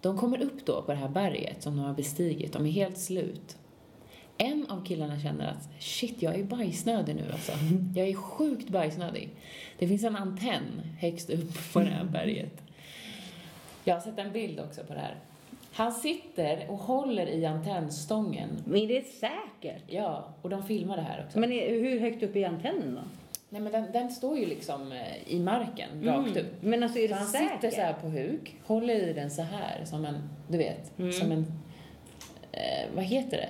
de 0.00 0.18
kommer 0.18 0.42
upp 0.42 0.66
då 0.66 0.82
på 0.82 0.92
det 0.92 0.98
här 0.98 1.08
berget 1.08 1.62
som 1.62 1.76
de 1.76 1.84
har 1.84 1.94
bestigit. 1.94 2.52
De 2.52 2.66
är 2.66 2.70
helt 2.70 2.98
slut. 2.98 3.56
En 4.42 4.66
av 4.70 4.84
killarna 4.84 5.20
känner 5.20 5.46
att 5.48 5.68
shit, 5.78 6.22
jag 6.22 6.34
är 6.38 6.44
bajsnödig 6.44 7.14
nu 7.16 7.22
alltså. 7.32 7.52
Jag 7.94 8.08
är 8.08 8.14
sjukt 8.14 8.68
bajsnödig. 8.68 9.28
Det 9.78 9.88
finns 9.88 10.04
en 10.04 10.16
antenn 10.16 10.82
högst 10.98 11.30
upp 11.30 11.72
på 11.72 11.80
det 11.80 11.86
här 11.86 12.04
berget. 12.04 12.62
Jag 13.84 13.94
har 13.94 14.00
sett 14.00 14.18
en 14.18 14.32
bild 14.32 14.60
också 14.60 14.84
på 14.84 14.94
det 14.94 15.00
här. 15.00 15.14
Han 15.72 15.92
sitter 15.92 16.70
och 16.70 16.78
håller 16.78 17.26
i 17.26 17.46
antennstången. 17.46 18.48
Men 18.64 18.88
det 18.88 18.96
är 18.96 19.02
säkert. 19.02 19.82
Ja, 19.86 20.28
och 20.42 20.50
de 20.50 20.62
filmar 20.62 20.96
det 20.96 21.02
här 21.02 21.24
också. 21.26 21.38
Men 21.38 21.50
hur 21.50 22.00
högt 22.00 22.22
upp 22.22 22.36
är 22.36 22.46
antennen 22.48 22.94
då? 22.94 23.00
Nej 23.48 23.60
men 23.62 23.72
den, 23.72 23.92
den 23.92 24.10
står 24.10 24.38
ju 24.38 24.46
liksom 24.46 24.92
eh, 24.92 25.32
i 25.32 25.38
marken, 25.40 25.88
rakt 26.04 26.36
upp. 26.36 26.62
Men 26.62 26.82
alltså 26.82 26.98
är 26.98 27.08
Så 27.08 27.14
det 27.14 27.18
han 27.20 27.28
säkert? 27.28 27.52
sitter 27.52 27.70
så 27.70 27.80
här 27.80 27.92
på 27.92 28.06
huk, 28.08 28.54
håller 28.66 28.94
i 28.94 29.12
den 29.12 29.30
så 29.30 29.42
här 29.42 29.84
som 29.84 30.04
en, 30.04 30.16
du 30.48 30.58
vet, 30.58 30.98
Mm. 30.98 31.12
som 31.12 31.32
en, 31.32 31.46
eh, 32.52 32.88
vad 32.94 33.04
heter 33.04 33.36
det? 33.36 33.48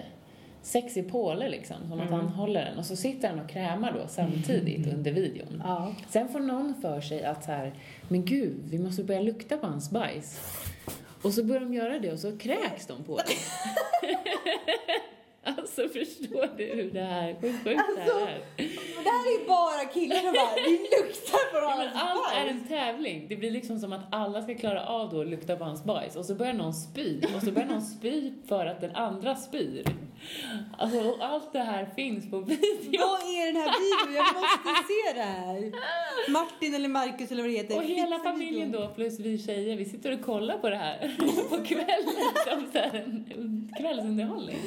Sexig 0.62 1.08
påle 1.10 1.48
liksom, 1.48 1.76
som 1.88 2.00
att 2.00 2.08
Mm. 2.08 2.20
han 2.20 2.28
håller 2.28 2.64
den 2.64 2.78
och 2.78 2.86
så 2.86 2.96
sitter 2.96 3.28
han 3.28 3.40
och 3.40 3.48
krämar 3.50 3.92
då 3.92 4.08
samtidigt 4.08 4.92
under 4.94 5.12
videon. 5.12 5.62
Ja. 5.64 5.92
Sen 6.08 6.28
får 6.28 6.40
någon 6.40 6.74
för 6.82 7.00
sig 7.00 7.24
att 7.24 7.44
så 7.44 7.50
här, 7.52 7.72
men 8.08 8.24
gud, 8.24 8.60
vi 8.70 8.78
måste 8.78 9.04
börja 9.04 9.20
lukta 9.20 9.56
på 9.56 9.66
hans 9.66 9.90
bajs. 9.90 10.40
Och 11.22 11.32
så 11.34 11.44
börjar 11.44 11.60
de 11.60 11.74
göra 11.74 11.98
det 11.98 12.12
och 12.12 12.18
så 12.18 12.38
kräks 12.38 12.86
de 12.86 13.04
på 13.04 13.16
det. 13.16 13.24
alltså 15.50 15.88
förstår 15.88 16.56
du 16.56 16.64
hur 16.64 16.90
det 16.90 17.00
här, 17.04 17.36
hur 17.40 17.52
sjukt 17.52 17.64
det 17.64 17.76
Alltså, 17.76 18.18
här 18.18 18.38
är? 18.56 18.68
Men 18.96 19.04
det 19.04 19.10
här 19.10 19.26
är 19.36 19.40
ju 19.40 19.46
bara 19.46 19.84
killar 19.94 20.16
som 20.16 20.32
bara, 20.32 20.54
vi 20.54 20.70
luktar 20.70 21.52
på 21.52 21.56
Ja, 21.70 21.76
men 21.78 21.88
hans 21.88 22.20
allt 22.26 22.36
är 22.36 22.46
en 22.50 22.68
tävling. 22.68 23.26
Det 23.28 23.36
blir 23.36 23.50
liksom 23.50 23.78
som 23.78 23.92
att 23.92 24.04
alla 24.10 24.42
ska 24.42 24.54
klara 24.54 24.86
av 24.86 25.10
då 25.10 25.20
att 25.20 25.26
lukta 25.26 25.56
på 25.56 25.64
hans 25.64 25.84
bajs 25.84 26.16
och 26.16 26.24
så 26.24 26.34
börjar 26.34 26.52
någon 26.54 26.74
spy 26.74 27.20
och 27.36 27.42
så 27.42 27.50
börjar 27.52 27.68
någon 27.68 27.82
spy 27.82 28.32
för 28.48 28.66
att 28.66 28.80
den 28.80 28.94
andra 28.96 29.36
spyr. 29.36 29.84
Alltså, 30.78 31.16
allt 31.20 31.52
det 31.52 31.58
här 31.58 31.86
finns 31.96 32.30
på 32.30 32.40
video. 32.40 33.00
Vad 33.00 33.20
är 33.20 33.46
den 33.46 33.56
här 33.56 33.72
videon? 33.80 34.14
Jag 34.14 34.34
måste 34.34 34.84
se 34.88 35.12
det 35.14 35.22
här. 35.22 35.72
Martin 36.32 36.74
eller 36.74 36.88
Marcus 36.88 37.30
eller 37.32 37.42
vad 37.42 37.50
det 37.50 37.56
heter. 37.56 37.76
Och 37.76 37.84
hela 37.84 38.16
Fixa 38.16 38.30
familjen 38.30 38.70
videon. 38.72 38.88
då, 38.88 38.94
plus 38.94 39.20
vi 39.20 39.38
tjejer, 39.38 39.76
vi 39.76 39.84
sitter 39.84 40.12
och 40.12 40.22
kollar 40.22 40.58
på 40.58 40.70
det 40.70 40.76
här 40.76 41.16
på 41.48 41.64
kvällen 41.64 42.14
som 42.48 42.66
så 42.72 42.78
här 42.78 42.94
en 42.94 43.72
kvällsunderhållning. 43.78 44.58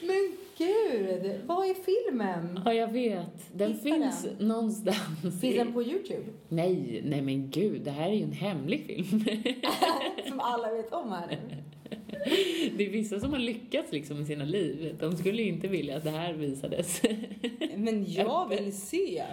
Men 0.00 0.32
gud, 0.58 1.40
vad 1.46 1.66
är 1.70 1.74
filmen? 1.74 2.60
Ja, 2.64 2.72
jag 2.72 2.92
vet. 2.92 3.50
Den 3.52 3.72
Hitta 3.72 3.82
finns 3.82 4.22
den. 4.22 4.48
någonstans. 4.48 5.40
Finns 5.40 5.56
den 5.56 5.72
på 5.72 5.82
Youtube? 5.82 6.24
Nej, 6.48 7.02
nej 7.04 7.22
men 7.22 7.50
gud, 7.50 7.80
det 7.84 7.90
här 7.90 8.08
är 8.08 8.14
ju 8.14 8.22
en 8.22 8.32
hemlig 8.32 8.86
film. 8.86 9.24
Som 10.28 10.40
alla 10.40 10.72
vet 10.72 10.92
om 10.92 11.12
här 11.12 11.28
nu. 11.28 11.56
Det 12.76 12.86
är 12.86 12.90
vissa 12.90 13.20
som 13.20 13.32
har 13.32 13.38
lyckats 13.38 13.92
liksom 13.92 14.20
i 14.20 14.24
sina 14.24 14.44
liv. 14.44 14.96
De 15.00 15.16
skulle 15.16 15.42
ju 15.42 15.48
inte 15.48 15.68
vilja 15.68 15.96
att 15.96 16.04
det 16.04 16.10
här 16.10 16.32
visades. 16.32 17.02
Men 17.76 18.12
jag 18.12 18.48
vill 18.48 18.72
se. 18.72 19.24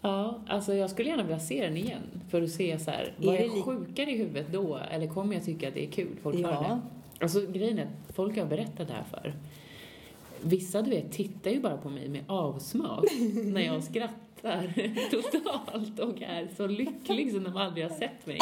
Ja, 0.00 0.40
alltså 0.48 0.74
jag 0.74 0.90
skulle 0.90 1.08
gärna 1.08 1.22
vilja 1.22 1.38
se 1.40 1.64
den 1.64 1.76
igen 1.76 2.22
för 2.30 2.42
att 2.42 2.50
se 2.50 2.78
så 2.78 2.90
här, 2.90 3.12
var 3.16 3.34
Är 3.34 3.38
det 3.38 3.44
jag 3.44 3.64
sjukare 3.64 4.10
i 4.10 4.18
huvudet 4.18 4.46
då 4.52 4.78
eller 4.90 5.06
kommer 5.06 5.34
jag 5.34 5.44
tycka 5.44 5.68
att 5.68 5.74
det 5.74 5.84
är 5.84 5.90
kul 5.90 6.16
fortfarande? 6.22 6.68
Ja. 6.68 6.80
Alltså 7.20 7.46
grejen 7.46 7.78
är 7.78 7.82
att 7.82 8.14
folk 8.14 8.36
jag 8.36 8.42
har 8.42 8.50
berättat 8.50 8.88
det 8.88 8.94
här 8.94 9.04
för, 9.10 9.34
vissa 10.44 10.82
du 10.82 10.90
vet 10.90 11.12
tittar 11.12 11.50
ju 11.50 11.60
bara 11.60 11.76
på 11.76 11.88
mig 11.88 12.08
med 12.08 12.24
avsmak 12.28 13.04
när 13.44 13.60
jag 13.60 13.84
skrattar 13.84 14.72
totalt 15.10 15.98
och 15.98 16.22
är 16.22 16.48
så 16.56 16.66
lycklig 16.66 17.32
som 17.32 17.44
de 17.44 17.56
aldrig 17.56 17.84
har 17.84 17.94
sett 17.94 18.26
mig. 18.26 18.38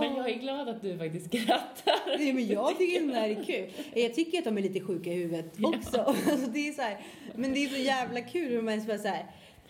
Men 0.00 0.16
jag 0.16 0.30
är 0.30 0.38
glad 0.40 0.68
att 0.68 0.82
du 0.82 0.98
faktiskt 0.98 1.26
skrattar. 1.26 2.18
Nej, 2.18 2.32
men 2.32 2.46
jag 2.46 2.78
tycker 2.78 3.00
den 3.00 3.10
här 3.10 3.28
är 3.28 3.44
kul. 3.44 3.70
Jag 3.94 4.14
tycker 4.14 4.38
att 4.38 4.44
de 4.44 4.58
är 4.58 4.62
lite 4.62 4.80
sjuka 4.80 5.12
i 5.12 5.14
huvudet 5.14 5.52
också. 5.62 6.00
Alltså, 6.00 6.50
det 6.50 6.68
är 6.68 6.72
så 6.72 6.82
här, 6.82 7.00
men 7.34 7.52
det 7.52 7.64
är 7.64 7.68
så 7.68 7.76
jävla 7.76 8.20
kul 8.20 8.52
hur 8.52 8.62
man 8.62 8.74
är 8.74 8.98
så 8.98 9.08
här, 9.08 9.26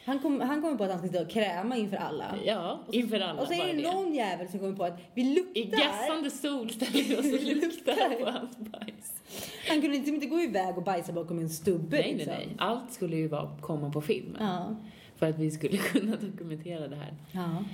han, 0.07 0.19
kom, 0.19 0.41
han 0.41 0.63
kommer 0.63 0.77
på 0.77 0.85
att 0.85 0.91
han 0.91 0.99
ska 0.99 1.09
sitta 1.09 1.23
och 1.23 1.31
kräma 1.31 1.77
inför 1.77 1.97
alla. 1.97 2.35
Ja, 2.45 2.81
inför 2.93 3.21
alla. 3.21 3.41
Och 3.41 3.47
så 3.49 3.55
är 3.55 3.75
det 3.75 3.93
någon 3.93 4.15
jävel 4.15 4.49
som 4.49 4.59
kommer 4.61 4.77
på 4.77 4.85
att 4.85 5.01
vi 5.15 5.25
luktar. 5.25 5.61
I 5.61 5.65
gassande 5.65 6.31
sol 6.31 6.71
ställer 6.71 7.03
vi 7.03 7.17
oss 7.17 7.41
och 7.41 7.47
luktar 7.63 8.25
på 8.25 8.31
hans 8.31 8.57
bajs. 8.57 9.13
Han 9.69 9.81
kunde 9.81 9.97
liksom 9.97 10.15
inte 10.15 10.27
gå 10.27 10.41
iväg 10.41 10.77
och 10.79 10.85
bajsa 10.85 11.13
bakom 11.13 11.39
en 11.39 11.51
stubbe. 11.51 11.97
Nej, 11.97 12.03
nej, 12.03 12.15
liksom. 12.15 12.35
nej. 12.35 12.57
Allt 12.59 12.93
skulle 12.93 13.17
ju 13.17 13.29
vara, 13.29 13.51
komma 13.61 13.91
på 13.91 14.01
film. 14.01 14.37
Ja. 14.41 14.77
För 15.17 15.29
att 15.29 15.39
vi 15.39 15.51
skulle 15.51 15.77
kunna 15.93 16.17
dokumentera 16.17 16.89
det 16.89 16.97
här. 16.97 17.15
ja. 17.33 17.65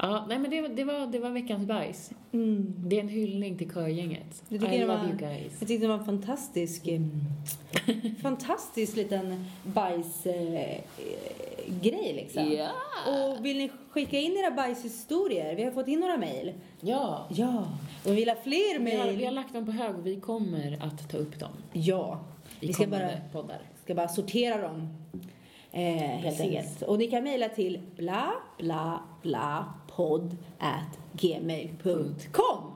Ja, 0.00 0.24
nej 0.28 0.38
men 0.38 0.50
det, 0.50 0.60
var- 0.60 0.68
det, 0.68 0.84
var, 0.84 1.06
det 1.06 1.18
var 1.18 1.30
veckans 1.30 1.64
bajs. 1.66 2.10
Mm. 2.32 2.74
Det 2.76 2.96
är 2.96 3.00
en 3.00 3.08
hyllning 3.08 3.58
till 3.58 3.70
körgänget. 3.70 4.42
I 4.48 4.58
love 4.58 4.84
var- 4.86 5.04
you 5.04 5.16
guys. 5.16 5.52
Jag 5.58 5.68
tyckte 5.68 5.84
det 5.86 5.88
var 5.88 5.98
en 5.98 6.04
fantastisk, 6.04 6.86
eh, 6.88 7.00
fantastisk 8.22 8.96
liten 8.96 9.44
bajsgrej 9.64 10.84
eh, 10.98 11.74
grej 11.82 12.12
liksom. 12.14 12.52
Ja! 12.52 12.68
Och 13.06 13.44
vill 13.44 13.58
ni 13.58 13.70
skicka 13.90 14.18
in 14.18 14.36
era 14.36 14.50
bajshistorier? 14.50 15.54
Vi 15.56 15.64
har 15.64 15.70
fått 15.70 15.88
in 15.88 16.00
några 16.00 16.16
mejl. 16.16 16.52
Ja. 16.80 17.26
Ja. 17.30 17.64
Och 18.04 18.10
vi 18.10 18.14
vill 18.14 18.28
ha 18.28 18.36
fler 18.42 18.78
Vi 18.78 18.84
mejl. 18.84 19.16
vi 19.16 19.24
har 19.24 19.32
lagt 19.32 19.52
dem 19.54 19.66
på 19.66 19.72
hög 19.72 19.94
och 19.98 20.06
vi 20.06 20.20
kommer 20.20 20.78
att 20.80 21.10
ta 21.10 21.16
upp 21.16 21.38
dem 21.40 21.50
Ja. 21.72 22.20
i 22.60 22.66
Vi 22.66 22.72
ska 22.72 22.86
bara, 22.86 23.08
poddar. 23.32 23.58
ska 23.84 23.94
bara 23.94 24.08
sortera 24.08 24.62
dem. 24.62 24.88
Eh, 25.72 25.82
helt 25.96 26.40
enkelt. 26.40 26.82
Och 26.82 26.98
ni 26.98 27.06
kan 27.06 27.24
mejla 27.24 27.48
till 27.48 27.80
bla 27.96 28.32
bla 28.58 29.00
bla 29.22 29.64
podd 29.98 30.36
at 30.58 30.98
gmail.com. 31.12 32.72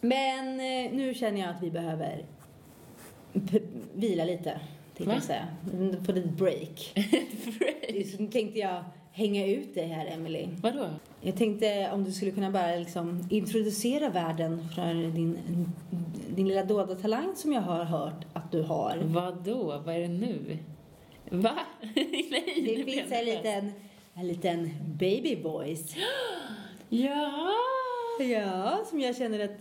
Men 0.00 0.60
eh, 0.60 0.92
nu 0.92 1.14
känner 1.14 1.40
jag 1.40 1.50
att 1.50 1.62
vi 1.62 1.70
behöver 1.70 2.24
vila 3.94 4.24
lite. 4.24 4.60
Tänkte 4.96 5.14
jag 5.14 5.22
säga. 5.22 5.46
På 6.06 6.12
ett 6.12 6.30
break. 6.30 6.92
Så 8.10 8.22
nu 8.22 8.28
tänkte 8.28 8.58
jag 8.58 8.84
hänga 9.12 9.46
ut 9.46 9.74
dig 9.74 9.86
här, 9.86 10.06
Emily. 10.06 10.48
Vadå? 10.62 10.86
Jag 11.20 11.36
tänkte 11.36 11.90
om 11.92 12.04
du 12.04 12.12
skulle 12.12 12.30
kunna 12.30 12.50
bara 12.50 12.76
liksom 12.76 13.26
introducera 13.30 14.08
världen 14.08 14.68
för 14.74 14.94
din, 14.94 15.38
din 16.28 16.48
lilla 16.48 16.64
dolda 16.64 16.94
talang 16.94 17.36
som 17.36 17.52
jag 17.52 17.60
har 17.60 17.84
hört 17.84 18.24
att 18.32 18.52
du 18.52 18.62
har. 18.62 18.98
Vadå? 19.04 19.82
Vad 19.84 19.94
är 19.94 20.00
det 20.00 20.08
nu? 20.08 20.58
Va? 21.30 21.58
Nej, 21.94 22.74
Det 22.76 22.92
finns 22.92 23.12
en 23.12 23.24
liten, 23.24 23.72
en 24.14 24.26
liten 24.26 24.70
baby 24.98 25.42
voice. 25.42 25.96
Ja! 26.88 27.50
Ja, 28.20 28.84
som 28.90 29.00
jag 29.00 29.16
känner 29.16 29.44
att 29.44 29.58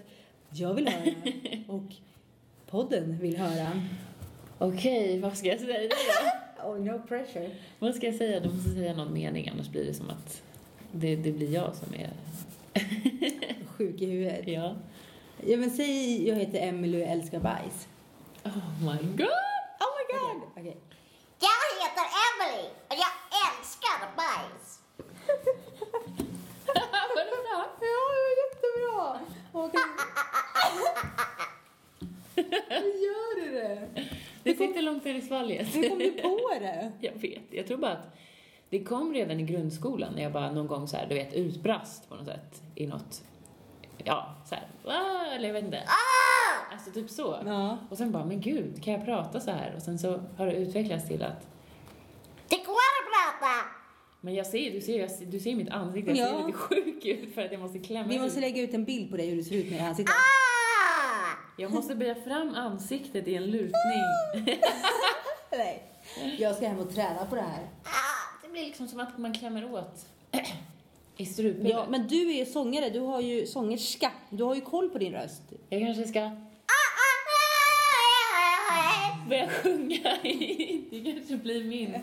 jag 0.49 0.73
vill 0.73 0.87
höra 0.87 1.13
och 1.67 1.93
podden 2.69 3.17
vill 3.19 3.37
höra. 3.37 3.81
Okej, 4.57 5.19
vad 5.19 5.37
ska 5.37 5.47
jag 5.47 5.59
säga 5.59 5.89
då? 5.89 5.95
Oh, 6.63 6.79
no 6.79 7.01
pressure. 7.07 7.49
Vad 7.79 7.95
ska 7.95 8.05
jag 8.05 8.15
säga? 8.15 8.39
Du 8.39 8.49
måste 8.49 8.69
säga 8.69 8.93
någon 8.93 9.13
mening, 9.13 9.49
annars 9.53 9.69
blir 9.69 9.85
det 9.85 9.93
som 9.93 10.09
att 10.09 10.43
det, 10.91 11.15
det 11.15 11.31
blir 11.31 11.53
jag 11.53 11.75
som 11.75 11.93
är... 11.93 12.09
Sjuk 13.67 14.01
i 14.01 14.05
huvudet. 14.05 14.47
Ja. 14.47 14.75
Ja, 15.47 15.57
men 15.57 15.71
säg 15.71 16.27
jag 16.27 16.35
heter 16.35 16.59
Emily 16.67 17.03
och 17.03 17.07
älskar 17.07 17.39
bajs. 17.39 17.87
Oh 18.43 18.79
my 18.79 18.97
god! 19.17 19.27
Oh 19.83 19.91
my 19.97 20.03
god! 20.13 20.41
Okej. 20.51 20.77
Jag 21.39 21.61
heter 21.81 22.05
Emily 22.25 22.67
och 22.87 22.95
jag 22.95 23.13
älskar 23.47 24.15
bajs. 24.15 24.79
Var 27.15 27.23
det 27.23 27.31
bra? 27.31 27.49
Ja, 27.51 27.65
det 27.79 27.85
var 27.99 28.15
jättebra! 28.43 29.19
Okej. 29.51 29.81
Hur 32.69 33.03
gör 33.05 33.45
du 33.45 33.51
det? 33.51 33.87
Det 34.43 34.55
sitter 34.57 34.81
långt 34.81 35.02
ner 35.13 35.19
i 35.19 35.21
svalget. 35.21 35.75
Hur 35.75 35.89
kom 35.89 35.99
du 35.99 36.11
på 36.11 36.39
det? 36.59 36.91
Jag 36.99 37.13
vet. 37.13 37.41
Jag 37.49 37.67
tror 37.67 37.77
bara 37.77 37.91
att 37.91 38.15
det 38.69 38.83
kom 38.83 39.13
redan 39.13 39.39
i 39.39 39.43
grundskolan 39.43 40.13
när 40.15 40.23
jag 40.23 40.31
bara 40.31 40.51
någon 40.51 40.67
gång 40.67 40.87
så 40.87 40.97
här, 40.97 41.05
du 41.09 41.15
vet, 41.15 41.33
utbrast 41.33 42.09
på 42.09 42.15
något 42.15 42.25
sätt 42.25 42.61
i 42.75 42.87
något, 42.87 43.23
ja, 44.03 44.35
så 44.49 44.55
här, 44.55 44.67
"Ah", 44.85 45.35
eller 45.35 45.47
jag 45.47 45.53
vet 45.53 45.63
inte. 45.65 45.77
Ah! 45.85 46.73
Alltså 46.73 46.91
typ 46.91 47.09
så. 47.09 47.37
Ja. 47.45 47.77
Och 47.89 47.97
sen 47.97 48.11
bara, 48.11 48.25
men 48.25 48.41
gud, 48.41 48.83
kan 48.83 48.93
jag 48.93 49.05
prata 49.05 49.39
så 49.39 49.51
här? 49.51 49.73
Och 49.75 49.81
sen 49.81 49.99
så 49.99 50.23
har 50.37 50.45
det 50.45 50.53
utvecklats 50.53 51.07
till 51.07 51.23
att, 51.23 51.47
Det 52.49 52.55
går 52.55 52.73
att 52.73 53.39
prata. 53.39 53.53
men 54.21 54.33
jag 54.35 54.47
ser, 54.47 54.71
du 54.71 54.81
ser, 54.81 54.99
jag 54.99 55.11
ser, 55.11 55.25
du 55.25 55.39
ser 55.39 55.55
mitt 55.55 55.69
ansikte, 55.69 56.11
jag 56.11 56.17
ser 56.29 56.35
Ja. 56.39 56.45
lite 56.47 56.57
sjuk 56.57 57.05
ut 57.05 57.33
för 57.35 57.41
att 57.45 57.51
jag 57.51 57.61
måste 57.61 57.79
klämma 57.79 58.07
Vi 58.09 58.19
måste 58.19 58.39
ut. 58.39 58.41
lägga 58.41 58.61
ut 58.61 58.73
en 58.73 58.85
bild 58.85 59.11
på 59.11 59.17
dig 59.17 59.29
hur 59.29 59.35
du 59.35 59.43
ser 59.43 59.55
ut 59.55 59.65
med 59.69 59.73
det 59.73 59.81
här 59.81 59.89
ansiktet. 59.89 60.15
Ah! 60.15 61.37
Jag 61.57 61.71
måste 61.71 61.95
böja 61.95 62.15
fram 62.15 62.55
ansiktet 62.55 63.27
i 63.27 63.35
en 63.35 63.45
lutning. 63.45 64.03
Nej. 65.57 65.83
Jag 66.39 66.55
ska 66.55 66.67
hem 66.67 66.79
och 66.79 66.95
träna 66.95 67.25
på 67.25 67.35
det 67.35 67.41
här. 67.41 67.67
Ah! 67.83 68.39
Det 68.43 68.49
blir 68.49 68.65
liksom 68.65 68.87
som 68.87 68.99
att 68.99 69.17
man 69.17 69.33
klämmer 69.33 69.73
åt 69.73 70.05
i 71.17 71.25
strupen. 71.25 71.67
Ja, 71.67 71.85
men 71.89 72.07
du 72.07 72.31
är 72.31 72.37
ju 72.37 72.45
sångare, 72.45 72.89
du 72.89 72.99
har 72.99 73.19
ju 73.21 73.47
sångerska. 73.47 74.11
Du 74.29 74.43
har 74.43 74.55
ju 74.55 74.61
koll 74.61 74.89
på 74.89 74.97
din 74.97 75.13
röst. 75.13 75.41
Jag 75.69 75.81
kanske 75.81 76.07
ska 76.07 76.31
börja 79.29 79.49
sjunga. 79.49 80.17
Det 80.89 81.13
kanske 81.13 81.37
blir 81.37 81.63
min... 81.63 81.99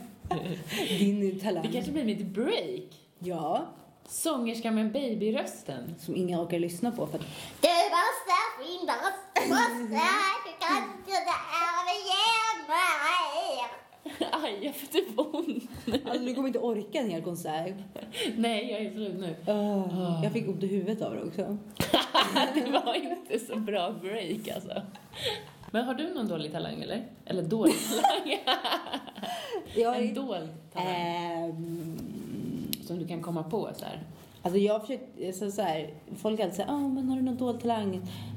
Din 0.99 1.41
talang. 1.41 1.63
Det 1.63 1.73
kanske 1.73 1.93
blir 1.93 2.05
mitt 2.05 2.27
break. 2.27 2.89
Ja, 3.19 3.67
Sångerska 4.09 4.71
med 4.71 4.93
babyrösten. 4.93 5.95
som 6.01 6.17
ingen 6.17 6.41
orkar 6.41 6.59
lyssna 6.59 6.91
på 6.91 7.07
för 7.07 7.19
att 7.19 7.25
Du 7.61 7.69
måste 7.69 8.37
finnas, 8.59 9.15
måste, 9.49 9.83
du 10.45 10.53
kan 10.61 10.77
inte 10.99 11.13
överge 11.13 12.21
mig. 12.69 13.20
Aj, 14.45 14.59
jag 14.63 14.75
får 14.75 14.87
typ 14.87 15.19
ont. 15.19 15.69
alltså, 16.09 16.25
du 16.25 16.35
kommer 16.35 16.49
inte 16.49 16.59
orka 16.59 16.99
en 17.01 17.11
hel 17.11 17.23
konsert. 17.23 17.75
Nej, 18.37 18.71
jag 18.71 18.81
är 18.81 18.91
slut 18.93 19.15
nu. 19.21 19.53
Oh, 19.53 20.21
jag 20.23 20.33
fick 20.33 20.49
ont 20.49 20.63
i 20.63 20.67
huvudet 20.67 21.03
av 21.03 21.15
det 21.15 21.23
också. 21.23 21.57
Det 22.55 22.71
var 22.71 22.95
inte 22.95 23.39
så 23.47 23.57
bra 23.57 23.93
break 24.03 24.49
alltså. 24.55 24.83
Men 25.71 25.85
har 25.85 25.95
du 25.95 26.15
någon 26.15 26.29
dålig 26.29 26.53
talang 26.53 26.83
eller? 26.83 27.05
Eller 27.25 27.43
dålig 27.43 27.75
talang? 27.91 28.39
Jag 29.75 29.97
En 30.03 30.15
dold 30.15 30.49
talang 30.73 30.95
Ehm, 30.95 31.99
som 32.87 32.99
du 32.99 33.07
kan 33.07 33.23
komma 33.23 33.43
på 33.43 33.69
så 33.77 33.85
här. 33.85 34.01
alltså 34.43 34.59
jag 34.59 34.73
har 34.73 34.81
försökt, 34.81 35.37
så, 35.37 35.51
så 35.51 35.63
här, 35.63 35.91
folk 36.17 36.41
alltid 36.41 36.57
säger 36.57 36.71
ah, 36.71 36.89
men 36.89 37.09
har 37.09 37.17
du 37.17 37.23
någon 37.23 37.37
dold 37.37 37.61
talang? 37.61 37.95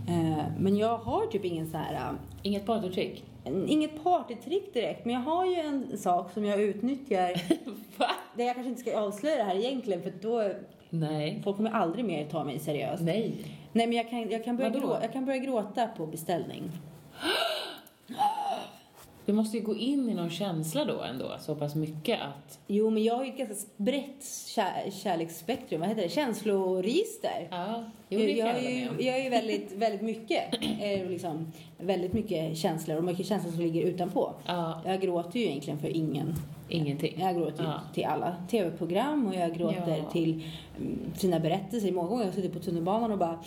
Eh, 0.08 0.44
men 0.60 0.78
jag 0.78 0.98
har 0.98 1.26
typ 1.28 1.46
ingen 1.46 1.72
så 1.72 1.78
här, 1.78 1.96
ah, 1.96 2.16
Inget 2.46 2.66
partytrick? 2.66 3.24
Inget 3.46 4.04
partytrick 4.04 4.74
direkt. 4.74 5.06
Men 5.06 5.14
jag 5.14 5.22
har 5.22 5.46
ju 5.46 5.56
en 5.56 5.98
sak 5.98 6.32
som 6.34 6.46
jag 6.46 6.62
utnyttjar. 6.62 7.42
Va? 7.98 8.10
där 8.36 8.46
jag 8.46 8.56
kanske 8.56 8.70
inte 8.70 8.82
ska 8.82 9.00
avslöja 9.00 9.38
det 9.38 9.44
här 9.44 9.56
egentligen 9.56 10.02
för 10.02 10.14
då, 10.22 10.52
Nej. 10.90 11.42
folk 11.44 11.58
kommer 11.58 11.72
aldrig 11.72 12.06
mer 12.06 12.26
ta 12.26 12.44
mig 12.44 12.60
seriöst. 12.60 13.04
Nej. 13.04 13.36
Nej 13.72 13.88
men 13.88 13.98
jag 13.98 14.10
kan, 14.10 14.30
jag 14.30 14.44
kan, 14.44 14.58
börja, 14.58 14.70
grå, 14.70 14.98
jag 15.02 15.14
kan 15.14 15.26
börja 15.26 15.40
gråta 15.40 15.88
på 15.88 16.06
beställning. 16.06 16.72
Du 19.26 19.34
måste 19.34 19.58
ju 19.58 19.64
gå 19.64 19.76
in 19.76 20.10
i 20.10 20.14
någon 20.14 20.30
känsla 20.30 20.86
då 20.86 21.02
ändå, 21.02 21.32
så 21.40 21.56
pass 21.56 21.76
mycket 21.76 22.20
att... 22.22 22.60
Jo 22.68 22.90
men 22.90 23.04
jag 23.04 23.16
har 23.16 23.24
ju 23.26 23.32
ett 23.32 23.38
ganska 23.38 23.70
brett 23.78 24.26
kär, 24.48 24.92
kärleksspektrum, 25.04 25.80
vad 25.80 25.90
heter 25.90 26.02
det? 26.02 26.10
Känsloregister. 26.10 27.48
Ja, 27.52 27.84
jo, 28.10 28.20
det 28.20 28.32
jag, 28.32 28.48
jag 28.64 28.72
ju, 28.72 28.88
jag 29.00 29.20
är 29.20 29.24
ju 29.24 29.30
väldigt, 29.30 29.72
väldigt 29.72 30.02
mycket, 30.02 30.54
eh, 30.82 31.10
liksom, 31.10 31.52
väldigt 31.78 32.14
mycket 32.14 32.58
känslor 32.58 32.98
och 32.98 33.04
mycket 33.04 33.26
känslor 33.28 33.52
som 33.52 33.62
ligger 33.62 33.82
utanpå. 33.82 34.34
Ja, 34.46 34.82
Jag 34.86 35.02
gråter 35.02 35.40
ju 35.40 35.46
egentligen 35.46 35.80
för 35.80 35.90
ingen. 35.90 36.36
ingenting. 36.70 37.20
Jag 37.20 37.36
gråter 37.36 37.64
Ja. 37.64 37.80
till 37.94 38.06
alla 38.06 38.36
tv-program 38.50 39.28
och 39.28 39.36
jag 39.36 39.54
gråter 39.58 39.98
Ja. 39.98 40.10
till 40.12 40.44
mm, 40.78 41.00
sina 41.18 41.40
berättelser. 41.40 41.92
Många 41.92 42.08
gånger 42.08 42.24
har 42.24 42.28
jag 42.28 42.36
suttit 42.36 42.54
på 42.54 42.60
tunnelbanan 42.60 43.12
och 43.12 43.18
bara... 43.18 43.40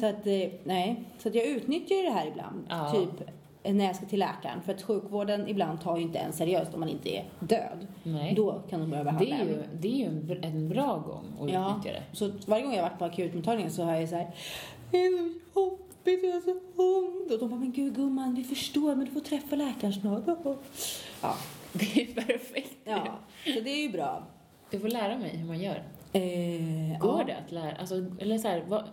Så 0.00 0.06
att, 0.06 0.26
eh, 0.26 0.48
nej. 0.64 1.04
Så 1.18 1.28
att 1.28 1.34
jag 1.34 1.44
utnyttjar 1.46 1.96
ju 1.96 2.02
det 2.02 2.10
här 2.10 2.26
ibland. 2.26 2.64
Ja. 2.68 2.92
Typ 2.92 3.28
när 3.64 3.84
jag 3.84 3.96
ska 3.96 4.06
till 4.06 4.18
läkaren. 4.18 4.62
För 4.62 4.74
att 4.74 4.82
sjukvården 4.82 5.48
ibland 5.48 5.80
tar 5.80 5.96
ju 5.96 6.02
inte 6.02 6.18
en 6.18 6.32
seriöst 6.32 6.74
om 6.74 6.80
man 6.80 6.88
inte 6.88 7.16
är 7.16 7.24
död. 7.40 7.86
Nej. 8.02 8.34
Då 8.34 8.62
kan 8.70 8.80
de 8.80 8.90
börja 8.90 9.04
Det 9.04 9.10
behandla 9.12 9.36
är 9.36 9.40
en. 9.40 9.48
ju, 9.48 9.62
det 9.80 9.88
är 9.88 9.96
ju 9.96 10.04
en, 10.04 10.22
br- 10.22 10.46
en 10.46 10.68
bra 10.68 10.96
gång 10.98 11.24
att 11.48 11.52
Ja. 11.54 11.70
utnyttja 11.78 11.98
det. 11.98 12.16
Så 12.16 12.30
varje 12.46 12.62
gång 12.64 12.74
jag 12.74 12.82
har 12.82 12.88
varit 12.90 12.98
på 12.98 13.04
akutmottagningen 13.04 13.72
så 13.72 13.82
har 13.84 13.94
jag 13.96 14.08
så 14.08 14.16
här, 14.16 14.30
det 14.90 14.96
är 14.98 15.10
så 15.18 15.60
jobbigt, 15.60 16.24
jag 16.24 16.32
har 16.32 16.40
så 16.40 16.50
ont. 16.82 17.32
Och 17.32 17.38
de 17.38 17.48
bara, 17.50 17.60
men 17.60 17.72
gud 17.72 17.94
gumman, 17.96 18.34
vi 18.34 18.44
förstår, 18.44 18.94
men 18.96 19.04
du 19.04 19.10
får 19.10 19.20
träffa 19.20 19.56
läkaren 19.56 19.92
snart. 19.92 20.22
Ja, 21.22 21.34
Det 21.72 22.02
är 22.02 22.14
perfekt. 22.14 22.76
ja. 22.84 23.04
så 23.44 23.60
det 23.60 23.70
är 23.70 23.82
ju 23.82 23.88
bra. 23.92 24.22
Du 24.70 24.80
får 24.80 24.88
lära 24.88 25.18
mig 25.18 25.36
hur 25.36 25.46
man 25.46 25.60
gör. 25.60 25.82
Eh, 26.12 26.98
Går 27.00 27.18
ja. 27.20 27.24
det 27.26 27.36
att 27.46 27.52
lära? 27.52 27.76
Alltså, 27.76 27.94
eller 28.18 28.38
så 28.38 28.48
här, 28.48 28.64
vad, 28.68 28.84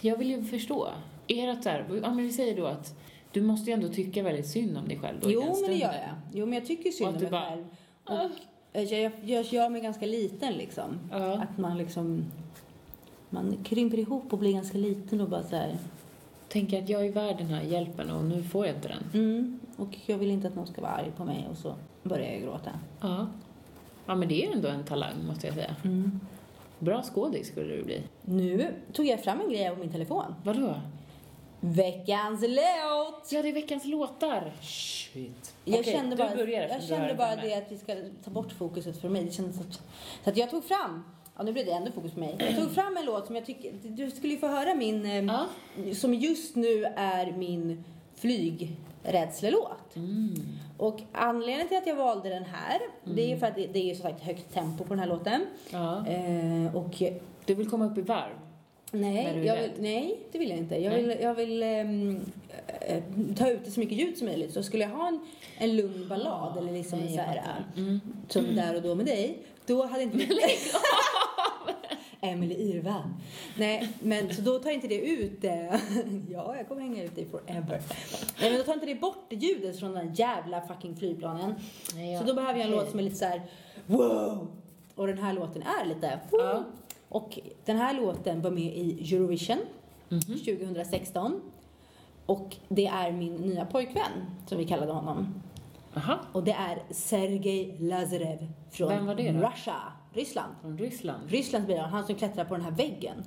jag 0.00 0.16
vill 0.16 0.30
ju 0.30 0.44
förstå. 0.44 0.88
Är 1.28 1.46
det 1.46 1.52
att 1.52 1.62
så 1.62 1.68
här, 1.68 1.84
ja 2.02 2.08
men 2.14 2.16
vi 2.16 2.32
säger 2.32 2.56
då 2.56 2.66
att 2.66 2.94
du 3.38 3.44
måste 3.44 3.70
ju 3.70 3.74
ändå 3.74 3.88
tycka 3.88 4.22
väldigt 4.22 4.46
synd 4.46 4.78
om 4.78 4.88
dig 4.88 4.98
själv 4.98 5.20
då 5.20 5.30
Jo, 5.30 5.40
men 5.40 5.48
det 5.50 5.56
stunden. 5.56 5.78
gör 5.78 5.92
jag. 5.92 6.14
Jo, 6.32 6.46
men 6.46 6.54
jag 6.54 6.66
tycker 6.66 6.90
synd 6.90 7.08
om 7.16 7.22
mig 7.22 7.30
bara, 7.30 7.50
själv. 7.50 7.64
Och 8.04 8.30
eh, 8.72 8.82
jag, 8.82 9.02
jag, 9.02 9.12
jag 9.24 9.44
gör 9.44 9.68
mig 9.68 9.80
ganska 9.80 10.06
liten 10.06 10.52
liksom. 10.52 10.98
Ja. 11.10 11.32
Att 11.32 11.58
man 11.58 11.78
liksom... 11.78 12.24
Man 13.30 13.56
krymper 13.64 13.98
ihop 13.98 14.32
och 14.32 14.38
blir 14.38 14.52
ganska 14.52 14.78
liten 14.78 15.20
och 15.20 15.28
bara 15.28 15.42
så 15.42 15.56
här... 15.56 15.76
Tänker 16.48 16.82
att 16.82 16.88
jag 16.88 17.06
är 17.06 17.12
värd 17.12 17.38
den 17.38 17.46
här 17.46 17.62
hjälpen 17.62 18.10
och 18.10 18.24
nu 18.24 18.42
får 18.42 18.66
jag 18.66 18.74
inte 18.76 18.88
den. 18.88 19.22
Mm, 19.22 19.60
och 19.76 19.98
jag 20.06 20.18
vill 20.18 20.30
inte 20.30 20.48
att 20.48 20.56
någon 20.56 20.66
ska 20.66 20.80
vara 20.80 20.92
arg 20.92 21.12
på 21.16 21.24
mig 21.24 21.46
och 21.50 21.56
så 21.56 21.74
börjar 22.02 22.32
jag 22.32 22.42
gråta. 22.42 22.70
Ja. 23.00 23.26
Ja 24.06 24.14
men 24.14 24.28
det 24.28 24.44
är 24.46 24.52
ändå 24.52 24.68
en 24.68 24.84
talang 24.84 25.26
måste 25.26 25.46
jag 25.46 25.56
säga. 25.56 25.76
Mm. 25.84 26.20
Bra 26.78 27.02
skådis 27.02 27.48
skulle 27.48 27.76
du 27.76 27.84
bli. 27.84 28.02
Nu 28.22 28.74
tog 28.92 29.06
jag 29.06 29.24
fram 29.24 29.40
en 29.40 29.48
grej 29.50 29.70
på 29.70 29.80
min 29.80 29.92
telefon. 29.92 30.34
Vadå? 30.44 30.74
Veckans 31.60 32.40
låt! 32.42 33.32
Ja, 33.32 33.42
det 33.42 33.48
är 33.48 33.52
veckans 33.52 33.84
låtar. 33.84 34.52
Shit. 34.62 35.54
Jag 35.64 35.80
Okej, 35.80 35.92
kände 35.92 36.16
du 36.16 36.22
bara, 36.22 36.36
börjar 36.36 36.68
jag 36.68 36.80
du 36.80 36.86
kände 36.86 37.14
bara 37.14 37.36
det 37.36 37.54
att 37.54 37.72
vi 37.72 37.78
ska 37.78 37.94
ta 38.24 38.30
bort 38.30 38.52
fokuset 38.52 39.00
från 39.00 39.12
mig. 39.12 39.24
Det 39.24 39.30
kändes 39.32 39.60
att, 39.60 39.72
så 40.24 40.30
att 40.30 40.36
jag 40.36 40.50
tog 40.50 40.64
fram, 40.64 41.04
ja 41.36 41.42
nu 41.42 41.52
blir 41.52 41.64
det 41.64 41.72
ändå 41.72 41.92
fokus 41.92 42.12
på 42.12 42.20
mig. 42.20 42.36
Jag 42.38 42.56
tog 42.56 42.70
fram 42.74 42.96
en 42.96 43.04
låt 43.04 43.26
som 43.26 43.36
jag 43.36 43.46
tycker, 43.46 43.72
du 43.82 44.10
skulle 44.10 44.32
ju 44.32 44.38
få 44.38 44.46
höra 44.48 44.74
min, 44.74 45.06
eh, 45.06 45.24
Ja. 45.24 45.46
som 45.94 46.14
just 46.14 46.56
nu 46.56 46.84
är 46.96 47.32
min 47.32 47.84
flygrädslelåt. 48.14 49.96
Mm. 49.96 50.34
Och 50.78 51.00
anledningen 51.12 51.68
till 51.68 51.78
att 51.78 51.86
jag 51.86 51.96
valde 51.96 52.28
den 52.28 52.44
här, 52.44 52.80
det 53.04 53.32
är 53.32 53.36
för 53.36 53.46
att 53.46 53.54
det, 53.54 53.66
det 53.66 53.90
är 53.90 53.94
som 53.94 54.02
sagt 54.02 54.20
högt 54.22 54.54
tempo 54.54 54.84
på 54.84 54.88
den 54.94 54.98
här 54.98 55.06
låten. 55.06 55.40
Ja. 55.70 56.06
Eh, 56.06 56.76
och 56.76 57.02
Du 57.46 57.54
vill 57.54 57.70
komma 57.70 57.86
upp 57.86 57.98
i 57.98 58.02
varv? 58.02 58.32
Nej, 58.92 59.46
jag 59.46 59.56
vill, 59.56 59.70
nej, 59.78 60.20
det 60.32 60.38
vill 60.38 60.48
jag 60.48 60.58
inte. 60.58 60.76
Jag 60.76 60.92
Nej. 60.92 61.02
vill, 61.02 61.16
jag 61.20 61.34
vill 61.34 61.62
eh, 61.62 63.02
ta 63.36 63.50
ut 63.50 63.72
så 63.72 63.80
mycket 63.80 63.98
ljud 63.98 64.18
som 64.18 64.26
möjligt. 64.26 64.52
Så 64.52 64.62
skulle 64.62 64.84
jag 64.84 64.90
ha 64.90 65.08
en, 65.08 65.20
en 65.58 65.76
lugn 65.76 66.08
ballad 66.08 66.58
eller 66.58 66.72
liksom 66.72 66.98
Nej, 66.98 67.14
så 67.14 67.20
här, 67.20 67.36
fattar. 67.36 67.64
Mm. 67.76 68.00
som 68.28 68.56
där 68.56 68.76
och 68.76 68.82
då 68.82 68.94
med 68.94 69.06
dig, 69.06 69.38
då 69.66 69.86
hade 69.86 70.02
inte 70.02 70.18
det... 70.18 70.26
Emily 72.20 72.54
Irvan. 72.54 73.14
Nej, 73.56 73.88
men 74.00 74.34
så 74.34 74.42
då 74.42 74.58
tar 74.58 74.70
inte 74.70 74.88
det 74.88 75.00
ut 75.00 75.40
det. 75.40 75.80
ja, 76.30 76.56
jag 76.56 76.68
kommer 76.68 76.82
hänga 76.82 77.04
ut 77.04 77.14
dig 77.14 77.26
forever. 77.30 77.80
Nej, 78.40 78.50
men 78.50 78.58
då 78.58 78.64
tar 78.64 78.74
inte 78.74 78.86
det 78.86 78.94
bort 78.94 79.26
ljudet 79.30 79.80
från 79.80 79.92
den 79.92 80.14
jävla 80.14 80.60
fucking 80.60 80.96
flygplanen. 80.96 81.54
Nej, 81.94 82.12
ja. 82.12 82.20
Så 82.20 82.26
då 82.26 82.34
behöver 82.34 82.58
jag 82.58 82.66
en 82.66 82.70
låt 82.70 82.90
som 82.90 82.98
är 82.98 83.02
lite 83.02 83.16
så 83.16 83.24
här 83.24 83.42
wow. 83.86 84.48
Och 84.94 85.06
den 85.06 85.18
här 85.18 85.32
låten 85.32 85.62
är 85.62 85.86
lite 85.86 86.20
wow. 86.30 86.40
Ja. 86.40 86.64
Och 87.08 87.38
den 87.64 87.76
här 87.76 87.94
låten 87.94 88.42
var 88.42 88.50
med 88.50 88.76
i 88.76 89.14
Eurovision 89.14 89.58
Mhm. 90.10 90.20
2016. 90.20 91.40
Och 92.26 92.56
det 92.68 92.86
är 92.86 93.12
min 93.12 93.34
nya 93.34 93.64
pojkvän, 93.64 94.12
som 94.46 94.58
vi 94.58 94.64
kallade 94.64 94.92
honom. 94.92 95.34
Aha. 95.96 96.18
Och 96.32 96.44
det 96.44 96.52
är 96.52 96.82
Sergej 96.90 97.76
Lazarev 97.80 98.48
från 98.70 98.88
Vem 98.88 99.06
var 99.06 99.14
det 99.14 99.32
då? 99.32 99.38
Russia, 99.48 99.74
Ryssland. 100.12 100.52
Från 100.62 100.78
Ryssland? 100.78 101.30
Rysslands 101.30 101.66
bil, 101.68 101.78
han 101.78 102.06
som 102.06 102.14
klättrar 102.14 102.44
på 102.44 102.54
den 102.54 102.64
här 102.64 102.70
väggen. 102.70 103.24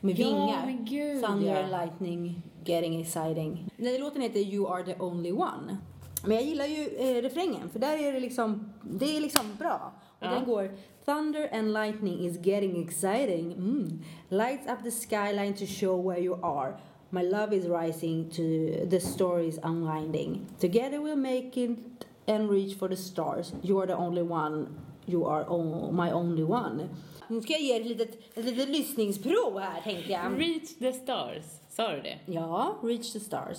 Med 0.00 0.18
Ja, 0.18 0.26
vingar. 0.28 0.66
men 0.66 0.84
gud, 0.84 1.24
Thunder 1.24 1.62
and 1.62 1.70
lightning, 1.70 2.42
getting 2.64 3.00
exciting. 3.00 3.68
Här 3.78 3.98
låten 4.00 4.22
heter 4.22 4.40
You 4.40 4.68
are 4.72 4.82
the 4.84 5.00
only 5.00 5.32
one. 5.32 5.76
Men 6.24 6.36
jag 6.36 6.44
gillar 6.44 6.64
ju 6.66 6.88
eh, 6.98 7.22
refrängen, 7.22 7.68
för 7.70 7.78
där 7.78 7.98
är 8.08 8.12
det 8.12 8.20
liksom, 8.20 8.72
det 8.82 9.16
är 9.16 9.20
liksom 9.20 9.56
bra. 9.58 9.92
Och 10.18 10.26
Ja. 10.26 10.30
den 10.30 10.44
går 10.44 10.70
Thunder 11.06 11.44
and 11.52 11.72
lightning 11.72 12.24
is 12.24 12.36
getting 12.36 12.82
exciting. 12.82 13.54
Mm. 13.54 14.00
Lights 14.30 14.66
up 14.66 14.82
the 14.82 14.90
skyline 14.90 15.54
to 15.54 15.64
show 15.64 15.94
where 15.94 16.18
you 16.18 16.34
are. 16.42 16.80
My 17.12 17.22
love 17.22 17.52
is 17.52 17.68
rising 17.68 18.28
to 18.30 18.86
the 18.90 18.98
stories 18.98 19.56
unwinding. 19.62 20.48
Together 20.58 21.00
we'll 21.00 21.14
make 21.14 21.56
it 21.56 21.78
and 22.26 22.50
reach 22.50 22.76
for 22.76 22.88
the 22.88 22.96
stars. 22.96 23.52
You 23.62 23.78
are 23.78 23.86
the 23.86 23.96
only 23.96 24.22
one. 24.22 24.66
You 25.06 25.26
are 25.26 25.44
my 25.92 26.10
only 26.10 26.42
one. 26.42 26.88
Nu 27.28 27.40
ska 27.40 27.52
jag 27.52 27.62
ge 27.62 27.76
er 27.76 27.80
ett 27.80 27.86
litet, 27.86 28.38
ett 28.38 28.44
litet 28.44 28.68
lyssningsprov 28.68 29.58
här 29.58 29.80
tänkte 29.80 30.12
jag. 30.12 30.40
Reach 30.40 30.78
the 30.78 30.92
stars. 30.92 31.44
Sa 31.68 31.92
du 31.92 32.00
det? 32.02 32.18
Ja, 32.26 32.76
Reach 32.82 33.12
the 33.12 33.20
stars. 33.20 33.58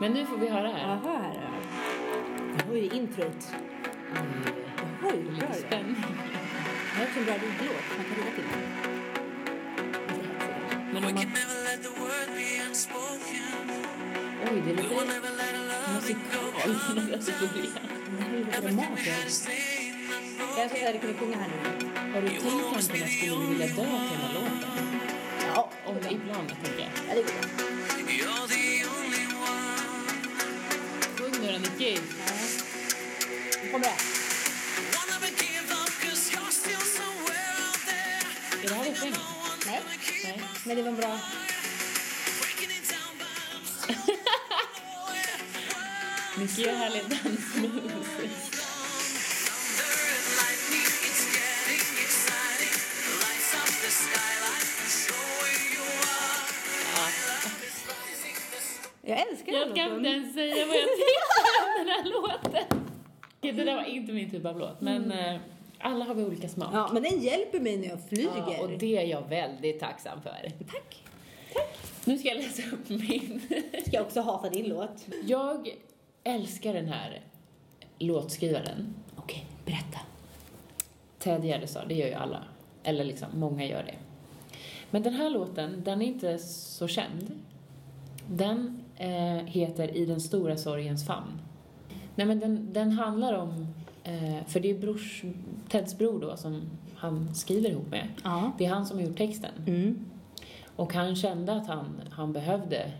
Men 0.00 0.12
nu 0.12 0.26
får 0.26 0.36
vi 0.36 0.48
höra 0.48 0.68
här. 0.68 0.88
Jaha, 0.88 1.16
här 1.16 1.30
är 1.30 1.50
det. 2.58 2.64
Har 2.68 2.76
ju 2.76 2.84
introt. 2.84 3.48
Jag 4.14 4.65
ju 5.14 5.30
Lite 5.32 5.54
spänning. 5.54 5.96
Det 6.96 7.02
är 7.02 7.34
en 7.34 7.40
bra. 7.58 7.76
Man 7.96 8.04
kan 8.06 8.14
rida 8.16 8.30
till 8.34 8.44
den. 8.50 8.62
Men 10.92 11.04
om 11.04 11.14
man... 11.14 11.26
Oj, 14.50 14.62
det 14.64 14.70
är 14.70 14.76
lite 14.76 14.94
musikal 15.94 16.52
det 16.66 17.30
här 17.30 17.42
är 17.42 17.56
ju 17.56 18.38
lite 18.44 18.60
dramatiskt. 18.60 19.48
Jag 20.56 20.70
jag 20.94 21.00
kunde 21.00 21.18
sjunga 21.18 21.36
här 21.36 21.48
nu. 21.48 22.12
Har 22.14 22.22
du 22.22 22.28
tänkt 22.28 22.42
tanken 22.42 22.78
att 22.78 22.84
skulle 22.84 23.34
du 23.34 23.46
vilja 23.46 23.66
dö 23.66 23.72
till 23.74 23.82
den 23.82 24.20
här 24.20 24.34
låten? 24.34 25.00
Ja, 25.54 25.70
Om 25.86 25.94
det 26.02 26.10
ibland, 26.14 26.50
jag 26.50 26.64
tänker. 26.64 26.90
ja 27.08 27.14
det 27.14 27.22
går 27.22 27.30
bra. 29.30 29.46
Sjung 31.18 31.34
nu 31.42 31.52
då, 31.52 31.58
Nicky. 31.58 31.98
Nu 33.62 33.70
kommer 33.72 33.84
det. 33.84 34.25
Det 38.68 38.74
här 38.74 38.84
refrängen? 38.84 39.18
Nej, 39.66 39.80
Nej. 40.24 40.40
men 40.64 40.76
det 40.76 40.82
var 40.82 40.92
bra. 40.92 41.08
Nicky 46.38 46.62
gör 46.62 46.72
härlig 46.72 47.02
dansmoves. 47.02 48.50
Jag 59.02 59.20
älskar 59.30 59.52
den 59.52 59.60
Jag 59.68 59.76
kan 59.76 59.96
inte 59.96 60.08
ens 60.08 60.34
säga 60.34 60.66
vad 60.66 60.76
jag 60.76 60.82
tycker 60.82 61.62
om 61.62 61.68
den 61.78 61.88
här 61.88 62.04
låten. 62.04 62.80
Det 63.40 63.52
där 63.52 63.76
var 63.76 63.84
inte 63.84 64.12
min 64.12 64.30
typ 64.30 64.46
av 64.46 64.58
låt, 64.58 64.80
men 64.80 65.12
eh, 65.12 65.40
alla 65.78 66.04
har 66.04 66.14
vi 66.14 66.24
olika 66.24 66.48
smak. 66.48 66.68
Ja, 66.72 66.90
men 66.92 67.02
den 67.02 67.20
hjälper 67.20 67.60
mig 67.60 67.76
när 67.76 67.88
jag 67.88 68.08
flyger. 68.08 68.44
Ja, 68.48 68.60
och 68.60 68.70
det 68.78 68.96
är 68.96 69.06
jag 69.06 69.28
väldigt 69.28 69.80
tacksam 69.80 70.22
för. 70.22 70.52
Tack. 70.58 71.02
Nu 72.04 72.18
ska 72.18 72.28
jag 72.28 72.36
läsa 72.36 72.62
upp 72.72 72.88
min. 72.88 73.40
Ska 73.86 73.96
jag 73.96 74.06
också 74.06 74.20
hata 74.20 74.50
din 74.50 74.68
låt? 74.68 75.06
Jag 75.26 75.68
älskar 76.24 76.74
den 76.74 76.88
här 76.88 77.20
låtskrivaren. 77.98 78.94
Okej, 79.16 79.46
berätta. 79.64 79.98
Ted 81.18 81.44
Gärdestad, 81.44 81.88
det 81.88 81.94
gör 81.94 82.06
ju 82.06 82.14
alla. 82.14 82.42
Eller 82.82 83.04
liksom, 83.04 83.28
många 83.34 83.64
gör 83.64 83.82
det. 83.82 83.94
Men 84.90 85.02
den 85.02 85.14
här 85.14 85.30
låten, 85.30 85.82
den 85.84 86.02
är 86.02 86.06
inte 86.06 86.38
så 86.38 86.88
känd. 86.88 87.40
Den 88.30 88.84
eh, 88.96 89.44
heter 89.46 89.96
I 89.96 90.06
den 90.06 90.20
stora 90.20 90.56
sorgens 90.56 91.06
famn. 91.06 91.40
Nej 92.14 92.26
men 92.26 92.40
den, 92.40 92.72
den 92.72 92.92
handlar 92.92 93.32
om, 93.32 93.66
eh, 94.06 94.44
för 94.46 94.60
det 94.60 94.70
är 94.70 94.78
brors, 94.78 95.22
Teds 95.68 95.98
bror 95.98 96.20
då 96.20 96.36
som 96.36 96.62
han 96.94 97.34
skriver 97.34 97.70
ihop 97.70 97.90
med. 97.90 98.08
Ja. 98.24 98.52
Det 98.58 98.64
är 98.66 98.70
han 98.70 98.86
som 98.86 98.98
har 98.98 99.04
gjort 99.06 99.16
texten. 99.18 99.50
Mm. 99.66 100.04
Och 100.76 100.92
han 100.94 101.16
kände 101.16 101.52
att 101.52 101.66
han, 101.66 102.00
han 102.10 102.32
behövde 102.32 102.92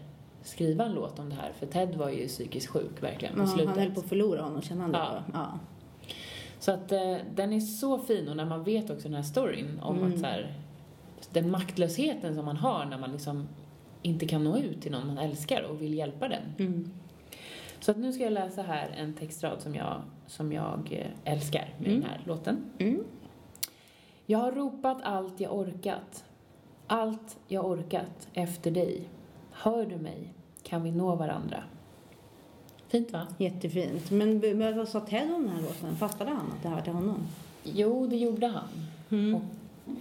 skriva 0.43 0.85
en 0.85 0.93
låt 0.93 1.19
om 1.19 1.29
det 1.29 1.35
här, 1.35 1.53
för 1.59 1.67
Ted 1.67 1.95
var 1.95 2.11
ju 2.11 2.29
psykiskt 2.29 2.67
sjuk 2.69 3.03
verkligen 3.03 3.35
på 3.35 3.41
Ja, 3.43 3.47
slutet. 3.47 3.69
han 3.69 3.79
höll 3.79 3.95
på 3.95 4.01
att 4.01 4.07
förlora 4.09 4.43
honom, 4.43 4.63
kände 4.63 4.83
han? 4.85 4.93
Ja. 4.95 5.23
då? 5.27 5.33
ja. 5.33 5.59
Så 6.59 6.71
att 6.73 6.93
eh, 6.93 7.17
den 7.35 7.53
är 7.53 7.61
så 7.61 7.99
fin 7.99 8.29
och 8.29 8.37
när 8.37 8.45
man 8.45 8.65
vet 8.65 8.91
också 8.91 9.09
den 9.09 9.15
här 9.15 9.23
storyn 9.23 9.81
om 9.83 9.99
Mm. 9.99 10.13
att 10.13 10.19
så 10.21 10.27
här, 10.27 10.55
den 11.33 11.51
maktlösheten 11.51 12.35
som 12.35 12.45
man 12.45 12.57
har 12.57 12.85
när 12.85 12.99
man 12.99 13.13
liksom 13.13 13.49
inte 14.03 14.27
kan 14.27 14.45
nå 14.45 14.59
ut 14.59 14.83
till 14.83 14.93
någon 14.93 15.07
man 15.07 15.19
älskar 15.19 15.63
och 15.63 15.83
vill 15.83 15.95
hjälpa 15.95 16.29
den. 16.29 16.43
Mm. 16.59 16.91
Så 17.87 17.93
att 17.93 17.99
nu 17.99 18.13
ska 18.13 18.23
jag 18.25 18.33
läsa 18.33 18.63
här 18.63 18.89
en 18.97 19.15
textrad 19.15 19.61
som 19.63 19.75
jag, 19.75 20.03
som 20.27 20.53
jag 20.53 20.89
eh, 21.25 21.33
älskar 21.33 21.75
med 21.79 21.89
Mm. 21.89 22.01
den 22.01 22.11
här 22.11 22.21
låten. 22.25 22.65
Mm. 22.79 23.05
Jag 24.27 24.39
har 24.39 24.53
ropat 24.53 24.99
allt 25.03 25.41
jag 25.41 25.55
orkat, 25.55 26.25
allt 26.87 27.37
jag 27.49 27.65
orkat 27.65 28.29
efter 28.35 28.71
dig. 28.71 29.09
Hör 29.51 29.87
du 29.87 29.97
mig? 29.97 30.33
Kan 30.63 30.83
vi 30.83 30.91
nå 30.93 31.15
varandra? 31.15 31.63
Fint 32.89 33.13
va? 33.13 33.27
Jättefint. 33.39 34.11
Men, 34.11 34.39
men 34.39 34.77
vad 34.77 34.89
sa 34.89 35.01
Ted 35.01 35.35
om 35.35 35.43
den 35.43 35.49
här 35.57 35.63
låten? 35.63 35.97
Fattade 35.97 36.31
han 36.31 36.53
att 36.57 36.63
det 36.63 36.69
här 36.69 36.77
var 36.77 36.83
till 36.83 36.93
honom? 36.93 37.27
Jo, 37.63 38.07
det 38.07 38.17
gjorde 38.17 38.47
han. 38.47 38.69
Mm. 39.11 39.35
Och, 39.35 39.43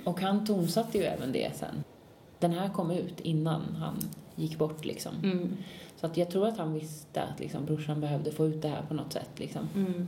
och 0.04 0.20
han 0.22 0.46
tonsatte 0.46 0.98
ju 0.98 1.04
även 1.04 1.32
det 1.32 1.56
sen. 1.56 1.84
Den 2.40 2.52
här 2.52 2.70
kom 2.70 2.92
ut 2.92 3.20
innan 3.20 3.62
han 3.80 3.96
gick 4.36 4.58
bort 4.58 4.86
liksom. 4.86 5.14
Mm. 5.24 5.58
Så 5.98 6.06
att 6.06 6.18
jag 6.18 6.32
tror 6.32 6.48
att 6.48 6.58
han 6.58 6.74
visste 6.74 7.24
att 7.24 7.40
liksom, 7.40 7.66
brorsan 7.66 8.02
behövde 8.02 8.32
få 8.32 8.48
ut 8.48 8.62
det 8.62 8.68
här 8.68 8.82
på 8.88 8.94
något 8.94 9.14
sätt 9.14 9.30
liksom. 9.36 9.70
Mm. 9.76 10.08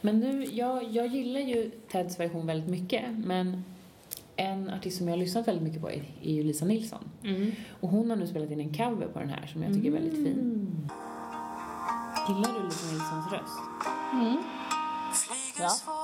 Men 0.00 0.20
nu, 0.20 0.44
jag, 0.44 0.84
jag 0.90 1.06
gillar 1.06 1.40
ju 1.40 1.70
Teds 1.92 2.20
version 2.20 2.46
väldigt 2.46 2.70
mycket, 2.70 3.02
men 3.18 3.64
en 4.36 4.70
artist 4.70 4.98
som 4.98 5.08
jag 5.08 5.12
har 5.12 5.18
lyssnat 5.18 5.48
väldigt 5.48 5.64
mycket 5.64 5.80
på 5.80 5.90
är, 5.90 6.02
är 6.22 6.32
ju 6.32 6.42
Lisa 6.42 6.64
Nilsson. 6.64 7.10
Och 7.80 7.88
hon 7.88 8.10
har 8.10 8.16
nu 8.16 8.26
spelat 8.26 8.50
in 8.50 8.60
en 8.60 8.74
cover 8.74 9.06
på 9.06 9.18
den 9.18 9.28
här 9.28 9.46
som 9.46 9.62
jag 9.62 9.74
tycker 9.74 9.88
är 9.88 9.92
väldigt 9.92 10.14
fin. 10.14 10.90
Gillar 12.28 12.58
du 12.58 12.64
Lisa 12.64 12.86
Nilssons 12.92 13.32
röst? 13.32 13.58
Flyger 15.14 15.99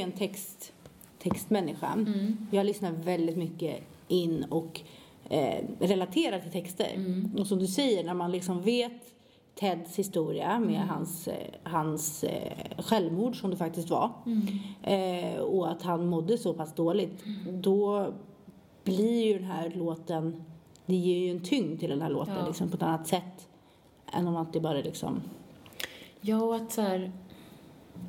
är 0.00 0.04
en 0.04 0.12
text, 0.12 0.72
textmänniska. 1.22 2.06
Jag 2.50 2.66
lyssnar 2.66 2.92
väldigt 2.92 3.36
mycket 3.36 3.80
in 4.08 4.44
och 4.50 4.80
eh, 5.28 5.64
relaterar 5.80 6.40
till 6.40 6.50
texter. 6.52 6.88
Och 7.38 7.46
som 7.46 7.58
du 7.58 7.66
säger, 7.66 8.04
när 8.04 8.14
man 8.14 8.32
liksom 8.32 8.62
vet 8.62 8.92
Teds 9.54 9.98
historia 9.98 10.58
med 10.58 10.80
hans, 10.88 11.28
eh, 11.28 11.34
hans 11.62 12.24
eh, 12.24 12.52
självmord 12.78 13.40
som 13.40 13.50
det 13.50 13.56
faktiskt 13.56 13.90
var. 13.90 14.10
Eh, 14.82 15.40
och 15.40 15.70
att 15.70 15.82
han 15.82 16.06
mådde 16.06 16.38
så 16.38 16.54
pass 16.54 16.74
dåligt. 16.74 17.24
Då 17.52 18.12
blir 18.84 19.24
ju 19.24 19.34
den 19.34 19.44
här 19.44 19.70
låten, 19.74 20.44
det 20.86 20.94
ger 20.94 21.18
ju 21.18 21.30
en 21.30 21.40
tyngd 21.44 21.80
till 21.80 21.90
den 21.90 22.02
här 22.02 22.10
låten 22.10 22.34
Ja. 22.40 22.46
liksom, 22.46 22.68
på 22.68 22.76
ett 22.76 22.82
annat 22.82 23.06
sätt. 23.06 23.48
Än 24.12 24.26
om 24.28 24.36
att 24.36 24.52
det 24.52 24.60
bara 24.60 24.78
liksom, 24.78 25.20
Ja, 26.20 26.42
och 26.42 26.56
att 26.56 26.72
så 26.72 26.80
här, 26.80 27.12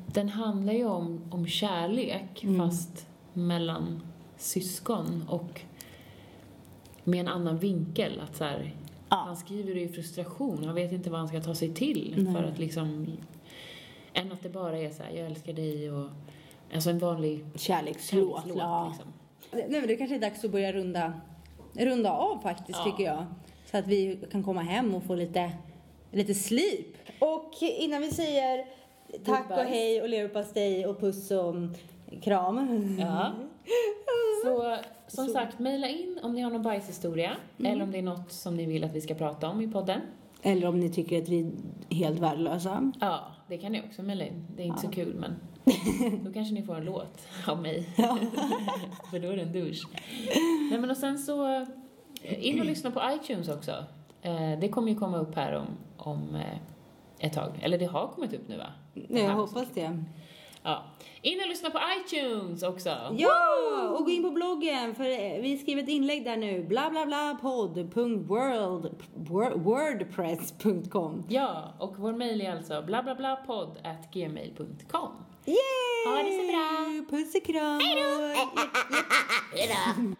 den 0.06 0.28
handlar 0.28 0.72
ju 0.72 0.84
om, 0.86 1.20
om 1.30 1.46
kärlek 1.46 2.44
fast 2.58 3.06
mellan 3.32 4.02
syskon 4.36 5.24
och 5.28 5.60
med 7.04 7.20
en 7.20 7.28
annan 7.28 7.58
vinkel. 7.58 8.20
Att 8.20 8.36
så 8.36 8.44
här, 8.44 8.74
Ja. 9.08 9.16
Han 9.26 9.36
skriver 9.36 9.74
det 9.74 9.80
i 9.80 9.88
frustration, 9.88 10.64
han 10.64 10.74
vet 10.74 10.92
inte 10.92 11.10
vad 11.10 11.18
han 11.18 11.28
ska 11.28 11.40
ta 11.40 11.54
sig 11.54 11.74
till 11.74 12.14
Nej. 12.16 12.34
för 12.34 12.42
att 12.44 12.58
liksom 12.58 13.06
än 14.12 14.32
att 14.32 14.42
det 14.42 14.48
bara 14.48 14.78
är 14.78 14.90
så 14.90 15.02
här, 15.02 15.10
jag 15.10 15.26
älskar 15.26 15.52
dig 15.52 15.90
och 15.92 16.08
alltså 16.74 16.90
en 16.90 16.98
vanlig 16.98 17.44
kärlekslåt. 17.54 18.30
kärlekslåt. 18.30 18.56
ja. 18.58 18.88
Liksom. 18.88 19.12
Nej, 19.52 19.80
men 19.80 19.86
det 19.88 19.96
kanske 19.96 20.16
är 20.16 20.20
dags 20.20 20.44
att 20.44 20.50
börja 20.52 20.72
runda, 20.72 21.12
runda 21.72 22.10
av 22.12 22.38
faktiskt 22.42 22.78
Ja. 22.78 22.84
tycker 22.84 23.04
jag. 23.04 23.24
Så 23.70 23.76
att 23.78 23.86
vi 23.86 24.18
kan 24.30 24.42
komma 24.42 24.60
hem 24.62 24.94
och 24.94 25.02
få 25.02 25.14
lite, 25.14 25.52
lite 26.10 26.34
slip. 26.34 26.96
Och 27.20 27.52
innan 27.60 28.00
vi 28.02 28.10
säger 28.10 28.64
tack 29.24 29.50
och 29.50 29.56
hej 29.56 30.02
och 30.02 30.08
leverpastej 30.08 30.86
och 30.86 31.00
puss 31.00 31.30
och 31.30 31.54
kram. 32.22 32.96
Ja. 33.00 33.32
Så 34.44 34.76
som 35.06 35.26
sagt, 35.28 35.58
mejla 35.58 35.88
in 35.88 36.18
om 36.22 36.32
ni 36.34 36.40
har 36.40 36.50
någon 36.50 36.62
bajshistoria 36.62 37.36
eller 37.58 37.82
om 37.82 37.90
det 37.90 37.98
är 37.98 38.02
något 38.02 38.32
som 38.32 38.56
ni 38.56 38.66
vill 38.66 38.84
att 38.84 38.92
vi 38.92 39.00
ska 39.00 39.14
prata 39.14 39.48
om 39.48 39.60
i 39.60 39.68
podden. 39.72 40.00
Eller 40.42 40.66
om 40.68 40.80
ni 40.80 40.90
tycker 40.90 41.22
att 41.22 41.28
vi 41.28 41.50
är 41.88 41.94
helt 41.94 42.18
värdelösa. 42.20 42.92
Ja, 43.00 43.20
det 43.48 43.58
kan 43.58 43.72
ni 43.72 43.82
också 43.88 44.02
mejla 44.02 44.24
in. 44.24 44.46
Det 44.56 44.62
är 44.62 44.66
inte 44.66 44.80
så 44.80 44.88
kul, 44.88 45.14
men 45.14 45.36
då 46.24 46.32
kanske 46.32 46.54
ni 46.54 46.62
får 46.62 46.76
en 46.76 46.84
låt 46.84 47.28
av 47.46 47.62
mig. 47.62 47.88
För 49.10 49.18
då 49.18 49.28
är 49.28 49.36
det 49.36 49.42
en 49.42 49.52
dusch. 49.52 49.82
Nej, 50.70 50.78
men 50.80 50.90
och 50.90 50.96
sen 50.96 51.18
så 51.18 51.54
eh, 52.22 52.46
in 52.48 52.60
och 52.60 52.66
lyssna 52.66 52.90
på 52.90 53.00
iTunes 53.14 53.48
också. 53.48 53.72
Eh, 54.22 54.58
Det 54.60 54.68
kommer 54.68 54.88
ju 54.88 54.94
komma 54.98 55.18
upp 55.18 55.34
här 55.34 55.52
om, 55.56 55.66
om 55.96 56.34
eh, 56.34 57.26
ett 57.26 57.32
tag. 57.32 57.60
Eller 57.62 57.78
det 57.78 57.86
har 57.86 58.08
kommit 58.08 58.32
upp 58.32 58.48
nu, 58.48 58.56
va? 58.56 58.66
Nej, 58.94 59.22
jag 59.22 59.30
hoppas 59.32 59.68
det. 59.74 59.98
Ja. 60.62 60.84
In 61.22 61.40
och 61.40 61.48
lyssna 61.48 61.70
på 61.70 61.78
iTunes 62.00 62.62
också. 62.62 62.88
Ja! 63.18 63.94
Och 63.98 64.04
gå 64.04 64.10
in 64.10 64.22
på 64.22 64.30
bloggen 64.30 64.94
för 64.94 65.04
eh, 65.04 65.40
vi 65.42 65.58
skriver 65.58 65.82
ett 65.82 65.88
inlägg 65.88 66.24
där 66.24 66.36
nu. 66.36 66.62
Bla 66.64 66.90
bla 66.90 67.06
bla 67.06 67.38
podd.world 67.42 69.02
wor- 69.14 69.58
wordpress.com. 69.58 71.24
Ja, 71.28 71.72
och 71.78 71.94
vår 71.98 72.12
mejl 72.12 72.40
är 72.40 72.52
alltså 72.56 72.82
blablablapodd 72.82 73.78
at 73.84 74.12
gmail.com. 74.14 75.10
Yay! 75.46 75.56
Ha 76.06 76.22
det 76.22 76.32
så 76.32 76.46
bra. 76.52 77.16
Puss 77.18 77.34
och 77.34 77.44
kram! 77.44 77.80
Hej 77.80 77.96
Hejdå! 79.68 80.14